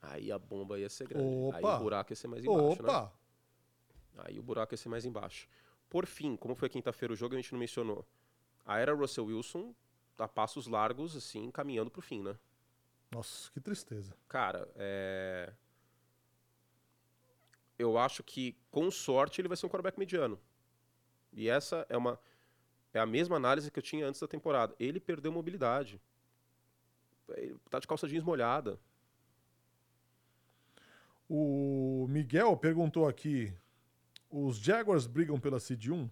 Aí 0.00 0.30
a 0.30 0.38
bomba 0.38 0.78
ia 0.78 0.88
ser 0.88 1.08
grande. 1.08 1.26
Aí 1.52 1.64
Opa! 1.64 1.76
o 1.76 1.82
buraco 1.82 2.12
ia 2.12 2.16
ser 2.16 2.28
mais 2.28 2.44
embaixo, 2.44 2.82
né? 2.84 2.88
Opa! 2.88 3.12
Aí 4.18 4.38
o 4.38 4.42
buraco 4.44 4.72
ia 4.72 4.78
ser 4.78 4.88
mais 4.88 5.04
embaixo. 5.04 5.48
Por 5.90 6.06
fim, 6.06 6.36
como 6.36 6.54
foi 6.54 6.68
quinta-feira 6.68 7.12
o 7.12 7.16
jogo, 7.16 7.34
a 7.34 7.36
gente 7.36 7.50
não 7.50 7.58
mencionou. 7.58 8.06
A 8.64 8.78
era 8.78 8.94
Russell 8.94 9.26
Wilson 9.26 9.74
a 10.18 10.28
passos 10.28 10.68
largos, 10.68 11.16
assim, 11.16 11.50
caminhando 11.50 11.90
pro 11.90 12.00
fim, 12.00 12.22
né? 12.22 12.38
Nossa, 13.10 13.50
que 13.50 13.60
tristeza. 13.60 14.16
Cara, 14.28 14.70
é... 14.76 15.52
eu 17.76 17.98
acho 17.98 18.22
que, 18.22 18.56
com 18.70 18.88
sorte, 18.88 19.40
ele 19.40 19.48
vai 19.48 19.56
ser 19.56 19.66
um 19.66 19.68
quarterback 19.68 19.98
mediano. 19.98 20.40
E 21.32 21.48
essa 21.48 21.84
é 21.88 21.96
uma 21.96 22.20
é 22.96 23.00
a 23.00 23.06
mesma 23.06 23.36
análise 23.36 23.70
que 23.70 23.78
eu 23.78 23.82
tinha 23.82 24.06
antes 24.06 24.20
da 24.20 24.26
temporada. 24.26 24.74
Ele 24.78 24.98
perdeu 24.98 25.30
mobilidade. 25.30 26.00
Ele 27.30 27.56
tá 27.68 27.78
de 27.78 27.86
calça 27.86 28.08
jeans 28.08 28.24
molhada. 28.24 28.80
O 31.28 32.06
Miguel 32.08 32.56
perguntou 32.56 33.06
aqui: 33.06 33.52
os 34.30 34.58
Jaguars 34.58 35.06
brigam 35.06 35.38
pela 35.38 35.60
Seed 35.60 35.88
1? 35.88 36.08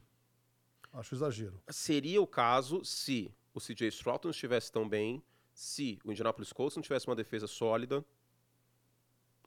Acho 0.93 1.15
exagero. 1.15 1.63
Seria 1.71 2.21
o 2.21 2.27
caso 2.27 2.85
se 2.85 3.35
o 3.55 3.61
CJ 3.61 3.89
Stroud 3.89 4.25
não 4.25 4.31
estivesse 4.31 4.71
tão 4.71 4.89
bem, 4.89 5.23
se 5.53 5.99
o 6.05 6.13
Indianapolis 6.13 6.53
Colts 6.53 6.77
não 6.77 6.83
tivesse 6.83 7.07
uma 7.07 7.17
defesa 7.17 7.47
sólida. 7.47 8.05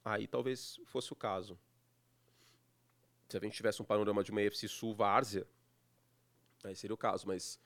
Aí 0.04 0.26
talvez 0.26 0.80
fosse 0.86 1.12
o 1.14 1.16
caso. 1.16 1.60
Se 3.30 3.38
a 3.38 3.40
gente 3.42 3.56
tivesse 3.56 3.82
um 3.82 3.86
panorama 3.86 4.24
de 4.24 4.32
uma 4.32 4.42
AFC 4.42 4.68
Sul 4.68 4.96
várzea, 4.96 5.46
aí 6.68 6.76
seria 6.76 6.94
o 6.94 6.98
caso. 6.98 7.28
Mas 7.28 7.60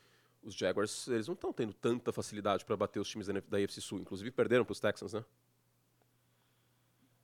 os 0.44 0.54
Jaguars, 0.56 1.08
eles 1.08 1.28
não 1.28 1.34
estão 1.36 1.52
tendo 1.54 1.74
tanta 1.74 2.12
facilidade 2.12 2.66
para 2.66 2.76
bater 2.78 3.00
os 3.00 3.08
times 3.10 3.28
da 3.28 3.34
da 3.40 3.58
AFC 3.58 3.82
Sul. 3.82 4.00
Inclusive 4.00 4.32
perderam 4.32 4.64
para 4.66 4.72
os 4.74 4.80
Texans, 4.80 5.14
né? 5.14 5.24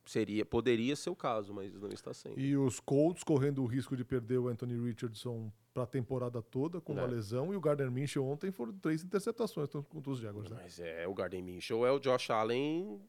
Seria, 0.06 0.42
poderia 0.46 0.96
ser 0.96 1.10
o 1.10 1.16
caso, 1.16 1.52
mas 1.52 1.74
não 1.74 1.90
está 1.90 2.14
sendo. 2.14 2.40
E 2.40 2.56
os 2.56 2.80
Colts 2.80 3.22
correndo 3.22 3.62
o 3.62 3.66
risco 3.66 3.94
de 3.94 4.02
perder 4.04 4.38
o 4.38 4.48
Anthony 4.48 4.82
Richardson 4.82 5.52
para 5.74 5.82
a 5.82 5.86
temporada 5.86 6.40
toda 6.40 6.80
com 6.80 6.94
uma 6.94 7.02
É. 7.02 7.06
lesão. 7.06 7.52
E 7.52 7.56
o 7.56 7.60
Gardner 7.60 7.90
Minshew 7.90 8.24
ontem 8.24 8.50
foram 8.50 8.72
três 8.78 9.04
interceptações 9.04 9.68
contra 9.70 10.10
os 10.10 10.18
Jaguars, 10.18 10.48
né? 10.50 10.60
Mas 10.62 10.80
é, 10.80 11.06
o 11.06 11.12
Garden 11.12 11.42
Minshew 11.42 11.84
é 11.86 11.92
o 11.92 11.98
Josh 11.98 12.30
Allen 12.30 13.02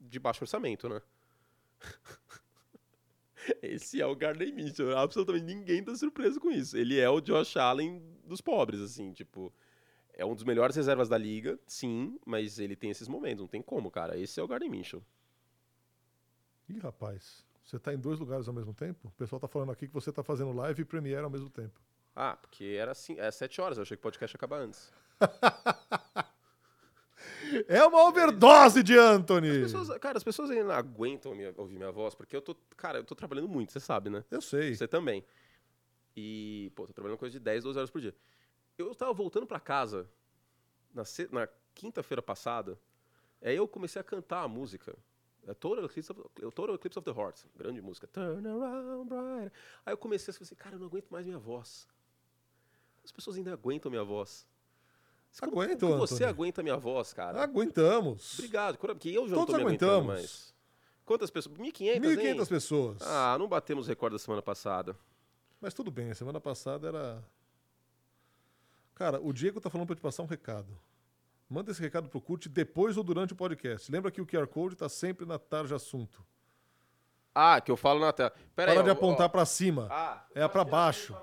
de 0.00 0.18
baixo 0.18 0.42
orçamento, 0.42 0.88
né? 0.88 1.00
Esse 3.62 4.00
é 4.00 4.06
o 4.06 4.14
Garden 4.14 4.52
Minshew. 4.52 4.96
Absolutamente 4.96 5.44
ninguém 5.44 5.82
tá 5.82 5.94
surpreso 5.94 6.40
com 6.40 6.50
isso. 6.50 6.76
Ele 6.76 6.98
é 6.98 7.08
o 7.08 7.20
Josh 7.20 7.56
Allen 7.56 8.02
dos 8.24 8.40
pobres, 8.40 8.80
assim, 8.80 9.12
tipo... 9.12 9.52
É 10.14 10.26
um 10.26 10.34
dos 10.34 10.44
melhores 10.44 10.76
reservas 10.76 11.08
da 11.08 11.16
liga, 11.16 11.58
sim, 11.66 12.18
mas 12.26 12.58
ele 12.58 12.76
tem 12.76 12.90
esses 12.90 13.08
momentos, 13.08 13.40
não 13.40 13.48
tem 13.48 13.62
como, 13.62 13.90
cara. 13.90 14.18
Esse 14.18 14.38
é 14.38 14.42
o 14.42 14.46
Garden 14.46 14.68
Minshew. 14.68 15.02
Ih, 16.68 16.78
rapaz, 16.78 17.46
você 17.64 17.78
tá 17.78 17.94
em 17.94 17.98
dois 17.98 18.18
lugares 18.18 18.46
ao 18.46 18.52
mesmo 18.52 18.74
tempo? 18.74 19.08
O 19.08 19.12
pessoal 19.12 19.40
tá 19.40 19.48
falando 19.48 19.72
aqui 19.72 19.88
que 19.88 19.94
você 19.94 20.12
tá 20.12 20.22
fazendo 20.22 20.52
live 20.52 20.82
e 20.82 20.84
Premiere 20.84 21.24
ao 21.24 21.30
mesmo 21.30 21.48
tempo. 21.48 21.80
Ah, 22.14 22.36
porque 22.36 22.76
era 22.78 22.92
assim, 22.92 23.18
é 23.18 23.30
sete 23.30 23.60
horas, 23.60 23.78
eu 23.78 23.82
achei 23.82 23.96
que 23.96 24.00
o 24.00 24.02
podcast 24.02 24.34
ia 24.34 24.38
acabar 24.38 24.58
antes. 24.58 24.92
É 27.68 27.84
uma 27.84 28.08
overdose 28.08 28.82
de 28.82 28.96
Anthony! 28.96 29.50
As 29.64 29.72
pessoas- 29.72 29.98
cara, 29.98 30.16
as 30.18 30.24
pessoas 30.24 30.50
ainda 30.50 30.64
não 30.64 30.74
aguentam 30.74 31.34
minha- 31.34 31.54
ouvir 31.56 31.76
minha 31.76 31.90
voz, 31.92 32.14
porque 32.14 32.34
eu 32.36 32.42
tô, 32.42 32.54
cara, 32.76 32.98
eu 32.98 33.04
tô 33.04 33.14
trabalhando 33.14 33.48
muito, 33.48 33.72
você 33.72 33.80
sabe, 33.80 34.10
né? 34.10 34.24
Eu 34.30 34.40
sei. 34.40 34.74
Você 34.74 34.86
também. 34.88 35.24
E, 36.16 36.70
pô, 36.74 36.86
tô 36.86 36.92
trabalhando 36.92 37.18
coisa 37.18 37.32
de 37.32 37.40
10, 37.40 37.64
12 37.64 37.78
horas 37.78 37.90
por 37.90 38.00
dia. 38.00 38.14
Eu 38.76 38.94
tava 38.94 39.12
voltando 39.12 39.46
pra 39.46 39.58
casa 39.60 40.08
na, 40.92 41.02
na 41.30 41.48
quinta-feira 41.74 42.20
passada, 42.22 42.78
aí 43.40 43.56
eu 43.56 43.66
comecei 43.66 44.00
a 44.00 44.04
cantar 44.04 44.42
a 44.42 44.48
música. 44.48 44.96
É 45.46 45.52
Total 45.54 45.84
Eclipse, 45.86 46.12
of, 46.12 46.22
Total 46.54 46.74
Eclipse 46.76 46.98
of 46.98 47.04
the 47.12 47.20
Heart. 47.20 47.40
Grande 47.56 47.80
música. 47.82 48.06
Turn 48.06 48.46
around, 48.46 49.08
bright. 49.08 49.52
Aí 49.84 49.92
eu 49.92 49.96
comecei 49.98 50.32
a 50.32 50.36
assim, 50.40 50.54
cara, 50.54 50.76
eu 50.76 50.78
não 50.78 50.86
aguento 50.86 51.08
mais 51.10 51.26
minha 51.26 51.38
voz. 51.38 51.88
As 53.04 53.10
pessoas 53.10 53.36
ainda 53.36 53.52
aguentam 53.52 53.90
minha 53.90 54.04
voz. 54.04 54.46
Como- 55.40 55.52
como 55.52 55.62
Aguentam, 55.62 55.90
que 55.92 55.96
você 55.98 56.24
aguenta 56.24 56.62
minha 56.62 56.76
voz, 56.76 57.12
cara? 57.12 57.42
Aguentamos. 57.42 58.34
Obrigado, 58.34 58.78
porque 58.78 59.08
eu 59.08 59.26
já 59.28 59.34
não 59.36 59.44
Todos 59.46 59.60
tô 59.60 59.66
aguentamos. 59.66 60.06
mais. 60.06 60.54
Quantas 61.04 61.30
pessoas? 61.30 61.56
1.500, 61.56 62.00
1.500 62.00 62.40
hein? 62.40 62.46
pessoas. 62.46 63.02
Ah, 63.02 63.36
não 63.38 63.48
batemos 63.48 63.86
recorde 63.88 64.14
da 64.14 64.18
semana 64.18 64.42
passada. 64.42 64.96
Mas 65.60 65.74
tudo 65.74 65.90
bem, 65.90 66.10
a 66.10 66.14
semana 66.14 66.40
passada 66.40 66.88
era. 66.88 67.24
Cara, 68.94 69.20
o 69.20 69.32
Diego 69.32 69.60
tá 69.60 69.70
falando 69.70 69.86
pra 69.86 69.92
eu 69.94 69.96
te 69.96 70.02
passar 70.02 70.22
um 70.22 70.26
recado. 70.26 70.78
Manda 71.48 71.70
esse 71.70 71.80
recado 71.80 72.08
pro 72.08 72.20
Kurt 72.20 72.46
depois 72.48 72.96
ou 72.96 73.02
durante 73.02 73.32
o 73.32 73.36
podcast. 73.36 73.90
Lembra 73.90 74.10
que 74.10 74.20
o 74.20 74.26
QR 74.26 74.46
Code 74.46 74.76
tá 74.76 74.88
sempre 74.88 75.26
na 75.26 75.38
tarja 75.38 75.76
assunto. 75.76 76.24
Ah, 77.34 77.60
que 77.60 77.70
eu 77.70 77.76
falo 77.76 78.00
na 78.00 78.12
tela. 78.12 78.30
Pera 78.54 78.72
Para 78.72 78.80
aí, 78.80 78.84
de 78.84 78.90
ó, 78.90 78.92
apontar 78.92 79.26
ó. 79.26 79.28
pra 79.28 79.44
cima. 79.44 79.88
Ah, 79.90 80.24
É 80.34 80.46
pra 80.46 80.64
baixo. 80.64 81.14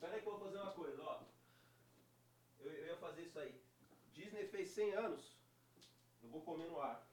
Pera 0.00 0.14
aí 0.14 0.20
que 0.22 0.26
eu 0.28 0.32
vou 0.32 0.40
fazer 0.46 0.56
uma 0.58 0.72
coisa, 0.72 1.02
ó. 1.02 1.18
Eu, 2.60 2.70
eu 2.72 2.86
ia 2.86 2.96
fazer 3.18 3.22
isso 3.26 3.38
aí. 3.38 3.54
Disney 4.12 4.44
fez 4.46 4.68
100 4.70 4.92
anos. 4.94 5.36
Eu 6.22 6.28
vou 6.30 6.40
comer 6.42 6.66
no 6.68 6.78
ar. 6.80 7.04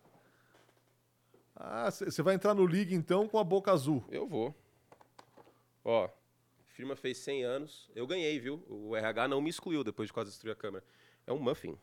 Ah, 1.55 1.89
você 1.89 2.21
vai 2.21 2.35
entrar 2.35 2.53
no 2.53 2.65
League 2.65 2.93
então 2.93 3.27
com 3.27 3.39
a 3.39 3.43
boca 3.43 3.71
azul. 3.71 4.03
Eu 4.09 4.27
vou. 4.27 4.53
Ó, 5.83 6.09
firma 6.67 6.95
fez 6.95 7.17
100 7.19 7.43
anos. 7.43 7.89
Eu 7.95 8.05
ganhei, 8.05 8.39
viu? 8.39 8.63
O 8.67 8.95
RH 8.95 9.27
não 9.27 9.41
me 9.41 9.49
excluiu 9.49 9.83
depois 9.83 10.07
de 10.09 10.13
quase 10.13 10.29
destruir 10.31 10.51
a 10.51 10.55
câmera. 10.55 10.83
É 11.25 11.31
um 11.31 11.39
muffin. 11.39 11.77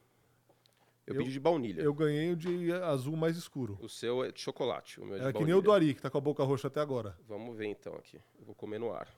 Eu, 1.07 1.15
Eu- 1.15 1.19
pedi 1.19 1.33
de 1.33 1.41
baunilha. 1.41 1.81
Eu 1.83 1.95
ganhei 1.95 2.33
o 2.33 2.37
de 2.37 2.73
azul 2.73 3.17
mais 3.17 3.37
escuro. 3.37 3.77
O 3.81 3.89
seu 3.89 4.23
é 4.25 4.31
de 4.31 4.41
chocolate. 4.41 5.01
O 5.01 5.05
meu 5.05 5.17
é 5.17 5.19
de 5.21 5.25
É 5.25 5.33
que 5.33 5.39
nem 5.39 5.47
baunilha. 5.49 5.59
o 5.59 5.63
do 5.63 5.73
Ari, 5.73 5.95
que 5.95 6.03
tá 6.03 6.11
com 6.11 6.19
a 6.19 6.21
boca 6.21 6.45
roxa 6.45 6.69
até 6.69 6.81
agora. 6.81 7.19
Vamos 7.27 7.57
ver 7.57 7.67
então 7.67 7.95
aqui. 7.95 8.21
Eu 8.39 8.45
vou 8.45 8.55
comer 8.55 8.79
no 8.79 8.93
ar. 8.93 9.09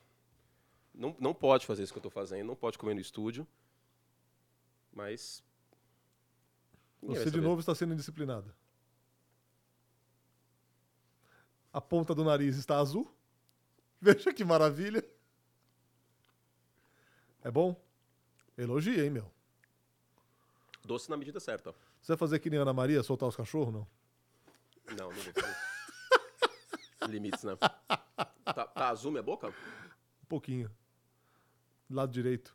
Não, 0.95 1.15
não 1.19 1.35
pode 1.35 1.67
fazer 1.67 1.83
isso 1.83 1.93
que 1.93 1.99
eu 1.99 2.03
tô 2.03 2.11
fazendo, 2.11 2.47
não 2.47 2.55
pode 2.57 2.79
comer 2.79 2.95
no 2.95 3.01
estúdio. 3.01 3.47
Mas. 4.95 5.43
Você 7.03 7.31
de 7.31 7.41
novo 7.41 7.61
está 7.61 7.75
sendo 7.75 7.93
indisciplinado. 7.93 8.55
A 11.73 11.81
ponta 11.81 12.15
do 12.15 12.25
nariz 12.25 12.57
está 12.57 12.79
azul. 12.79 13.13
Veja 14.01 14.33
que 14.33 14.45
maravilha. 14.45 15.05
É 17.43 17.51
bom? 17.51 17.79
Elogia, 18.57 19.05
hein, 19.05 19.11
meu? 19.11 19.31
Doce 20.85 21.11
na 21.11 21.17
medida 21.17 21.41
certa. 21.41 21.75
Você 22.01 22.13
vai 22.13 22.17
fazer 22.17 22.39
que 22.39 22.49
nem 22.49 22.61
Ana 22.61 22.73
Maria, 22.73 23.03
soltar 23.03 23.29
os 23.29 23.37
cachorros, 23.37 23.75
não? 23.75 23.87
Não, 24.91 25.11
não 25.11 25.13
vou 25.13 25.33
fazer. 25.33 25.57
Limites, 27.09 27.43
né? 27.43 27.57
Tá, 27.57 28.67
tá 28.67 28.89
azul 28.89 29.11
minha 29.11 29.23
boca? 29.23 29.49
Um 29.49 30.27
pouquinho. 30.29 30.71
Lado 31.91 32.13
direito. 32.13 32.55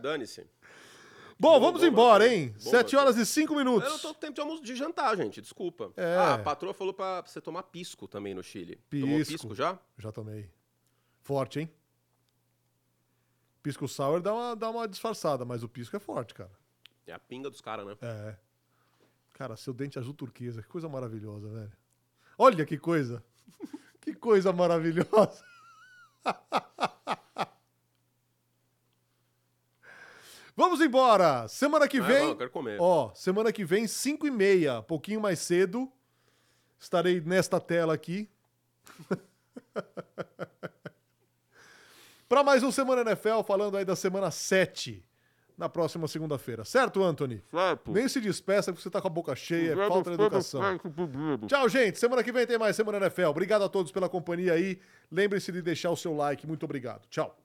Dane-se. 0.00 0.46
Bom, 1.38 1.58
vamos 1.58 1.80
bom, 1.80 1.86
embora, 1.86 2.26
hein? 2.28 2.50
Bom, 2.50 2.70
Sete 2.70 2.94
horas 2.94 3.16
e 3.16 3.26
cinco 3.26 3.56
minutos. 3.56 3.88
Eu 3.88 3.90
não 3.94 3.98
tô 3.98 4.14
com 4.14 4.20
tempo 4.20 4.34
de 4.34 4.40
almoço 4.40 4.62
de 4.62 4.76
jantar, 4.76 5.16
gente. 5.16 5.40
Desculpa. 5.40 5.92
É. 5.96 6.16
Ah, 6.16 6.34
a 6.34 6.38
patroa 6.38 6.72
falou 6.72 6.94
pra 6.94 7.20
você 7.22 7.40
tomar 7.40 7.64
pisco 7.64 8.06
também 8.06 8.32
no 8.32 8.42
Chile. 8.42 8.76
Tomou 8.88 9.18
Pisco. 9.18 9.32
pisco 9.32 9.54
já? 9.54 9.78
Já 9.98 10.12
tomei. 10.12 10.48
Forte, 11.20 11.60
hein? 11.60 11.70
Pisco 13.62 13.88
sour 13.88 14.20
dá 14.20 14.34
uma, 14.34 14.56
dá 14.56 14.70
uma 14.70 14.88
disfarçada, 14.88 15.44
mas 15.44 15.62
o 15.62 15.68
pisco 15.68 15.96
é 15.96 16.00
forte, 16.00 16.34
cara. 16.34 16.50
É 17.06 17.12
a 17.12 17.18
pinga 17.18 17.50
dos 17.50 17.60
caras, 17.60 17.86
né? 17.86 17.96
É. 18.00 18.36
Cara, 19.32 19.56
seu 19.56 19.72
dente 19.72 19.98
azul 19.98 20.14
turquesa, 20.14 20.62
que 20.62 20.68
coisa 20.68 20.88
maravilhosa, 20.88 21.48
velho. 21.48 21.72
Olha 22.38 22.64
que 22.64 22.78
coisa. 22.78 23.22
que 24.00 24.14
coisa 24.14 24.52
maravilhosa. 24.52 25.44
Vamos 30.56 30.80
embora. 30.80 31.46
Semana 31.48 31.88
que 31.88 31.98
Ah, 31.98 32.02
vem. 32.02 32.20
não, 32.22 32.28
eu 32.30 32.36
quero 32.36 32.50
comer. 32.50 32.78
Ó, 32.80 33.10
semana 33.14 33.52
que 33.52 33.64
vem, 33.64 33.86
5 33.86 34.26
e 34.26 34.30
meia, 34.30 34.82
pouquinho 34.82 35.20
mais 35.20 35.38
cedo. 35.38 35.90
Estarei 36.78 37.20
nesta 37.20 37.60
tela 37.60 37.94
aqui. 37.94 38.28
Para 42.28 42.42
mais 42.42 42.62
um 42.62 42.72
Semana 42.72 43.02
NFL, 43.02 43.42
falando 43.46 43.76
aí 43.76 43.84
da 43.84 43.94
semana 43.94 44.30
7, 44.30 45.04
na 45.56 45.68
próxima 45.68 46.08
segunda-feira. 46.08 46.64
Certo, 46.64 47.02
Anthony? 47.02 47.44
Nem 47.92 48.08
se 48.08 48.20
despeça, 48.22 48.72
porque 48.72 48.82
você 48.82 48.88
tá 48.90 49.02
com 49.02 49.08
a 49.08 49.10
boca 49.10 49.36
cheia, 49.36 49.72
é 49.72 49.76
falta 49.88 50.10
de 50.10 50.14
educação. 50.14 50.62
Tchau, 51.46 51.68
gente. 51.68 51.98
Semana 51.98 52.24
que 52.24 52.32
vem 52.32 52.46
tem 52.46 52.58
mais 52.58 52.74
Semana 52.74 52.96
NFL. 52.98 53.26
Obrigado 53.26 53.62
a 53.64 53.68
todos 53.68 53.92
pela 53.92 54.08
companhia 54.08 54.54
aí. 54.54 54.78
Lembre-se 55.10 55.52
de 55.52 55.60
deixar 55.60 55.90
o 55.90 55.96
seu 55.96 56.14
like. 56.16 56.46
Muito 56.46 56.64
obrigado. 56.64 57.06
Tchau. 57.10 57.38